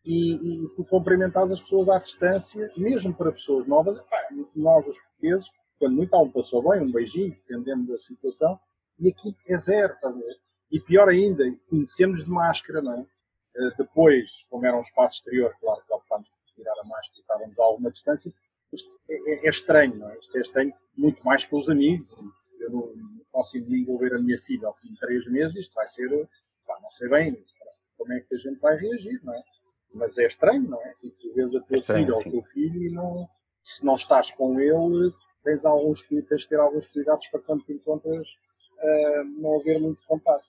e, 0.06 0.64
e 0.64 0.68
tu 0.76 0.84
cumprimentas 0.84 1.50
as 1.50 1.60
pessoas 1.60 1.88
à 1.88 1.98
distância, 1.98 2.70
mesmo 2.76 3.12
para 3.12 3.32
pessoas 3.32 3.66
novas, 3.66 4.00
pá, 4.02 4.28
nós 4.54 4.86
os 4.86 4.98
portugueses, 4.98 5.50
quando 5.78 5.96
muito 5.96 6.14
há 6.14 6.22
um 6.22 6.30
passou 6.30 6.68
bem, 6.70 6.80
um 6.80 6.92
beijinho, 6.92 7.36
dependendo 7.48 7.92
da 7.92 7.98
situação, 7.98 8.58
e 8.98 9.08
aqui 9.08 9.36
é 9.48 9.56
zero, 9.58 9.94
estás 9.94 10.14
a 10.14 10.18
ver? 10.18 10.36
E 10.70 10.80
pior 10.80 11.08
ainda, 11.08 11.44
conhecemos 11.68 12.24
de 12.24 12.30
máscara, 12.30 12.80
não 12.80 12.92
é? 12.94 13.00
Uh, 13.00 13.76
depois, 13.76 14.46
como 14.48 14.64
era 14.64 14.76
um 14.76 14.80
espaço 14.80 15.16
exterior, 15.16 15.54
claro 15.60 15.82
que 15.84 15.92
optámos 15.92 16.28
por 16.28 16.54
tirar 16.54 16.72
a 16.72 16.86
máscara 16.86 17.18
e 17.18 17.20
estávamos 17.20 17.58
a 17.58 17.64
alguma 17.64 17.90
distância, 17.90 18.32
é, 19.08 19.14
é, 19.14 19.46
é, 19.46 19.48
estranho, 19.48 19.96
não 19.96 20.10
é? 20.10 20.18
Isto 20.18 20.36
é 20.36 20.40
estranho 20.40 20.72
muito 20.96 21.24
mais 21.24 21.44
que 21.44 21.54
os 21.54 21.68
amigos. 21.68 22.14
Eu 22.60 22.70
não, 22.70 22.80
não 22.80 23.20
posso 23.32 23.56
envolver 23.56 24.14
a 24.14 24.18
minha 24.18 24.38
filha 24.38 24.66
ao 24.66 24.74
fim 24.74 24.88
de 24.88 24.98
três 24.98 25.26
meses, 25.28 25.56
isto 25.56 25.74
vai 25.74 25.86
ser, 25.86 26.08
pá, 26.66 26.78
não 26.82 26.90
sei 26.90 27.08
bem, 27.08 27.44
como 27.96 28.12
é 28.12 28.20
que 28.20 28.34
a 28.34 28.38
gente 28.38 28.60
vai 28.60 28.76
reagir, 28.76 29.20
não 29.24 29.34
é? 29.34 29.42
Mas 29.94 30.18
é 30.18 30.26
estranho, 30.26 30.68
não 30.68 30.80
é? 30.80 30.94
Tu, 31.00 31.10
tu 31.10 31.34
vês 31.34 31.54
a 31.54 31.60
tua 31.60 31.76
é 31.76 31.80
filha 31.80 32.14
ou 32.14 32.20
o 32.20 32.30
teu 32.30 32.42
filho 32.42 32.82
e 32.82 32.90
não, 32.90 33.26
se 33.62 33.84
não 33.84 33.96
estás 33.96 34.30
com 34.30 34.60
ele, 34.60 35.12
tens, 35.42 35.64
alguns, 35.64 36.02
tens 36.02 36.42
de 36.42 36.48
ter 36.48 36.58
alguns 36.58 36.86
cuidados 36.88 37.26
para 37.28 37.40
quando 37.40 37.64
te 37.64 37.72
encontras 37.72 38.28
uh, 38.78 39.24
não 39.40 39.58
haver 39.58 39.80
muito 39.80 40.02
contato. 40.06 40.44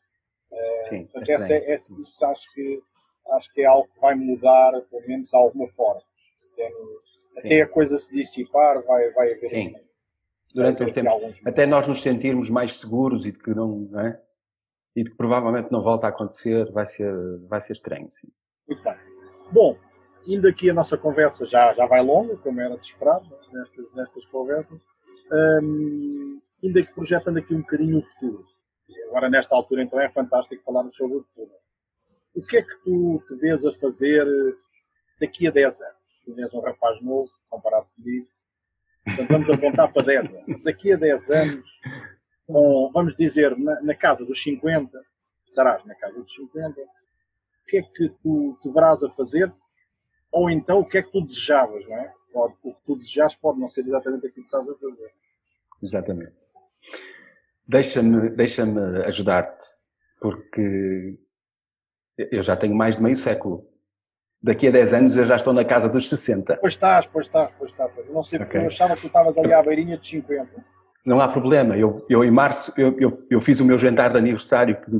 Uh, 0.51 0.89
Sim, 0.89 1.07
é 1.15 1.33
essa, 1.33 1.53
é, 1.53 1.71
essa, 1.71 1.93
isso 1.93 2.25
acho 2.25 2.53
que, 2.53 2.81
acho 3.31 3.53
que 3.53 3.61
é 3.61 3.65
algo 3.65 3.87
que 3.89 3.99
vai 3.99 4.15
mudar, 4.15 4.81
pelo 4.89 5.07
menos 5.07 5.29
de 5.29 5.35
alguma 5.35 5.67
forma. 5.67 6.01
Até, 6.51 6.69
até 7.37 7.61
a 7.61 7.67
coisa 7.67 7.97
se 7.97 8.13
dissipar, 8.13 8.83
vai, 8.83 9.11
vai 9.11 9.33
haver. 9.33 9.47
Sim. 9.47 9.75
Durante 10.53 10.83
uns 10.83 10.91
tempos, 10.91 11.13
até 11.45 11.65
nós 11.65 11.87
nos 11.87 12.01
sentirmos 12.01 12.49
mais 12.49 12.77
seguros 12.77 13.25
e 13.27 13.31
de 13.31 13.37
que 13.37 13.53
não, 13.53 13.67
não 13.91 13.99
é? 13.99 14.21
E 14.97 15.03
de 15.03 15.11
que 15.11 15.15
provavelmente 15.15 15.71
não 15.71 15.79
volta 15.79 16.07
a 16.07 16.09
acontecer, 16.09 16.71
vai 16.71 16.83
ser, 16.83 17.13
vai 17.47 17.61
ser 17.61 17.73
estranho, 17.73 18.09
sim. 18.09 18.29
Muito 18.67 18.83
bem. 18.83 18.97
Bom, 19.51 19.77
indo 20.25 20.47
aqui 20.47 20.71
a 20.71 20.73
nossa 20.73 20.97
conversa 20.97 21.45
já, 21.45 21.71
já 21.71 21.85
vai 21.85 22.01
longa, 22.01 22.35
como 22.37 22.59
era 22.59 22.75
de 22.75 22.83
esperar, 22.83 23.21
né, 23.21 23.37
nestas, 23.53 23.85
nestas 23.93 24.25
conversas, 24.25 24.79
um, 25.61 26.41
ainda 26.63 26.81
que 26.81 26.95
projetando 26.95 27.37
aqui 27.37 27.53
um 27.53 27.61
bocadinho 27.61 27.99
o 27.99 28.01
futuro. 28.01 28.43
Agora, 29.09 29.29
nesta 29.29 29.55
altura, 29.55 29.83
então, 29.83 29.99
é 29.99 30.09
fantástico 30.09 30.63
falarmos 30.63 30.95
sobre 30.95 31.17
o 31.17 31.21
futuro. 31.21 31.51
O 32.33 32.41
que 32.41 32.57
é 32.57 32.63
que 32.63 32.83
tu 32.83 33.23
te 33.27 33.35
vês 33.35 33.63
a 33.65 33.73
fazer 33.73 34.25
daqui 35.21 35.47
a 35.47 35.51
10 35.51 35.79
anos? 35.79 36.21
Tu 36.25 36.39
és 36.39 36.53
um 36.55 36.61
rapaz 36.61 36.99
novo, 37.03 37.29
comparado 37.51 37.87
comigo. 37.95 38.25
Portanto, 39.05 39.29
vamos 39.29 39.49
apontar 39.51 39.93
para 39.93 40.01
10 40.07 40.33
anos. 40.33 40.63
Daqui 40.63 40.91
a 40.91 40.97
10 40.97 41.29
anos, 41.29 41.67
com, 42.47 42.89
vamos 42.93 43.13
dizer, 43.13 43.57
na, 43.57 43.81
na, 43.81 43.93
casa 43.93 44.25
dos 44.25 44.41
50, 44.41 44.99
estarás 45.47 45.83
na 45.83 45.93
casa 45.93 46.17
dos 46.19 46.33
50, 46.33 46.81
o 46.81 46.85
que 47.67 47.77
é 47.77 47.81
que 47.81 48.09
tu 48.23 48.57
te 48.61 48.71
verás 48.71 49.03
a 49.03 49.09
fazer? 49.09 49.53
Ou 50.31 50.49
então, 50.49 50.79
o 50.79 50.87
que 50.87 50.97
é 50.97 51.03
que 51.03 51.11
tu 51.11 51.21
desejavas, 51.21 51.87
não 51.87 51.97
é? 51.97 52.13
Pode, 52.31 52.53
o 52.63 52.73
que 52.73 52.81
tu 52.85 52.95
desejas 52.95 53.35
pode 53.35 53.59
não 53.59 53.67
ser 53.67 53.85
exatamente 53.85 54.27
aquilo 54.27 54.47
que 54.47 54.55
estás 54.55 54.69
a 54.69 54.75
fazer. 54.75 55.13
Exatamente. 55.83 56.35
Deixa-me 57.67 58.29
deixa 58.29 58.63
ajudar-te, 59.05 59.65
porque 60.21 61.19
eu 62.17 62.41
já 62.41 62.55
tenho 62.55 62.75
mais 62.75 62.97
de 62.97 63.03
meio 63.03 63.17
século. 63.17 63.67
Daqui 64.41 64.67
a 64.67 64.71
10 64.71 64.93
anos 64.93 65.15
eu 65.17 65.25
já 65.25 65.35
estou 65.35 65.51
na 65.51 65.65
casa 65.65 65.89
dos 65.89 66.07
60. 66.07 66.57
Pois 66.57 66.73
estás, 66.73 67.05
pois 67.07 67.25
estás, 67.25 67.53
pois 67.57 67.71
estás. 67.71 67.91
Eu 67.97 68.13
não 68.13 68.23
sei 68.23 68.39
porque 68.39 68.57
okay. 68.57 68.65
eu 68.65 68.67
achava 68.67 68.95
que 68.95 69.01
tu 69.01 69.07
estavas 69.07 69.37
ali 69.37 69.51
à 69.51 69.61
beirinha 69.61 69.97
dos 69.97 70.07
50 70.07 70.76
não 71.07 71.21
há 71.21 71.27
problema. 71.27 71.77
Eu, 71.77 72.05
eu 72.09 72.23
em 72.23 72.29
março, 72.29 72.73
eu, 72.77 72.93
eu, 72.99 73.09
eu, 73.31 73.41
fiz 73.41 73.59
o 73.61 73.65
meu 73.65 73.79
jantar 73.79 74.11
de 74.11 74.17
aniversário, 74.17 74.79
que 74.79 74.91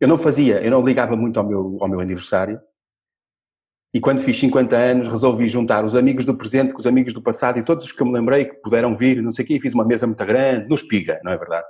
eu 0.00 0.06
não 0.06 0.18
fazia, 0.18 0.62
eu 0.62 0.70
não 0.70 0.84
ligava 0.84 1.16
muito 1.16 1.40
ao 1.40 1.46
meu, 1.46 1.78
ao 1.80 1.88
meu 1.88 1.98
aniversário. 1.98 2.60
E 3.94 3.98
quando 3.98 4.20
fiz 4.20 4.38
50 4.38 4.76
anos, 4.76 5.08
resolvi 5.08 5.48
juntar 5.48 5.82
os 5.82 5.96
amigos 5.96 6.26
do 6.26 6.36
presente 6.36 6.74
com 6.74 6.80
os 6.80 6.86
amigos 6.86 7.14
do 7.14 7.22
passado 7.22 7.58
e 7.58 7.64
todos 7.64 7.86
os 7.86 7.92
que 7.92 8.02
eu 8.02 8.06
me 8.06 8.12
lembrei 8.12 8.44
que 8.44 8.60
puderam 8.60 8.94
vir, 8.94 9.22
não 9.22 9.30
sei 9.30 9.44
o 9.44 9.48
quê, 9.48 9.54
e 9.54 9.60
fiz 9.60 9.72
uma 9.72 9.86
mesa 9.86 10.06
muito 10.06 10.22
grande, 10.26 10.68
no 10.68 10.74
Espiga, 10.74 11.18
não 11.24 11.32
é 11.32 11.38
verdade? 11.38 11.66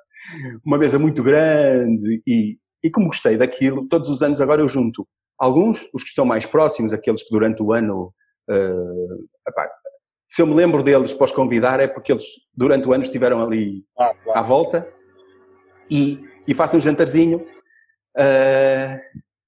Uma 0.64 0.76
mesa 0.76 0.98
muito 0.98 1.22
grande 1.22 2.20
e, 2.26 2.58
e 2.82 2.90
como 2.90 3.06
gostei 3.06 3.36
daquilo, 3.36 3.86
todos 3.86 4.10
os 4.10 4.22
anos 4.22 4.40
agora 4.40 4.60
eu 4.60 4.68
junto 4.68 5.06
alguns, 5.38 5.88
os 5.94 6.02
que 6.02 6.08
estão 6.08 6.24
mais 6.24 6.46
próximos, 6.46 6.92
aqueles 6.92 7.22
que 7.22 7.30
durante 7.30 7.62
o 7.62 7.72
ano 7.72 8.12
uh, 8.50 9.28
epá, 9.48 9.70
se 10.28 10.42
eu 10.42 10.46
me 10.46 10.54
lembro 10.54 10.82
deles 10.82 11.14
para 11.14 11.24
os 11.24 11.32
convidar 11.32 11.78
é 11.78 11.86
porque 11.86 12.12
eles 12.12 12.24
durante 12.54 12.88
o 12.88 12.92
ano 12.92 13.04
estiveram 13.04 13.42
ali 13.42 13.84
ah, 13.98 14.12
claro. 14.22 14.38
à 14.38 14.42
volta 14.42 14.88
e, 15.90 16.20
e 16.46 16.54
faço 16.54 16.76
um 16.76 16.80
jantarzinho. 16.80 17.38
Uh, 18.16 18.98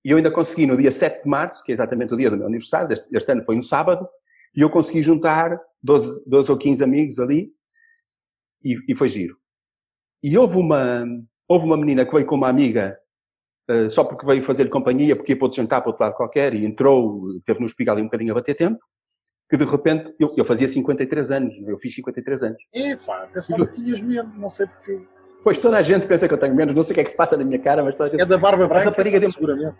e 0.05 0.11
eu 0.11 0.17
ainda 0.17 0.31
consegui 0.31 0.67
no 0.67 0.77
dia 0.77 0.93
7 0.93 1.25
de 1.25 1.29
março, 1.29 1.65
que 1.65 1.73
é 1.73 1.75
exatamente 1.75 2.15
o 2.15 2.17
dia 2.17 2.31
do 2.31 2.37
meu 2.37 2.47
aniversário, 2.47 2.93
este, 2.93 3.15
este 3.15 3.33
ano 3.33 3.45
foi 3.45 3.57
um 3.57 3.63
sábado, 3.63 4.09
e 4.55 4.61
eu 4.61 4.71
consegui 4.71 5.03
juntar 5.03 5.61
12, 5.83 6.25
12 6.27 6.53
ou 6.53 6.57
15 6.57 6.85
amigos 6.85 7.19
ali 7.19 7.51
e, 8.65 8.77
e, 8.89 8.95
foi 8.95 9.09
giro. 9.09 9.37
E 10.23 10.37
houve 10.39 10.59
uma, 10.59 11.05
houve 11.49 11.67
uma 11.67 11.77
menina 11.77 12.07
que 12.07 12.15
veio 12.15 12.27
com 12.27 12.37
uma 12.37 12.49
amiga 12.49 12.99
uh, 13.71 13.91
só 13.91 14.05
porque 14.05 14.25
veio 14.25 14.43
fazer 14.43 14.69
companhia, 14.69 15.17
porque 15.17 15.33
ia 15.33 15.37
para 15.37 15.47
outro 15.47 15.61
jantar 15.61 15.81
para 15.81 15.91
outro 15.91 16.05
lado 16.05 16.15
qualquer 16.15 16.55
e 16.55 16.65
entrou, 16.65 17.41
teve 17.45 17.61
no 17.61 17.67
espigal 17.67 17.95
ali 17.95 18.03
um 18.03 18.07
bocadinho 18.07 18.33
a 18.33 18.35
bater 18.35 18.55
tempo, 18.55 18.79
que 19.49 19.57
de 19.57 19.65
repente, 19.65 20.15
eu, 20.21 20.33
eu 20.37 20.45
fazia 20.45 20.69
53 20.69 21.31
anos, 21.31 21.59
eu 21.67 21.79
fiz 21.79 21.95
53 21.95 22.43
anos. 22.43 22.69
Epá, 22.73 23.27
pensava 23.33 23.67
que 23.67 23.75
tinhas 23.75 24.01
menos, 24.01 24.37
não 24.37 24.51
sei 24.51 24.67
porquê. 24.67 25.01
Pois 25.43 25.57
toda 25.57 25.79
a 25.79 25.83
gente 25.83 26.07
pensa 26.07 26.29
que 26.29 26.35
eu 26.35 26.39
tenho 26.39 26.55
menos, 26.55 26.75
não 26.75 26.83
sei 26.83 26.93
o 26.93 26.95
que 26.95 27.01
é 27.01 27.05
que 27.05 27.11
se 27.11 27.17
passa 27.17 27.37
na 27.37 27.45
minha 27.45 27.59
cara, 27.59 27.83
mas 27.83 27.95
toda 27.95 28.09
a 28.09 28.11
gente... 28.11 28.21
É 28.21 28.27
da 28.27 28.37
barba 28.37 28.67
branca, 28.67 28.89
a 28.89 28.91
rapariga 28.91 29.19
deu 29.19 29.31
seguramente. 29.31 29.77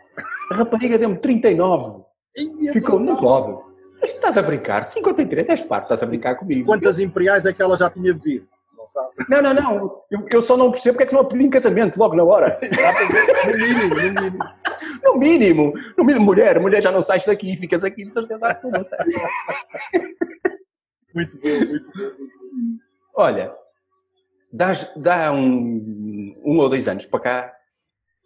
A 0.51 0.55
rapariga 0.55 0.97
deu-me 0.97 1.19
39. 1.19 2.03
Ia 2.37 2.73
Ficou, 2.73 2.99
não 2.99 3.17
pode. 3.17 3.59
Mas 4.01 4.11
estás 4.11 4.39
a 4.39 4.43
brincar? 4.43 4.85
53 4.85 5.49
és 5.49 5.61
parte, 5.63 5.85
estás 5.85 6.03
a 6.03 6.07
brincar 6.07 6.37
comigo. 6.37 6.65
Quantas 6.65 6.99
imperiais 7.01 7.45
é 7.45 7.53
que 7.53 7.61
ela 7.61 7.77
já 7.77 7.91
tinha 7.91 8.15
bebido? 8.15 8.47
Não 8.79 8.87
sabe. 8.87 9.13
Não, 9.29 9.43
não, 9.43 9.55
não. 9.55 10.05
Eu, 10.09 10.25
eu 10.31 10.41
só 10.41 10.57
não 10.57 10.71
percebo 10.71 10.95
porque 10.95 11.05
é 11.05 11.07
que 11.09 11.15
não 11.15 11.23
a 11.23 11.29
pedi 11.29 11.45
em 11.45 11.51
casamento 11.51 11.99
logo 11.99 12.15
na 12.15 12.23
hora. 12.23 12.61
no 13.45 13.57
mínimo, 13.57 13.89
no 13.89 13.97
mínimo. 13.97 14.39
No 15.03 15.17
mínimo. 15.19 15.73
No 15.99 16.05
mínimo, 16.05 16.25
mulher. 16.25 16.61
Mulher 16.61 16.81
já 16.81 16.93
não 16.93 17.03
sais 17.03 17.25
daqui, 17.25 17.57
ficas 17.57 17.83
aqui 17.83 18.05
de 18.05 18.13
certeza 18.13 18.47
absoluta. 18.47 18.97
muito 21.13 21.37
bom, 21.41 21.49
muito 21.49 21.87
bom. 21.93 22.79
Olha, 23.15 23.53
dá, 24.53 24.73
dá 24.95 25.33
um, 25.33 26.37
um 26.45 26.59
ou 26.59 26.69
dois 26.69 26.87
anos 26.87 27.05
para 27.05 27.21
cá, 27.21 27.53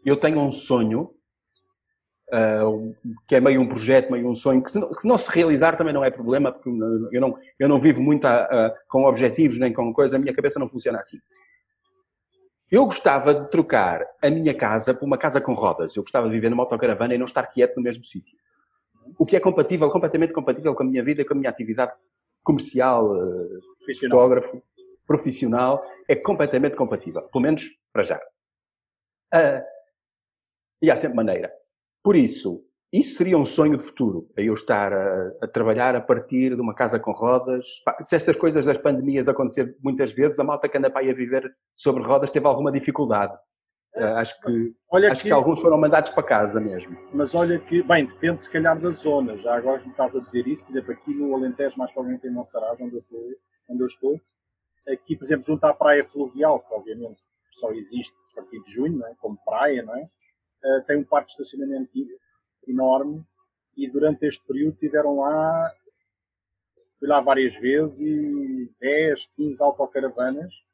eu 0.04 0.18
tenho 0.18 0.38
um 0.38 0.52
sonho 0.52 1.11
Uh, 2.32 2.96
que 3.28 3.34
é 3.34 3.40
meio 3.40 3.60
um 3.60 3.68
projeto, 3.68 4.10
meio 4.10 4.26
um 4.26 4.34
sonho, 4.34 4.62
que 4.62 4.72
se, 4.72 4.78
não, 4.78 4.88
que 4.88 5.06
não 5.06 5.18
se 5.18 5.30
realizar 5.30 5.76
também 5.76 5.92
não 5.92 6.02
é 6.02 6.10
problema, 6.10 6.50
porque 6.50 6.66
eu 6.66 7.20
não, 7.20 7.38
eu 7.58 7.68
não 7.68 7.78
vivo 7.78 8.00
muito 8.00 8.24
a, 8.24 8.44
a, 8.44 8.74
com 8.88 9.04
objetivos 9.04 9.58
nem 9.58 9.70
com 9.70 9.92
coisa, 9.92 10.16
a 10.16 10.18
minha 10.18 10.32
cabeça 10.32 10.58
não 10.58 10.66
funciona 10.66 10.98
assim. 10.98 11.18
Eu 12.70 12.86
gostava 12.86 13.34
de 13.34 13.50
trocar 13.50 14.02
a 14.22 14.30
minha 14.30 14.54
casa 14.54 14.94
por 14.94 15.04
uma 15.04 15.18
casa 15.18 15.42
com 15.42 15.52
rodas. 15.52 15.94
Eu 15.94 16.02
gostava 16.02 16.26
de 16.26 16.32
viver 16.32 16.48
numa 16.48 16.62
autocaravana 16.62 17.14
e 17.14 17.18
não 17.18 17.26
estar 17.26 17.46
quieto 17.46 17.76
no 17.76 17.82
mesmo 17.82 18.02
sítio. 18.02 18.34
O 19.18 19.26
que 19.26 19.36
é 19.36 19.40
compatível, 19.40 19.90
completamente 19.90 20.32
compatível 20.32 20.74
com 20.74 20.82
a 20.82 20.86
minha 20.86 21.04
vida 21.04 21.22
com 21.22 21.34
a 21.34 21.36
minha 21.36 21.50
atividade 21.50 21.92
comercial, 22.42 23.04
uh, 23.14 23.60
fotógrafo, 24.00 24.62
profissional, 25.06 25.84
é 26.08 26.16
completamente 26.16 26.74
compatível. 26.74 27.20
Pelo 27.24 27.42
menos 27.42 27.78
para 27.92 28.02
já. 28.02 28.16
Uh, 29.34 29.62
e 30.80 30.90
há 30.90 30.96
sempre 30.96 31.16
maneira. 31.16 31.52
Por 32.02 32.16
isso, 32.16 32.64
isso 32.92 33.16
seria 33.16 33.38
um 33.38 33.46
sonho 33.46 33.76
de 33.76 33.82
futuro, 33.82 34.28
a 34.36 34.42
eu 34.42 34.54
estar 34.54 34.92
a, 34.92 35.32
a, 35.42 35.48
trabalhar 35.48 35.94
a 35.94 36.00
partir 36.00 36.54
de 36.54 36.60
uma 36.60 36.74
casa 36.74 36.98
com 36.98 37.12
rodas. 37.12 37.64
Se 38.00 38.16
estas 38.16 38.36
coisas 38.36 38.66
das 38.66 38.76
pandemias 38.76 39.28
acontecer 39.28 39.76
muitas 39.82 40.12
vezes, 40.12 40.38
a 40.38 40.44
malta 40.44 40.68
que 40.68 40.76
anda 40.76 40.90
para 40.90 41.02
aí 41.02 41.10
a 41.10 41.14
viver 41.14 41.50
sobre 41.74 42.02
rodas 42.02 42.30
teve 42.30 42.46
alguma 42.46 42.70
dificuldade. 42.70 43.38
Uh, 43.94 44.16
acho 44.16 44.40
que, 44.40 44.74
olha 44.90 45.12
acho 45.12 45.22
que, 45.22 45.28
que, 45.28 45.34
alguns 45.34 45.60
foram 45.60 45.78
mandados 45.78 46.10
para 46.10 46.22
casa 46.22 46.58
mesmo. 46.58 46.96
Mas 47.12 47.34
olha 47.34 47.58
que, 47.58 47.82
bem, 47.82 48.06
depende 48.06 48.42
se 48.42 48.50
calhar 48.50 48.78
da 48.80 48.90
zona. 48.90 49.36
Já 49.36 49.54
agora 49.54 49.80
que 49.80 49.84
me 49.84 49.90
estás 49.92 50.16
a 50.16 50.20
dizer 50.20 50.46
isso, 50.46 50.64
por 50.64 50.70
exemplo, 50.70 50.92
aqui 50.92 51.14
no 51.14 51.34
Alentejo, 51.34 51.78
mais 51.78 51.92
provavelmente 51.92 52.26
em 52.26 52.30
Monsaraz, 52.30 52.80
onde 52.80 52.94
eu 52.94 53.00
estou, 53.00 53.20
onde 53.68 53.82
eu 53.82 53.86
estou 53.86 54.20
aqui, 54.88 55.16
por 55.16 55.24
exemplo, 55.24 55.44
junto 55.44 55.64
à 55.64 55.74
praia 55.74 56.04
fluvial, 56.04 56.60
que 56.60 56.74
obviamente 56.74 57.20
só 57.52 57.70
existe 57.72 58.14
a 58.32 58.40
partir 58.40 58.62
de 58.62 58.70
junho, 58.70 58.98
não 58.98 59.06
é? 59.06 59.14
como 59.18 59.38
praia, 59.44 59.82
não 59.82 59.94
é? 59.94 60.08
Uh, 60.64 60.82
tem 60.86 60.98
um 60.98 61.04
parque 61.04 61.28
de 61.28 61.32
estacionamento 61.32 61.90
enorme 62.66 63.24
e 63.76 63.88
durante 63.88 64.26
este 64.26 64.44
período 64.46 64.76
tiveram 64.76 65.16
lá, 65.16 65.72
fui 66.98 67.08
lá 67.08 67.20
várias 67.20 67.54
vezes 67.56 68.00
e 68.00 68.70
10, 68.80 69.26
15 69.36 69.62
autocaravanas, 69.62 70.64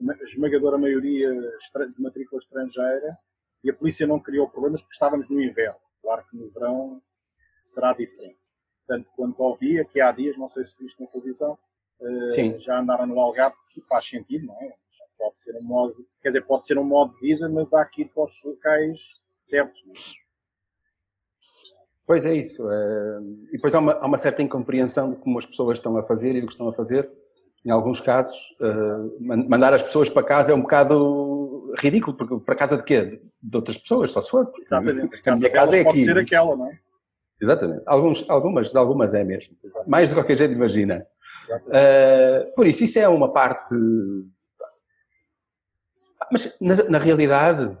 a 0.00 0.22
esmagadora 0.22 0.78
maioria 0.78 1.32
de 1.32 2.02
matrícula 2.02 2.38
estrangeira 2.38 3.18
e 3.64 3.70
a 3.70 3.74
polícia 3.74 4.06
não 4.06 4.20
criou 4.20 4.48
problemas 4.48 4.80
porque 4.80 4.94
estávamos 4.94 5.28
no 5.28 5.42
inverno. 5.42 5.78
Claro 6.00 6.24
que 6.28 6.36
no 6.36 6.48
verão 6.50 7.02
será 7.66 7.92
diferente. 7.92 8.38
Portanto, 8.86 9.10
quando 9.14 9.38
ouvi 9.40 9.78
aqui 9.78 10.00
há 10.00 10.12
dias, 10.12 10.36
não 10.38 10.48
sei 10.48 10.64
se 10.64 10.82
viste 10.82 11.00
na 11.02 11.10
televisão, 11.10 11.58
uh, 12.00 12.58
já 12.60 12.80
andaram 12.80 13.06
no 13.06 13.20
Algarve, 13.20 13.56
que 13.74 13.82
faz 13.82 14.06
sentido, 14.06 14.46
não 14.46 14.54
é? 14.62 14.72
Pode 15.18 15.40
ser 15.40 15.56
um 15.56 15.64
modo, 15.64 15.96
quer 16.22 16.28
dizer, 16.28 16.42
pode 16.42 16.66
ser 16.66 16.78
um 16.78 16.84
modo 16.84 17.10
de 17.12 17.20
vida, 17.20 17.48
mas 17.48 17.74
há 17.74 17.82
aqui 17.82 18.04
para 18.04 18.22
os 18.22 18.42
locais 18.44 19.20
certos. 19.48 19.82
Pois 22.06 22.24
é 22.24 22.34
isso. 22.34 22.66
É... 22.70 23.18
E 23.48 23.52
depois 23.52 23.74
há 23.74 23.78
uma, 23.78 23.92
há 23.92 24.06
uma, 24.06 24.16
certa 24.16 24.42
incompreensão 24.42 25.10
de 25.10 25.16
como 25.16 25.38
as 25.38 25.44
pessoas 25.44 25.76
estão 25.76 25.96
a 25.98 26.02
fazer 26.02 26.34
e 26.34 26.40
o 26.40 26.46
que 26.46 26.52
estão 26.52 26.68
a 26.68 26.72
fazer. 26.72 27.10
Em 27.64 27.70
alguns 27.70 28.00
casos, 28.00 28.56
uh, 28.60 29.48
mandar 29.48 29.74
as 29.74 29.82
pessoas 29.82 30.08
para 30.08 30.22
casa 30.22 30.52
é 30.52 30.54
um 30.54 30.62
bocado 30.62 31.74
ridículo, 31.78 32.16
porque 32.16 32.38
para 32.38 32.54
casa 32.54 32.78
de 32.78 32.84
quê? 32.84 33.04
De, 33.04 33.20
de 33.42 33.56
outras 33.56 33.76
pessoas, 33.76 34.10
só 34.10 34.22
se 34.22 34.30
for. 34.30 34.50
Exatamente. 34.58 35.20
A, 35.28 35.34
minha 35.34 35.50
casa 35.50 35.76
é 35.76 35.80
aqui. 35.80 35.90
Pode 35.90 36.04
ser 36.04 36.16
aquela, 36.16 36.56
não 36.56 36.66
é? 36.66 36.78
Exatamente. 37.40 37.82
Alguns, 37.86 38.28
algumas, 38.30 38.74
algumas 38.74 39.12
é 39.12 39.22
mesmo. 39.22 39.56
Exatamente. 39.62 39.90
Mais 39.90 40.08
de 40.08 40.14
qualquer 40.14 40.38
jeito, 40.38 40.54
imagina. 40.54 41.06
Uh, 41.66 42.54
por 42.54 42.66
isso, 42.66 42.84
isso 42.84 42.98
é 42.98 43.08
uma 43.08 43.32
parte. 43.32 43.74
Mas, 46.32 46.58
na, 46.60 46.74
na 46.88 46.98
realidade, 46.98 47.76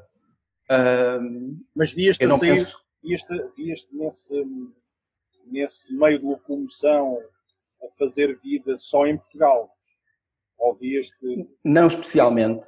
mas 1.74 1.92
vias-te 1.92 2.24
a 2.24 2.30
sair, 2.30 2.50
penso... 2.50 2.84
vias-te, 3.02 3.88
nesse, 3.92 4.46
nesse 5.46 5.92
meio 5.94 6.18
de 6.18 6.24
locomoção 6.24 7.16
a 7.82 7.88
fazer 7.98 8.36
vida 8.36 8.76
só 8.76 9.06
em 9.06 9.16
Portugal? 9.16 9.70
Ou 10.58 10.74
vias-te... 10.74 11.48
Não 11.64 11.86
especialmente. 11.86 12.66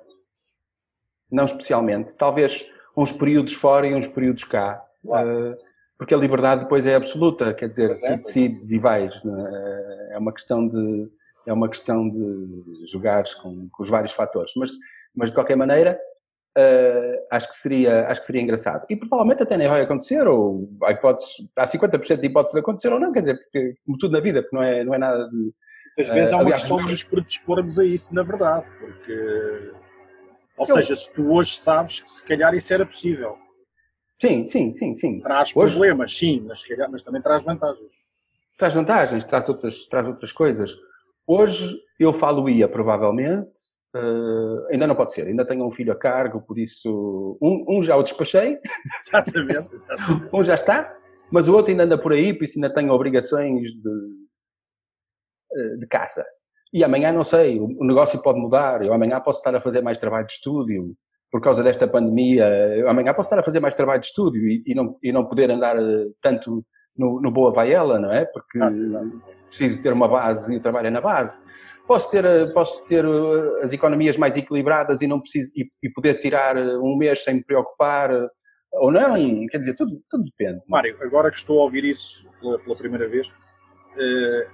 Não 1.31 1.45
especialmente. 1.45 2.17
Talvez 2.17 2.71
uns 2.97 3.13
períodos 3.13 3.55
fora 3.55 3.87
e 3.87 3.95
uns 3.95 4.07
períodos 4.07 4.45
cá. 4.45 4.85
Claro. 5.03 5.53
Uh, 5.53 5.57
porque 5.99 6.15
a 6.15 6.17
liberdade 6.17 6.63
depois 6.63 6.87
é 6.87 6.95
absoluta, 6.95 7.53
quer 7.53 7.69
dizer, 7.69 7.95
tu 7.95 8.17
decides 8.17 8.71
e 8.71 8.79
vais. 8.79 9.23
É? 9.23 10.15
é 10.15 10.19
uma 10.19 10.33
questão 10.33 10.67
de 10.67 11.11
é 11.47 11.53
uma 11.53 11.69
questão 11.69 12.09
de 12.09 12.87
jogares 12.87 13.35
com, 13.35 13.69
com 13.71 13.83
os 13.83 13.89
vários 13.89 14.13
fatores. 14.13 14.53
Mas, 14.57 14.71
mas 15.15 15.31
de 15.31 15.35
qualquer 15.35 15.57
maneira, 15.57 15.99
Uh, 16.59 17.15
acho, 17.31 17.49
que 17.49 17.57
seria, 17.57 18.09
acho 18.09 18.21
que 18.21 18.27
seria 18.27 18.43
engraçado. 18.43 18.85
E 18.91 18.97
provavelmente 18.97 19.43
até 19.43 19.57
nem 19.57 19.69
vai 19.69 19.83
acontecer, 19.83 20.27
ou 20.27 20.69
há, 20.83 20.91
hipóteses, 20.91 21.35
há 21.57 21.65
50% 21.65 22.21
de 22.21 22.27
hipóteses 22.27 22.55
de 22.55 22.61
acontecer 22.61 22.93
ou 22.93 22.99
não, 22.99 23.13
quer 23.13 23.21
dizer, 23.21 23.39
porque, 23.39 23.77
como 23.87 23.97
tudo 23.97 24.13
na 24.13 24.21
vida, 24.21 24.43
porque 24.43 24.57
não 24.57 24.63
é, 24.63 24.85
não 24.85 24.95
é 24.95 24.99
nada 24.99 25.29
de. 25.29 25.55
Às 25.99 26.11
uh, 26.11 26.13
vezes 26.13 26.33
é 26.33 26.35
uma 26.35 26.43
aliás, 26.43 26.61
questão 26.63 26.85
de 26.85 26.91
nos 26.91 27.05
predispormos 27.05 27.79
a 27.79 27.85
isso, 27.85 28.15
na 28.15 28.23
verdade, 28.23 28.71
porque. 28.81 29.73
Ou 30.57 30.67
eu, 30.69 30.75
seja, 30.75 30.97
se 30.97 31.11
tu 31.13 31.33
hoje 31.33 31.57
sabes 31.57 32.01
que 32.01 32.11
se 32.11 32.23
calhar 32.23 32.53
isso 32.55 32.75
era 32.75 32.85
possível. 32.85 33.39
Sim, 34.21 34.45
sim, 34.45 34.73
sim, 34.73 34.95
sim. 34.95 35.21
Traz 35.21 35.53
hoje, 35.55 35.77
problemas, 35.77 36.19
sim, 36.19 36.45
mas, 36.47 36.63
calhar, 36.63 36.91
mas 36.91 37.03
também 37.03 37.23
traz 37.23 37.45
vantagens. 37.45 37.93
Traz 38.59 38.75
vantagens, 38.75 39.25
traz 39.25 39.49
outras, 39.49 39.87
traz 39.87 40.09
outras 40.09 40.33
coisas. 40.33 40.77
Hoje 41.33 41.79
eu 41.97 42.13
falo-ia, 42.13 42.69
provavelmente, 42.69 43.81
Uh, 43.93 44.69
ainda 44.71 44.87
não 44.87 44.95
pode 44.95 45.13
ser, 45.13 45.27
ainda 45.27 45.45
tenho 45.45 45.67
um 45.67 45.71
filho 45.71 45.91
a 45.93 45.97
cargo, 45.97 46.41
por 46.41 46.61
isso 46.61 47.37
um, 47.43 47.65
um 47.69 47.83
já 47.83 47.97
o 47.97 48.05
despachei, 48.05 48.57
exatamente, 49.05 49.75
exatamente. 49.75 50.29
um 50.33 50.45
já 50.45 50.55
está, 50.55 50.97
mas 51.29 51.49
o 51.49 51.57
outro 51.57 51.73
ainda 51.73 51.83
anda 51.83 51.99
por 51.99 52.13
aí, 52.13 52.33
por 52.33 52.45
isso 52.45 52.57
ainda 52.57 52.73
tenho 52.73 52.93
obrigações 52.93 53.73
de, 53.73 53.91
eh, 55.57 55.77
de 55.79 55.89
casa. 55.89 56.25
E 56.73 56.85
amanhã 56.85 57.11
não 57.11 57.25
sei, 57.25 57.59
o 57.59 57.85
negócio 57.85 58.23
pode 58.23 58.39
mudar, 58.39 58.81
eu 58.81 58.93
amanhã 58.93 59.21
posso 59.21 59.41
estar 59.41 59.57
a 59.57 59.61
fazer 59.61 59.83
mais 59.83 59.99
trabalho 59.99 60.27
de 60.27 60.35
estúdio, 60.35 60.95
por 61.29 61.41
causa 61.41 61.61
desta 61.61 61.89
pandemia, 61.89 62.47
eu 62.77 62.89
amanhã 62.89 63.13
posso 63.13 63.27
estar 63.27 63.41
a 63.41 63.43
fazer 63.43 63.59
mais 63.59 63.75
trabalho 63.75 63.99
de 63.99 64.07
estúdio 64.07 64.47
e, 64.47 64.63
e 64.65 64.73
não, 64.73 64.97
e 65.03 65.11
não 65.11 65.27
poder 65.27 65.51
andar 65.51 65.77
eh, 65.77 66.05
tanto 66.21 66.65
no, 67.01 67.21
no 67.21 67.31
Boa 67.31 67.53
Vaiela, 67.53 67.99
não 67.99 68.13
é? 68.13 68.25
Porque 68.25 68.61
ah, 68.61 68.71
preciso 69.49 69.81
ter 69.83 69.93
uma 69.93 70.07
base 70.07 70.55
e 70.55 70.61
trabalho 70.61 70.91
na 70.91 71.01
base 71.01 71.43
posso 71.87 72.09
ter, 72.09 72.25
eh, 72.25 72.47
posso 72.53 72.85
ter 72.87 73.05
eh, 73.05 73.65
as 73.65 73.73
economias 73.73 74.17
mais 74.17 74.37
equilibradas 74.37 75.03
e 75.03 75.09
não 75.09 75.19
preciso 75.19 75.53
e, 75.57 75.69
e 75.83 75.91
poder 75.91 76.21
tirar 76.21 76.57
eh, 76.57 76.79
um 76.79 76.97
mês 76.97 77.25
sem 77.25 77.35
me 77.35 77.45
preocupar 77.45 78.11
ou 78.73 78.93
não, 78.93 79.17
quer 79.49 79.59
dizer, 79.59 79.75
tudo, 79.75 80.01
tudo 80.09 80.25
depende. 80.25 80.63
Mário, 80.69 80.97
agora 81.01 81.31
que 81.31 81.39
estou 81.39 81.59
a 81.61 81.65
ouvir 81.65 81.85
isso 81.85 82.25
pela, 82.41 82.59
pela 82.61 82.77
primeira 82.77 83.09
vez, 83.09 83.29
eh, 83.97 84.49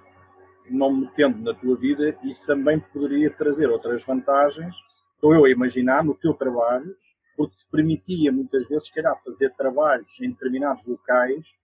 não 0.71 0.91
me 0.93 1.01
metendo 1.03 1.43
na 1.43 1.53
tua 1.53 1.77
vida, 1.77 2.17
isso 2.25 2.45
também 2.47 2.81
poderia 2.81 3.31
trazer 3.31 3.69
outras 3.69 4.03
vantagens, 4.03 4.75
estou 5.15 5.35
eu 5.35 5.45
a 5.45 5.51
imaginar, 5.51 6.03
no 6.03 6.15
teu 6.15 6.33
trabalho, 6.33 6.97
porque 7.37 7.57
te 7.57 7.67
permitia 7.71 8.33
muitas 8.33 8.67
vezes, 8.67 8.87
se 8.87 8.95
calhar, 8.95 9.15
fazer 9.23 9.51
trabalhos 9.51 10.19
em 10.23 10.31
determinados 10.31 10.87
locais 10.87 11.55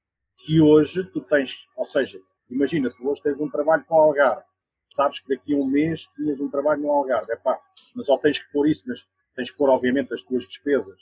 que 0.45 0.61
hoje 0.61 1.05
tu 1.05 1.21
tens, 1.21 1.69
ou 1.77 1.85
seja, 1.85 2.21
imagina, 2.51 2.91
tu 2.91 3.09
hoje 3.09 3.23
tens 3.23 3.41
um 3.41 3.49
trabalho 3.49 3.85
com 3.85 3.95
o 3.95 3.99
Algarve, 3.99 4.45
sabes 4.93 5.21
que 5.21 5.29
daqui 5.29 5.55
a 5.55 5.57
um 5.57 5.67
mês 5.67 6.07
tinhas 6.15 6.41
um 6.41 6.51
trabalho 6.51 6.83
no 6.83 6.91
Algarve, 6.91 7.33
é 7.33 7.37
pá, 7.37 7.61
mas 7.95 8.09
ou 8.09 8.19
tens 8.19 8.39
que 8.39 8.51
pôr 8.53 8.69
isso 8.69 8.89
nas, 8.89 9.07
tens 9.35 9.51
que 9.51 9.57
pôr, 9.57 9.71
obviamente, 9.71 10.13
as 10.13 10.23
tuas 10.23 10.45
despesas 10.45 11.01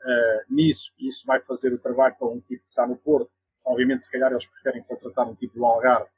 uh, 0.00 0.54
nisso, 0.54 0.92
e 0.98 1.08
isso 1.08 1.26
vai 1.26 1.40
fazer 1.40 1.72
o 1.72 1.78
trabalho 1.78 2.16
para 2.18 2.28
um 2.28 2.40
tipo 2.40 2.62
que 2.62 2.68
está 2.68 2.86
no 2.86 2.96
Porto. 2.96 3.30
Obviamente, 3.64 4.04
se 4.04 4.10
calhar 4.10 4.30
eles 4.30 4.46
preferem 4.46 4.82
contratar 4.82 5.28
um 5.28 5.34
tipo 5.34 5.54
do 5.54 5.64
Algarve, 5.64 6.08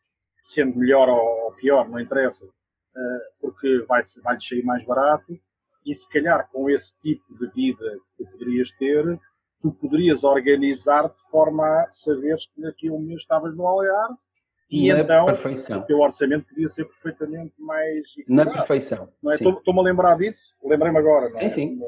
sendo 0.42 0.78
melhor 0.78 1.08
ou 1.08 1.54
pior, 1.56 1.88
não 1.88 2.00
interessa, 2.00 2.44
uh, 2.46 2.50
porque 3.40 3.84
vai, 3.86 4.00
vai 4.22 4.40
sair 4.40 4.64
mais 4.64 4.84
barato, 4.84 5.38
e 5.84 5.94
se 5.94 6.08
calhar 6.08 6.48
com 6.50 6.70
esse 6.70 6.98
tipo 7.00 7.36
de 7.36 7.46
vida 7.52 7.98
que 8.16 8.24
tu 8.24 8.30
poderias 8.30 8.70
ter, 8.72 9.04
tu 9.62 9.70
poderias 9.70 10.24
organizar 10.24 11.08
de 11.08 11.22
forma 11.30 11.64
a 11.64 11.88
saberes 11.92 12.46
que 12.46 12.60
daqui 12.60 12.88
a 12.88 12.92
um 12.92 12.98
mês 12.98 13.22
estavas 13.22 13.54
no 13.56 13.66
Algarve 13.66 14.16
e 14.68 14.92
Na 14.92 15.00
então 15.00 15.26
perfeição. 15.26 15.80
o 15.80 15.82
teu 15.82 16.00
orçamento 16.00 16.46
podia 16.48 16.68
ser 16.68 16.86
perfeitamente 16.86 17.52
mais. 17.58 18.14
Na 18.26 18.46
perfeição. 18.46 19.08
É? 19.30 19.34
Estou-me 19.34 19.80
a 19.80 19.82
lembrar 19.82 20.16
disso, 20.16 20.54
lembrei-me 20.64 20.98
agora. 20.98 21.28
Não 21.28 21.38
é? 21.38 21.48
Sim, 21.48 21.78
sim. 21.78 21.80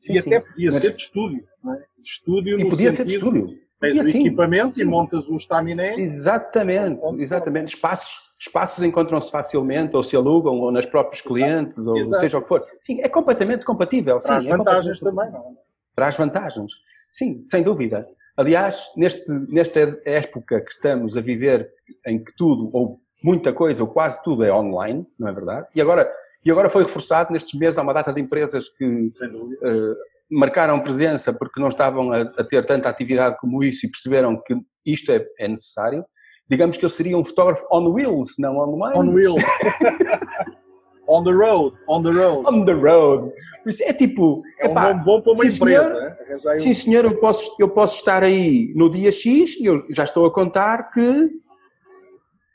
E 0.00 0.20
sim, 0.20 0.36
até 0.36 0.40
podia 0.40 0.70
Mas... 0.70 0.80
ser 0.80 0.92
de 0.92 1.02
estúdio. 1.02 1.46
Não 1.62 1.74
é? 1.74 1.78
De 1.78 2.08
estúdio 2.08 2.60
e 2.60 2.68
podia 2.68 2.92
ser 2.92 3.04
de 3.04 3.14
estúdio. 3.14 3.58
Tens 3.80 3.98
o 3.98 4.08
equipamento 4.08 4.76
sim. 4.76 4.82
e 4.82 4.84
montas 4.84 5.28
o 5.28 5.36
estaminé. 5.36 5.96
Exatamente, 5.98 7.00
exatamente. 7.18 7.74
Espaços, 7.74 8.32
espaços 8.38 8.84
encontram-se 8.84 9.28
facilmente, 9.28 9.96
ou 9.96 10.04
se 10.04 10.14
alugam, 10.14 10.60
ou 10.60 10.70
nas 10.70 10.86
próprios 10.86 11.20
clientes, 11.20 11.78
Exato. 11.78 11.90
ou 11.90 11.98
Exato. 11.98 12.20
seja 12.20 12.38
o 12.38 12.42
que 12.42 12.48
for. 12.48 12.64
Sim, 12.80 13.00
é 13.00 13.08
completamente 13.08 13.66
compatível. 13.66 14.18
Traz 14.18 14.44
sim, 14.44 14.50
vantagens 14.50 15.02
é 15.02 15.04
também, 15.04 15.30
não 15.32 15.40
é? 15.40 15.52
Traz 15.96 16.16
vantagens. 16.16 16.72
Sim, 17.12 17.44
sem 17.44 17.62
dúvida. 17.62 18.08
Aliás, 18.36 18.90
neste, 18.96 19.30
nesta 19.50 20.00
época 20.06 20.62
que 20.62 20.70
estamos 20.70 21.16
a 21.16 21.20
viver, 21.20 21.70
em 22.06 22.22
que 22.22 22.34
tudo, 22.34 22.70
ou 22.72 22.98
muita 23.22 23.52
coisa, 23.52 23.82
ou 23.82 23.90
quase 23.90 24.22
tudo 24.22 24.42
é 24.42 24.52
online, 24.52 25.06
não 25.18 25.28
é 25.28 25.32
verdade? 25.32 25.66
E 25.74 25.80
agora, 25.80 26.10
e 26.44 26.50
agora 26.50 26.70
foi 26.70 26.82
reforçado 26.82 27.30
nestes 27.30 27.58
meses, 27.60 27.78
há 27.78 27.82
uma 27.82 27.92
data 27.92 28.12
de 28.12 28.20
empresas 28.20 28.70
que 28.70 28.84
uh, 28.84 29.96
marcaram 30.30 30.80
presença 30.80 31.32
porque 31.32 31.60
não 31.60 31.68
estavam 31.68 32.10
a, 32.10 32.22
a, 32.22 32.44
ter 32.44 32.64
tanta 32.64 32.88
atividade 32.88 33.36
como 33.38 33.62
isso 33.62 33.84
e 33.84 33.90
perceberam 33.90 34.42
que 34.42 34.56
isto 34.84 35.12
é, 35.12 35.24
é 35.38 35.46
necessário. 35.46 36.02
Digamos 36.48 36.76
que 36.76 36.84
eu 36.84 36.90
seria 36.90 37.16
um 37.16 37.22
fotógrafo 37.22 37.64
on 37.70 37.92
wheels, 37.92 38.34
não 38.38 38.56
online. 38.56 38.98
On 38.98 39.12
wheels. 39.12 39.44
On 41.12 41.22
the 41.22 41.30
road, 41.30 41.76
on 41.86 42.02
the 42.02 42.10
road. 42.10 42.46
On 42.46 42.64
the 42.64 42.72
road. 42.72 43.34
É 43.82 43.92
tipo. 43.92 44.42
É 44.58 44.66
um 44.66 44.72
nome 44.72 45.04
bom 45.04 45.20
para 45.20 45.32
uma 45.32 45.44
sim, 45.44 45.56
empresa. 45.56 45.84
Senhor, 45.84 46.48
né? 46.48 46.56
Sim, 46.56 46.74
senhor, 46.74 47.04
eu 47.04 47.20
posso, 47.20 47.54
eu 47.60 47.68
posso 47.68 47.96
estar 47.96 48.22
aí 48.22 48.72
no 48.74 48.88
dia 48.88 49.12
X 49.12 49.56
e 49.60 49.66
eu 49.66 49.84
já 49.90 50.04
estou 50.04 50.24
a 50.24 50.32
contar 50.32 50.90
que 50.90 51.30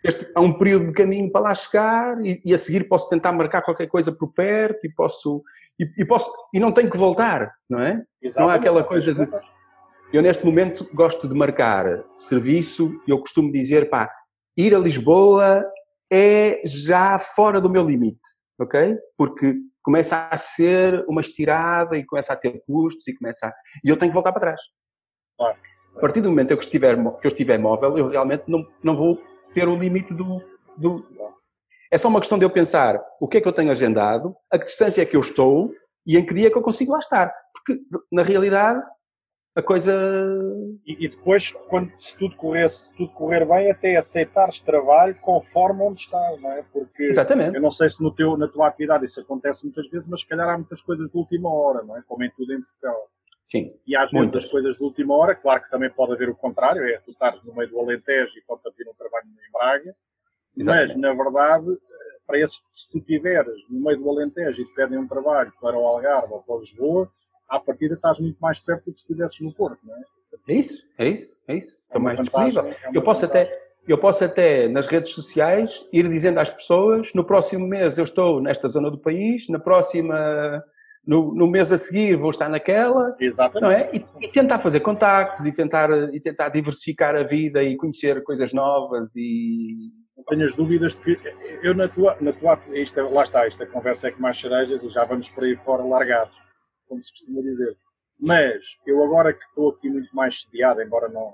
este, 0.04 0.28
há 0.34 0.42
um 0.42 0.58
período 0.58 0.88
de 0.88 0.94
caminho 0.94 1.32
para 1.32 1.42
lá 1.42 1.54
chegar 1.54 2.20
e, 2.26 2.42
e, 2.44 2.52
a 2.52 2.58
seguir 2.58 2.88
posso 2.88 3.08
tentar 3.08 3.32
marcar 3.32 3.62
qualquer 3.62 3.86
coisa 3.86 4.12
por 4.12 4.34
perto 4.34 4.88
e 4.88 4.92
posso. 4.92 5.44
E, 5.80 6.02
e 6.02 6.04
posso, 6.04 6.32
e 6.52 6.60
não 6.60 6.72
tenho 6.72 6.90
que 6.90 6.98
voltar, 6.98 7.54
não 7.70 7.80
é? 7.80 8.02
Exatamente. 8.20 8.40
Não 8.40 8.50
há 8.50 8.56
aquela 8.56 8.84
coisa 8.84 9.14
de. 9.14 9.30
Eu, 10.12 10.24
neste 10.24 10.44
momento, 10.44 10.90
gosto 10.96 11.28
de 11.28 11.36
marcar 11.36 11.86
serviço 12.16 13.00
e 13.08 13.12
eu 13.12 13.20
costumo 13.20 13.52
dizer, 13.52 13.88
pá, 13.88 14.10
ir 14.58 14.74
a 14.74 14.80
Lisboa 14.80 15.64
é 16.12 16.60
já 16.66 17.20
fora 17.20 17.62
do 17.62 17.70
meu 17.70 17.86
limite 17.86 18.37
ok? 18.60 18.98
Porque 19.18 19.56
começa 19.84 20.28
a 20.30 20.38
ser 20.38 21.06
uma 21.08 21.22
estirada 21.22 21.98
e 21.98 22.06
começa 22.06 22.34
a 22.34 22.36
ter 22.36 22.62
custos 22.66 23.08
e 23.08 23.16
começa 23.16 23.48
a... 23.48 23.54
E 23.84 23.90
eu 23.90 23.98
tenho 23.98 24.12
que 24.12 24.16
voltar 24.16 24.32
para 24.32 24.42
trás. 24.42 24.62
Claro. 25.38 25.58
A 25.96 26.00
partir 26.00 26.22
do 26.22 26.30
momento 26.30 26.50
que 26.50 26.54
eu 26.54 26.60
estiver, 26.60 26.96
que 26.96 27.28
eu 27.28 27.32
estiver 27.32 27.58
móvel, 27.58 27.98
eu 27.98 28.08
realmente 28.08 28.44
não, 28.48 28.64
não 28.84 28.96
vou 28.96 29.22
ter 29.54 29.68
o 29.68 29.76
limite 29.76 30.14
do, 30.14 30.44
do... 30.78 31.06
É 31.92 31.98
só 31.98 32.08
uma 32.08 32.20
questão 32.20 32.38
de 32.38 32.46
eu 32.46 32.50
pensar 32.50 33.02
o 33.22 33.28
que 33.28 33.38
é 33.38 33.42
que 33.42 33.48
eu 33.48 33.54
tenho 33.54 33.72
agendado, 33.72 34.36
a 34.52 34.60
que 34.60 34.66
distância 34.66 35.02
é 35.02 35.06
que 35.06 35.16
eu 35.16 35.22
estou 35.22 35.72
e 36.06 36.18
em 36.18 36.26
que 36.26 36.34
dia 36.34 36.48
é 36.48 36.50
que 36.50 36.58
eu 36.58 36.62
consigo 36.62 36.92
lá 36.92 37.00
estar. 37.00 37.34
Porque, 37.54 37.82
na 38.12 38.24
realidade, 38.24 38.84
a 39.58 39.64
coisa. 39.64 39.92
E, 40.86 41.06
e, 41.06 41.08
depois, 41.10 41.52
quando 41.68 41.92
se 41.98 42.16
tudo 42.16 42.36
correr, 42.36 42.70
se 42.70 42.94
tudo 42.94 43.12
correr 43.12 43.44
bem, 43.44 43.72
até 43.72 43.98
aceitares 43.98 44.60
trabalho 44.60 45.16
conforme 45.20 45.82
onde 45.82 46.02
estás, 46.02 46.40
não 46.40 46.52
é? 46.52 46.64
Porque 46.72 47.04
Exatamente. 47.04 47.56
eu 47.56 47.62
não 47.62 47.72
sei 47.72 47.90
se 47.90 48.02
no 48.02 48.14
teu, 48.14 48.38
na 48.38 48.48
tua 48.48 48.68
atividade 48.68 49.06
isso 49.06 49.20
acontece 49.20 49.66
muitas 49.66 49.90
vezes, 49.90 50.08
mas 50.08 50.20
se 50.20 50.28
calhar 50.28 50.48
há 50.48 50.56
muitas 50.56 50.80
coisas 50.80 51.10
de 51.10 51.18
última 51.18 51.52
hora, 51.52 51.84
não 51.84 51.98
é? 51.98 52.04
Como 52.08 52.24
em 52.24 52.30
tudo 52.30 52.54
em 52.54 52.62
Portugal. 52.62 53.10
Sim. 53.42 53.74
E 53.88 53.96
às 53.96 54.12
muitas. 54.12 54.32
vezes 54.32 54.46
as 54.46 54.52
coisas 54.52 54.78
de 54.78 54.84
última 54.84 55.16
hora, 55.16 55.34
claro 55.34 55.64
que 55.64 55.72
também 55.72 55.90
pode 55.90 56.14
haver 56.14 56.30
o 56.30 56.36
contrário, 56.36 56.84
é 56.84 57.00
tu 57.00 57.10
estares 57.10 57.44
no 57.44 57.56
meio 57.56 57.70
do 57.70 57.80
Alentejo 57.80 58.38
e 58.38 58.42
pode 58.42 58.62
vir 58.78 58.88
um 58.88 58.94
trabalho 58.94 59.26
em 59.26 59.52
Braga, 59.52 59.96
Exatamente. 60.56 60.98
mas 61.00 61.02
na 61.02 61.24
verdade, 61.24 61.80
para 62.28 62.38
esses, 62.38 62.62
se 62.72 62.92
tu 62.92 63.00
estiveres 63.00 63.56
no 63.70 63.84
meio 63.84 63.98
do 63.98 64.08
Alentejo 64.08 64.62
e 64.62 64.66
te 64.66 64.76
pedem 64.76 65.00
um 65.00 65.08
trabalho 65.08 65.52
para 65.60 65.76
o 65.76 65.88
Algarve 65.88 66.32
ou 66.32 66.44
para 66.44 66.58
Lisboa, 66.58 67.12
à 67.50 67.60
partida 67.60 67.96
estás 67.96 68.20
muito 68.20 68.38
mais 68.40 68.60
perto 68.60 68.86
do 68.86 68.94
que 68.94 69.00
se 69.00 69.06
estivesses 69.06 69.40
no 69.40 69.54
Porto, 69.54 69.80
não 69.84 69.96
é? 69.96 70.02
É 70.48 70.54
isso, 70.54 70.88
é 70.98 71.08
isso, 71.08 71.42
é 71.48 71.56
isso. 71.56 71.84
Estou 71.84 72.02
é 72.02 72.04
mais 72.04 72.20
disponível. 72.20 72.66
É 72.66 72.76
eu 72.94 73.02
posso 73.02 73.26
até, 73.26 73.52
eu 73.88 73.98
posso 73.98 74.24
até 74.24 74.68
nas 74.68 74.88
redes 74.88 75.12
sociais 75.12 75.86
ir 75.92 76.08
dizendo 76.08 76.40
às 76.40 76.50
pessoas: 76.50 77.14
no 77.14 77.24
próximo 77.26 77.68
mês 77.68 77.98
eu 77.98 78.06
estou 78.06 78.42
nesta 78.42 78.68
zona 78.70 78.90
do 78.90 78.98
país, 78.98 79.50
na 79.50 79.60
próxima, 79.60 80.64
no, 81.06 81.34
no 81.34 81.48
mês 81.48 81.72
a 81.72 81.78
seguir 81.78 82.16
vou 82.16 82.30
estar 82.30 82.48
naquela, 82.48 83.16
Exatamente. 83.20 83.62
não 83.62 83.72
é? 83.72 83.90
E, 83.94 84.06
e, 84.26 84.28
tentar 84.30 84.60
fazer 84.60 84.80
contactos 84.80 85.46
e 85.46 85.54
tentar 85.54 85.90
e 86.14 86.20
tentar 86.20 86.50
diversificar 86.50 87.16
a 87.16 87.24
vida 87.24 87.62
e 87.62 87.76
conhecer 87.76 88.24
coisas 88.24 88.54
novas 88.54 89.14
e 89.18 89.92
não 90.16 90.24
tenhas 90.24 90.56
dúvidas 90.56 90.96
de 90.96 91.02
que 91.02 91.20
eu 91.62 91.76
na 91.76 91.90
tua, 91.90 92.18
na 92.22 92.32
tua 92.32 92.58
isto, 92.74 93.02
lá 93.10 93.24
está, 93.24 93.46
esta 93.46 93.66
conversa 93.66 94.08
é 94.08 94.12
com 94.12 94.22
mais 94.22 94.40
cerejas 94.40 94.82
e 94.82 94.90
já 94.90 95.04
vamos 95.04 95.30
por 95.30 95.44
aí 95.44 95.58
fora 95.58 95.84
largados 95.84 96.47
como 96.88 97.02
se 97.02 97.12
costuma 97.12 97.42
dizer. 97.42 97.78
Mas 98.20 98.78
eu 98.86 99.04
agora 99.04 99.34
que 99.34 99.44
estou 99.46 99.70
aqui 99.70 99.90
muito 99.90 100.16
mais 100.16 100.42
sediado, 100.42 100.82
embora 100.82 101.08
não 101.08 101.34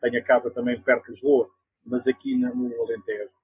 tenha 0.00 0.22
casa 0.22 0.50
também 0.50 0.80
perto 0.80 1.06
de 1.06 1.12
Lisboa, 1.12 1.50
mas 1.84 2.06
aqui 2.06 2.36
no 2.36 2.82
Alentejo, 2.82 3.34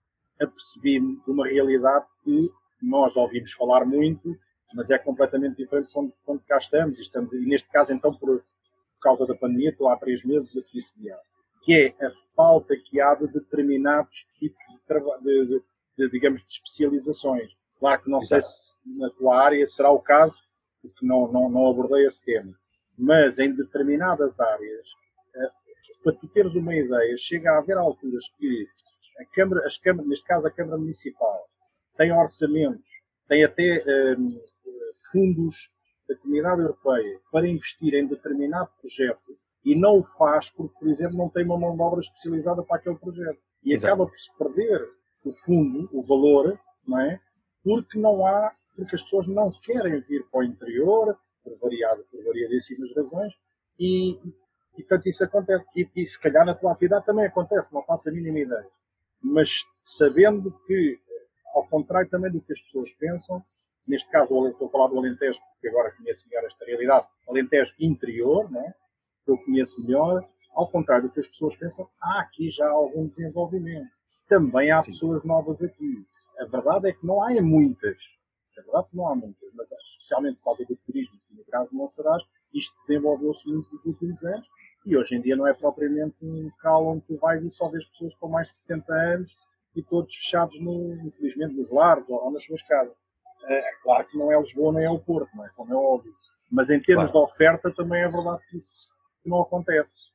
apercebi-me 0.40 1.20
de 1.24 1.30
uma 1.30 1.46
realidade 1.46 2.06
que 2.22 2.50
nós 2.82 3.16
ouvimos 3.16 3.52
falar 3.52 3.84
muito, 3.84 4.38
mas 4.74 4.90
é 4.90 4.98
completamente 4.98 5.56
diferente 5.56 5.90
quando, 5.92 6.12
quando 6.24 6.40
cá 6.42 6.58
estamos. 6.58 6.98
E, 6.98 7.02
estamos. 7.02 7.32
e 7.32 7.46
neste 7.46 7.68
caso, 7.68 7.92
então, 7.92 8.14
por, 8.14 8.38
por 8.38 9.00
causa 9.00 9.26
da 9.26 9.34
pandemia, 9.34 9.70
estou 9.70 9.88
há 9.88 9.96
três 9.96 10.24
meses 10.24 10.56
aqui 10.56 10.80
sediado. 10.80 11.22
Que 11.62 11.94
é 11.98 12.06
a 12.06 12.10
falta 12.34 12.76
que 12.76 13.00
há 13.00 13.14
de 13.14 13.26
determinados 13.28 14.26
tipos 14.38 14.58
de, 14.68 15.22
de, 15.22 15.46
de, 15.46 15.62
de 15.98 16.10
digamos, 16.10 16.44
de 16.44 16.50
especializações. 16.50 17.50
Claro 17.78 18.02
que 18.02 18.10
não 18.10 18.18
Exato. 18.18 18.42
sei 18.42 18.42
se 18.42 18.98
na 18.98 19.10
tua 19.10 19.42
área 19.42 19.66
será 19.66 19.90
o 19.90 20.00
caso, 20.00 20.40
porque 20.88 21.06
não, 21.06 21.30
não, 21.30 21.50
não 21.50 21.68
abordei 21.68 22.06
esse 22.06 22.24
tema. 22.24 22.52
Mas 22.96 23.38
em 23.38 23.52
determinadas 23.52 24.40
áreas, 24.40 24.88
eh, 25.34 25.50
para 26.02 26.12
tu 26.14 26.28
teres 26.28 26.54
uma 26.54 26.74
ideia, 26.74 27.16
chega 27.16 27.52
a 27.52 27.58
haver 27.58 27.76
alturas 27.76 28.24
que 28.38 28.66
a 29.18 29.24
Câmara, 29.34 29.66
as 29.66 29.78
câmaras, 29.78 30.08
neste 30.08 30.26
caso 30.26 30.46
a 30.46 30.50
Câmara 30.50 30.78
Municipal, 30.78 31.46
tem 31.96 32.12
orçamentos, 32.12 32.90
tem 33.26 33.44
até 33.44 33.84
um, 34.18 34.36
fundos 35.10 35.70
da 36.08 36.16
Comunidade 36.16 36.60
Europeia 36.60 37.20
para 37.32 37.48
investir 37.48 37.94
em 37.94 38.06
determinado 38.06 38.70
projeto 38.80 39.38
e 39.64 39.74
não 39.74 39.98
o 39.98 40.04
faz 40.04 40.50
porque, 40.50 40.78
por 40.78 40.88
exemplo, 40.88 41.16
não 41.16 41.28
tem 41.28 41.44
uma 41.44 41.58
mão 41.58 41.74
de 41.74 41.82
obra 41.82 42.00
especializada 42.00 42.62
para 42.62 42.76
aquele 42.76 42.96
projeto. 42.96 43.40
E 43.64 43.72
Exato. 43.72 43.94
acaba 43.94 44.08
por 44.08 44.16
se 44.16 44.38
perder 44.38 44.88
o 45.24 45.32
fundo, 45.32 45.88
o 45.92 46.02
valor, 46.02 46.56
não 46.86 47.00
é? 47.00 47.18
porque 47.66 47.98
não 47.98 48.24
há 48.24 48.52
porque 48.76 48.94
as 48.94 49.02
pessoas 49.02 49.26
não 49.26 49.50
querem 49.62 50.00
vir 50.00 50.24
para 50.30 50.40
o 50.40 50.44
interior, 50.44 51.18
por, 51.42 51.58
variado, 51.58 52.04
por 52.10 52.22
variadíssimas 52.24 52.94
razões, 52.94 53.32
e, 53.78 54.18
e 54.78 54.82
tanto 54.88 55.08
isso 55.08 55.24
acontece. 55.24 55.66
E, 55.74 55.88
e 55.96 56.06
se 56.06 56.18
calhar 56.18 56.44
na 56.44 56.54
tua 56.54 56.72
atividade 56.72 57.06
também 57.06 57.26
acontece, 57.26 57.72
não 57.72 57.82
faço 57.82 58.08
a 58.08 58.12
mínima 58.12 58.38
ideia. 58.38 58.68
Mas 59.22 59.64
sabendo 59.82 60.52
que, 60.66 60.98
ao 61.54 61.66
contrário 61.68 62.10
também 62.10 62.30
do 62.30 62.42
que 62.42 62.52
as 62.52 62.60
pessoas 62.60 62.92
pensam, 62.92 63.42
neste 63.88 64.10
caso 64.10 64.46
estou 64.48 64.68
a 64.68 64.70
falar 64.70 64.88
do 64.88 64.98
Alentejo, 64.98 65.40
porque 65.52 65.68
agora 65.68 65.94
conheço 65.96 66.28
melhor 66.28 66.44
esta 66.44 66.64
realidade, 66.64 67.06
Alentejo 67.28 67.74
interior, 67.80 68.50
né, 68.50 68.74
que 69.24 69.30
eu 69.30 69.38
conheço 69.38 69.82
melhor, 69.82 70.28
ao 70.54 70.70
contrário 70.70 71.08
do 71.08 71.12
que 71.12 71.20
as 71.20 71.26
pessoas 71.26 71.54
pensam, 71.56 71.88
há 72.00 72.20
aqui 72.20 72.48
já 72.48 72.68
algum 72.68 73.06
desenvolvimento. 73.06 73.90
Também 74.28 74.70
há 74.70 74.82
Sim. 74.82 74.90
pessoas 74.90 75.24
novas 75.24 75.62
aqui. 75.62 76.02
A 76.38 76.46
verdade 76.46 76.88
é 76.88 76.92
que 76.92 77.06
não 77.06 77.22
há 77.22 77.30
muitas. 77.42 78.18
É 78.58 78.62
verdade 78.62 78.88
que 78.88 78.96
não 78.96 79.08
há 79.08 79.14
muitas, 79.14 79.52
mas 79.54 79.68
especialmente 79.84 80.36
por 80.38 80.44
causa 80.44 80.64
do 80.64 80.76
turismo, 80.76 81.18
que 81.28 81.34
no 81.34 81.44
caso 81.44 81.74
não 81.74 81.88
serás, 81.88 82.22
isto 82.52 82.76
desenvolveu-se 82.78 83.48
muito 83.48 83.70
nos 83.70 83.84
últimos 83.84 84.24
anos 84.24 84.46
e 84.84 84.96
hoje 84.96 85.16
em 85.16 85.20
dia 85.20 85.36
não 85.36 85.46
é 85.46 85.52
propriamente 85.52 86.16
um 86.22 86.44
local 86.44 86.86
onde 86.86 87.02
tu 87.02 87.16
vais 87.16 87.44
e 87.44 87.50
só 87.50 87.68
vês 87.68 87.84
pessoas 87.84 88.14
com 88.14 88.28
mais 88.28 88.48
de 88.48 88.54
70 88.54 88.92
anos 88.92 89.36
e 89.74 89.82
todos 89.82 90.14
fechados, 90.14 90.58
no, 90.60 90.94
infelizmente, 91.06 91.54
nos 91.54 91.70
lares 91.70 92.08
ou, 92.08 92.24
ou 92.24 92.30
nas 92.30 92.44
suas 92.44 92.62
casas. 92.62 92.94
É, 93.44 93.58
é, 93.58 93.72
claro 93.82 94.06
que 94.06 94.16
não 94.16 94.32
é 94.32 94.38
Lisboa 94.38 94.72
nem 94.72 94.84
é 94.84 94.90
o 94.90 94.98
Porto, 94.98 95.28
não 95.34 95.44
é? 95.44 95.50
como 95.56 95.72
é 95.72 95.76
óbvio. 95.76 96.12
Mas 96.50 96.70
em 96.70 96.80
termos 96.80 97.10
claro. 97.10 97.26
de 97.26 97.32
oferta 97.32 97.74
também 97.74 98.02
é 98.02 98.08
verdade 98.08 98.40
que 98.48 98.56
isso 98.56 98.92
não 99.24 99.40
acontece. 99.40 100.12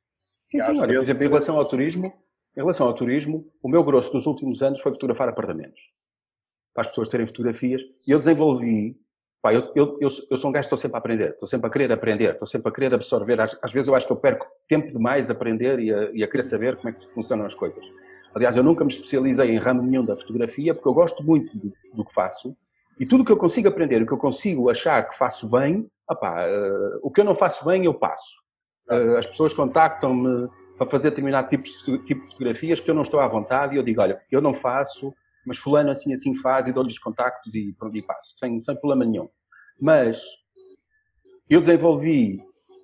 Sim, 0.48 0.62
sim, 0.62 0.80
olha, 0.80 0.96
por 0.96 1.04
exemplo, 1.04 1.24
em 1.24 1.28
relação 1.28 1.58
ao 1.58 1.66
turismo, 1.68 2.06
em 2.56 2.60
relação 2.60 2.88
ao 2.88 2.94
turismo, 2.94 3.46
o 3.62 3.70
meu 3.70 3.84
grosso 3.84 4.12
dos 4.12 4.26
últimos 4.26 4.62
anos 4.64 4.82
foi 4.82 4.92
fotografar 4.94 5.30
apartamentos 5.30 5.94
para 6.74 6.82
as 6.82 6.88
pessoas 6.88 7.10
terem 7.10 7.26
fotografias. 7.26 7.82
E 8.08 8.12
eu 8.12 8.20
desenvolvi 8.20 8.98
Pá, 9.42 9.52
eu, 9.52 9.62
eu, 9.76 9.98
eu, 10.00 10.10
eu, 10.30 10.38
sou 10.38 10.52
um 10.52 10.54
gajo 10.54 10.70
que 10.70 10.76
estou 10.76 10.78
sempre 10.78 10.98
a 10.98 11.00
aprender, 11.00 11.30
estou 11.32 11.48
sempre 11.48 11.68
a 11.68 11.70
querer 11.72 11.92
aprender, 11.92 12.34
estou 12.34 12.48
sempre 12.48 12.70
a 12.70 12.72
querer 12.72 12.94
absorver. 12.94 13.42
Às, 13.42 13.58
às 13.64 13.74
vezes 13.74 13.88
eu 13.88 13.96
acho 13.96 14.06
que 14.06 14.14
eu 14.14 14.18
perco 14.18 14.46
tempo 14.68 14.88
demais 14.90 15.32
a 15.32 15.34
aprender 15.34 15.80
e 15.80 15.92
a, 15.92 16.12
e 16.14 16.24
a 16.24 16.28
querer 16.28 16.44
saber 16.44 16.76
como 16.76 16.90
é 16.90 16.92
que 16.92 17.04
funcionam 17.08 17.44
as 17.44 17.56
coisas. 17.56 17.84
Aliás, 18.36 18.56
eu 18.56 18.64
nunca 18.64 18.86
me 18.86 18.92
especializei 18.92 19.50
em 19.50 19.58
ramo 19.58 19.82
nenhum 19.82 20.06
da 20.06 20.16
fotografia 20.16 20.76
porque 20.76 20.88
eu 20.88 20.94
gosto 20.94 21.24
muito 21.24 21.58
do, 21.58 21.74
do 21.92 22.06
que 22.06 22.14
faço 22.14 22.56
e 23.00 23.06
tudo 23.06 23.22
o 23.22 23.26
que 23.26 23.32
eu 23.32 23.38
consigo 23.38 23.68
aprender, 23.68 24.04
o 24.04 24.06
que 24.06 24.14
eu 24.14 24.18
consigo 24.18 24.70
achar 24.70 25.10
que 25.10 25.18
faço 25.18 25.50
bem, 25.50 25.90
opá, 26.08 26.46
uh, 26.46 27.00
o 27.02 27.10
que 27.10 27.22
eu 27.22 27.26
não 27.26 27.34
faço 27.34 27.66
bem 27.66 27.86
eu 27.86 27.96
passo. 27.96 28.44
Uh, 28.88 29.18
as 29.18 29.26
pessoas 29.26 29.54
contactam-me 29.54 30.48
para 30.78 30.86
fazer 30.86 31.10
determinado 31.10 31.50
tipo 31.50 31.64
tipo 32.06 32.22
de 32.22 32.28
fotografias 32.28 32.80
que 32.80 32.90
eu 32.90 32.94
não 32.94 33.02
estou 33.02 33.20
à 33.20 33.26
vontade 33.26 33.74
e 33.74 33.78
eu 33.78 33.84
digo, 33.84 34.02
olha, 34.02 34.22
eu 34.32 34.40
não 34.40 34.54
faço, 34.54 35.12
mas 35.46 35.58
fulano 35.58 35.92
assim 35.92 36.14
assim 36.14 36.36
faz 36.36 36.68
e 36.68 36.74
dou-lhe 36.74 36.90
os 36.90 37.00
contactos 37.00 37.54
e 37.56 37.74
pronto, 37.74 37.96
e 37.98 38.02
passo, 38.02 38.38
sem, 38.38 38.60
sem 38.60 38.76
problema 38.76 39.06
nenhum. 39.06 39.30
Mas 39.80 40.22
eu 41.50 41.60
desenvolvi 41.60 42.36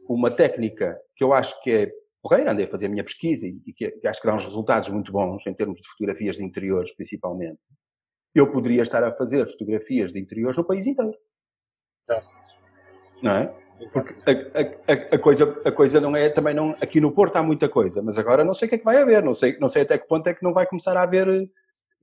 uma 0.10 0.32
técnica 0.32 1.00
que 1.16 1.24
eu 1.24 1.34
acho 1.34 1.62
que 1.62 1.72
é 1.72 1.92
porreira, 2.22 2.52
andei 2.52 2.66
a 2.66 2.68
fazer 2.68 2.88
a 2.88 2.90
minha 2.90 3.04
pesquisa 3.04 3.48
e 3.48 3.74
que, 3.74 3.90
que 3.92 4.08
acho 4.08 4.20
que 4.20 4.28
dá 4.28 4.34
uns 4.34 4.46
resultados 4.46 4.90
muito 4.90 5.12
bons 5.12 5.46
em 5.48 5.54
termos 5.54 5.80
de 5.80 5.88
fotografias 5.88 6.38
de 6.38 6.44
interiores, 6.44 6.94
principalmente. 6.94 7.70
Eu 8.36 8.52
poderia 8.52 8.82
estar 8.82 9.04
a 9.04 9.12
fazer 9.12 9.48
fotografias 9.48 10.12
de 10.12 10.20
interiores 10.20 10.58
no 10.58 10.66
país 10.66 10.86
inteiro. 10.86 11.18
É. 12.10 12.22
Não 13.22 13.32
é? 13.32 13.68
Porque 13.94 14.16
a, 14.30 14.92
a, 14.92 15.16
a, 15.16 15.20
coisa, 15.20 15.62
a 15.64 15.72
coisa 15.72 16.02
não 16.02 16.16
é, 16.16 16.30
também 16.30 16.54
não, 16.54 16.72
aqui 16.82 17.00
no 17.00 17.12
Porto 17.12 17.36
há 17.36 17.44
muita 17.44 17.70
coisa, 17.70 18.02
mas 18.02 18.18
agora 18.18 18.44
não 18.44 18.54
sei 18.54 18.66
o 18.66 18.70
que 18.70 18.76
é 18.76 18.78
que 18.80 18.86
vai 18.86 18.98
haver, 19.02 19.24
não 19.24 19.34
sei, 19.34 19.58
não 19.60 19.68
sei 19.68 19.84
até 19.84 19.98
que 19.98 20.08
ponto 20.08 20.28
é 20.28 20.34
que 20.34 20.44
não 20.44 20.52
vai 20.52 20.66
começar 20.66 20.98
a 20.98 21.04
haver 21.04 21.28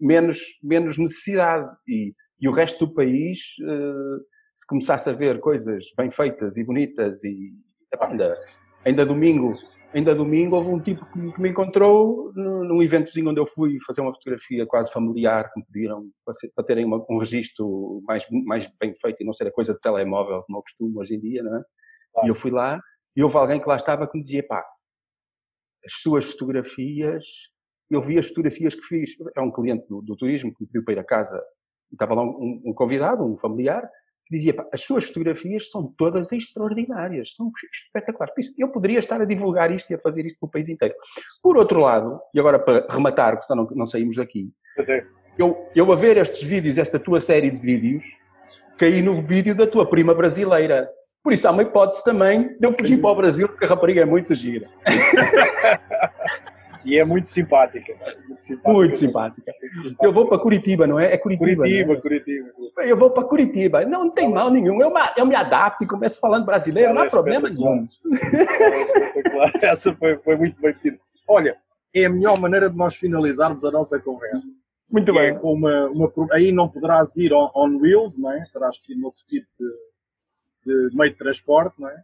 menos, 0.01 0.39
menos 0.63 0.99
necessidade. 0.99 1.75
E, 1.89 2.13
e 2.41 2.49
o 2.49 2.53
resto 2.53 2.87
do 2.87 2.95
país, 2.95 3.39
uh, 3.63 4.21
se 4.55 4.67
começasse 4.67 5.09
a 5.09 5.13
ver 5.13 5.41
coisas 5.41 5.85
bem 5.97 6.11
feitas 6.11 6.57
e 6.57 6.65
bonitas, 6.65 7.25
e 7.25 7.53
epá, 7.93 8.09
ainda, 8.09 8.37
ainda 8.85 9.07
domingo. 9.07 9.57
Ainda 9.95 10.13
domingo 10.13 10.57
houve 10.57 10.71
um 10.71 10.81
tipo 10.81 11.07
que, 11.07 11.41
me 11.41 11.51
encontrou 11.51 12.33
num 12.35 12.83
eventozinho 12.83 13.31
onde 13.31 13.41
eu 13.41 13.47
fui 13.47 13.77
fazer 13.87 14.01
uma 14.01 14.13
fotografia 14.13 14.67
quase 14.67 14.93
familiar, 14.93 15.49
que 15.53 15.61
me 15.61 15.67
pediram 15.67 16.11
para 16.57 16.65
terem 16.65 16.85
uma, 16.85 17.05
um 17.09 17.17
registro 17.17 18.03
mais, 18.05 18.27
mais 18.45 18.69
bem 18.81 18.93
feito 19.01 19.23
e 19.23 19.25
não 19.25 19.33
ser 19.33 19.47
a 19.47 19.53
coisa 19.53 19.73
de 19.73 19.81
telemóvel 19.81 20.43
como 20.43 20.59
eu 20.59 20.63
costumo 20.63 20.99
hoje 20.99 21.15
em 21.15 21.21
dia, 21.21 21.45
não 21.45 21.57
é? 21.57 21.63
E 22.25 22.29
eu 22.29 22.35
fui 22.35 22.51
lá 22.51 22.81
e 23.17 23.23
houve 23.23 23.37
alguém 23.37 23.61
que 23.61 23.69
lá 23.69 23.77
estava 23.77 24.09
que 24.09 24.19
me 24.19 24.23
dizia, 24.23 24.45
pá, 24.45 24.65
as 25.85 25.93
suas 26.01 26.25
fotografias 26.25 27.25
eu 27.95 28.03
vi 28.03 28.19
as 28.19 28.29
fotografias 28.29 28.75
que 28.75 28.83
fiz. 28.83 29.11
É 29.37 29.41
um 29.41 29.51
cliente 29.51 29.87
do, 29.89 30.03
do 30.03 30.17
turismo 30.17 30.53
que 30.53 30.63
me 30.63 30.67
pediu 30.67 30.85
para 30.85 30.95
ir 30.95 30.99
a 30.99 31.05
casa. 31.05 31.43
Estava 31.93 32.15
lá 32.15 32.23
um, 32.23 32.63
um 32.67 32.75
convidado, 32.75 33.25
um 33.25 33.37
familiar, 33.37 33.83
que 34.27 34.37
dizia: 34.37 34.55
as 34.73 34.81
suas 34.83 35.05
fotografias 35.05 35.71
são 35.71 35.93
todas 35.97 36.33
extraordinárias, 36.33 37.35
são 37.35 37.51
espetaculares. 37.73 38.35
Por 38.35 38.41
isso, 38.41 38.55
eu 38.59 38.71
poderia 38.71 38.99
estar 38.99 39.21
a 39.21 39.25
divulgar 39.25 39.71
isto 39.71 39.91
e 39.91 39.95
a 39.95 39.99
fazer 39.99 40.27
isto 40.27 40.39
para 40.39 40.47
o 40.47 40.51
país 40.51 40.69
inteiro. 40.69 40.95
Por 41.43 41.57
outro 41.57 41.81
lado, 41.81 42.21
e 42.35 42.41
agora 42.41 42.59
para 42.59 42.87
rematar, 42.91 43.33
porque 43.33 43.47
senão 43.47 43.65
não, 43.65 43.77
não 43.77 43.87
saímos 43.87 44.17
daqui, 44.17 44.51
é. 44.89 45.05
eu, 45.39 45.57
eu 45.75 45.93
a 45.93 45.97
ver 45.97 46.17
estes 46.17 46.43
vídeos, 46.43 46.79
esta 46.79 46.99
tua 46.99 47.21
série 47.21 47.51
de 47.51 47.61
vídeos, 47.61 48.05
caí 48.77 49.03
no 49.03 49.21
vídeo 49.21 49.55
da 49.55 49.67
tua 49.67 49.89
prima 49.89 50.15
brasileira. 50.15 50.89
Por 51.23 51.33
isso 51.33 51.49
há 51.49 51.51
uma 51.51 51.63
hipótese 51.63 52.05
também 52.05 52.49
de 52.59 52.67
eu 52.67 52.73
fugir 52.73 53.01
para 53.01 53.11
o 53.11 53.15
Brasil, 53.15 53.49
porque 53.49 53.65
a 53.65 53.69
rapariga 53.69 54.03
é 54.03 54.05
muito 54.05 54.35
gira. 54.35 54.69
E 56.85 56.99
é 56.99 57.05
muito 57.05 57.31
simpática. 57.31 57.95
Muito 58.27 58.43
simpática. 58.43 58.73
Muito 58.73 58.97
simpática. 58.97 59.55
Eu 60.03 60.13
vou 60.13 60.29
para 60.29 60.39
Curitiba, 60.39 60.87
não 60.87 61.01
é? 61.01 61.15
É 61.15 61.17
Curitiba. 61.17 61.63
Curitiba, 61.63 61.93
é? 61.93 62.01
Curitiba. 62.01 62.49
Eu 62.79 62.97
vou 62.97 63.11
para 63.11 63.25
Curitiba. 63.25 63.85
Não, 63.85 64.05
não 64.05 64.11
tem 64.11 64.29
mal 64.29 64.51
nenhum. 64.51 64.81
Eu, 64.81 64.93
eu 65.17 65.27
me 65.27 65.35
adapto 65.35 65.85
e 65.85 65.87
começo 65.87 66.21
falando 66.21 66.45
brasileiro, 66.45 66.93
não 66.93 67.03
há 67.03 67.07
problema 67.07 67.49
nenhum. 67.49 67.89
É 69.61 69.67
Essa 69.73 69.93
foi, 69.95 70.19
foi 70.19 70.37
muito 70.37 70.61
bem 70.61 70.73
metida. 70.73 70.99
Olha, 71.27 71.57
é 71.95 72.05
a 72.05 72.11
melhor 72.11 72.39
maneira 72.39 72.69
de 72.69 72.77
nós 72.77 72.97
finalizarmos 72.97 73.65
a 73.65 73.71
nossa 73.71 73.99
conversa. 73.99 74.49
Muito 74.91 75.13
bem. 75.13 75.31
É 75.31 75.35
com 75.35 75.53
uma, 75.53 75.87
uma, 75.87 76.13
aí 76.33 76.53
não 76.53 76.69
poderás 76.69 77.17
ir 77.17 77.33
on, 77.33 77.51
on 77.55 77.79
wheels, 77.79 78.19
não 78.19 78.31
é? 78.31 78.45
Terás 78.53 78.79
que 78.79 78.93
ir 78.93 78.97
noutro 78.97 79.23
tipo 79.27 79.47
de, 79.59 80.91
de 80.91 80.97
meio 80.97 81.13
de 81.13 81.19
transporte, 81.19 81.81
não 81.81 81.89
é? 81.89 82.03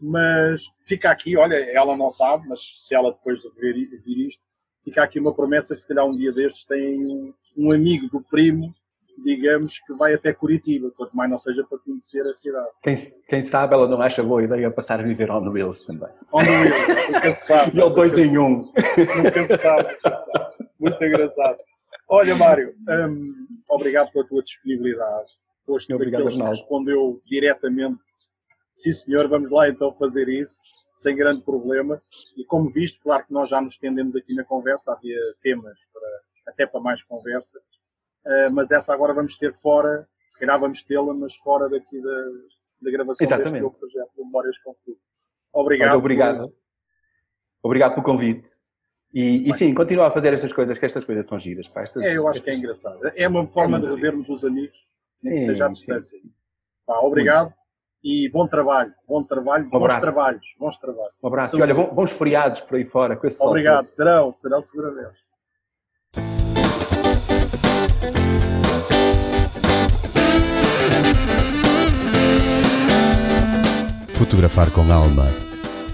Mas 0.00 0.70
fica 0.84 1.10
aqui, 1.10 1.36
olha, 1.36 1.56
ela 1.56 1.96
não 1.96 2.10
sabe, 2.10 2.48
mas 2.48 2.60
se 2.60 2.94
ela 2.94 3.12
depois 3.12 3.42
ver, 3.56 3.74
vir 4.04 4.26
isto, 4.26 4.42
fica 4.84 5.02
aqui 5.02 5.18
uma 5.18 5.34
promessa 5.34 5.74
que 5.74 5.80
se 5.80 5.88
calhar 5.88 6.04
um 6.04 6.16
dia 6.16 6.32
destes 6.32 6.64
tem 6.64 7.00
um, 7.00 7.32
um, 7.56 7.72
amigo 7.72 8.08
do 8.08 8.20
primo, 8.20 8.74
digamos, 9.24 9.78
que 9.78 9.94
vai 9.94 10.12
até 10.12 10.32
Curitiba, 10.32 10.90
quanto 10.96 11.16
mais 11.16 11.30
não 11.30 11.38
seja 11.38 11.64
para 11.64 11.78
conhecer 11.78 12.20
a 12.26 12.34
cidade. 12.34 12.68
Quem, 12.82 12.96
quem 13.28 13.42
sabe 13.42 13.74
ela 13.74 13.88
não 13.88 14.02
acha 14.02 14.22
boa 14.22 14.42
ideia 14.42 14.70
passar 14.70 15.00
a 15.00 15.04
viver 15.04 15.30
on 15.30 15.48
wheels 15.50 15.82
também. 15.82 16.10
On 16.32 16.40
wheels, 16.40 17.08
nunca 17.10 17.32
se 17.32 17.46
sabe. 17.46 17.76
e 17.76 17.80
ao 17.80 17.90
dois 17.90 18.18
em 18.18 18.36
um. 18.36 18.58
Nunca 18.58 19.42
se 19.42 19.56
sabe, 19.56 19.88
nunca 19.92 20.16
se 20.16 20.32
sabe. 20.32 20.54
Muito 20.78 21.04
engraçado. 21.04 21.58
Olha, 22.08 22.34
Mário, 22.34 22.74
hum, 22.88 23.46
obrigado 23.68 24.12
pela 24.12 24.26
tua 24.26 24.42
disponibilidade. 24.42 25.30
Posto 25.66 25.94
obrigado 25.94 26.28
que 26.28 26.42
respondeu 26.42 27.20
diretamente 27.26 27.98
sim 28.74 28.92
senhor, 28.92 29.28
vamos 29.28 29.50
lá 29.50 29.68
então 29.68 29.92
fazer 29.92 30.28
isso, 30.28 30.60
sem 30.92 31.16
grande 31.16 31.42
problema. 31.42 32.02
E 32.36 32.44
como 32.44 32.68
visto, 32.68 33.00
claro 33.00 33.24
que 33.26 33.32
nós 33.32 33.48
já 33.48 33.60
nos 33.60 33.74
estendemos 33.74 34.14
aqui 34.16 34.34
na 34.34 34.44
conversa, 34.44 34.92
havia 34.92 35.18
temas 35.40 35.80
para, 35.92 36.52
até 36.52 36.66
para 36.66 36.80
mais 36.80 37.02
conversa, 37.02 37.58
uh, 37.58 38.50
mas 38.52 38.70
essa 38.70 38.92
agora 38.92 39.14
vamos 39.14 39.36
ter 39.36 39.52
fora, 39.52 40.08
se 40.32 40.40
calhar 40.40 40.58
vamos 40.58 40.82
tê-la, 40.82 41.14
mas 41.14 41.34
fora 41.36 41.68
daqui 41.68 42.00
da, 42.00 42.24
da 42.82 42.90
gravação 42.90 43.24
Exatamente. 43.24 43.62
deste 43.62 43.80
projeto 43.80 44.10
de 44.16 44.24
Memórias 44.24 44.58
com 44.58 44.74
Futuro. 44.74 44.98
Obrigado. 45.52 45.90
Muito 45.90 46.00
obrigado. 46.00 46.48
Por... 46.48 46.54
Obrigado 47.62 47.94
pelo 47.94 48.04
convite. 48.04 48.50
E, 49.12 49.48
e, 49.48 49.54
sim, 49.54 49.72
continua 49.72 50.08
a 50.08 50.10
fazer 50.10 50.34
estas 50.34 50.52
coisas, 50.52 50.76
que 50.76 50.84
estas 50.84 51.04
coisas 51.04 51.24
são 51.26 51.38
giras. 51.38 51.68
Pá, 51.68 51.82
estas, 51.82 52.02
é, 52.02 52.16
eu 52.16 52.26
acho 52.26 52.40
estas... 52.40 52.42
que 52.42 52.50
é 52.50 52.54
engraçado. 52.58 53.00
É 53.14 53.28
uma 53.28 53.46
forma 53.46 53.78
é 53.78 53.80
de 53.80 53.86
revermos 53.86 54.28
os 54.28 54.44
amigos, 54.44 54.88
nem 55.22 55.36
que 55.36 55.44
seja 55.44 55.66
à 55.66 55.68
distância. 55.68 56.18
Sim, 56.18 56.22
sim. 56.24 56.34
Pá, 56.84 56.98
obrigado. 56.98 57.46
Muito 57.46 57.63
e 58.04 58.28
bom 58.28 58.46
trabalho, 58.46 58.92
bom 59.08 59.24
trabalho, 59.24 59.64
um 59.64 59.70
bons 59.70 59.96
trabalhos, 59.96 60.54
bons 60.60 60.76
trabalhos. 60.76 61.14
Um 61.22 61.26
abraço. 61.26 61.58
E 61.58 61.62
olha, 61.62 61.74
bons 61.74 62.12
feriados 62.12 62.60
por 62.60 62.76
aí 62.76 62.84
fora 62.84 63.16
com 63.16 63.26
esse 63.26 63.42
Obrigado, 63.42 63.88
serão, 63.88 64.30
serão 64.30 64.62
seguramente. 64.62 65.24
Fotografar 74.10 74.70
com 74.70 74.92
alma. 74.92 75.28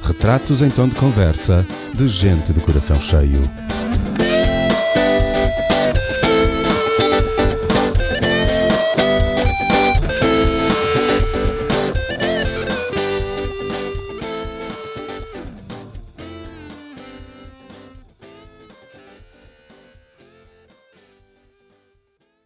Retratos 0.02 0.62
em 0.62 0.68
tom 0.68 0.88
de 0.88 0.96
conversa 0.96 1.64
de 1.94 2.08
gente 2.08 2.52
de 2.52 2.60
coração 2.60 2.98
cheio. 2.98 3.42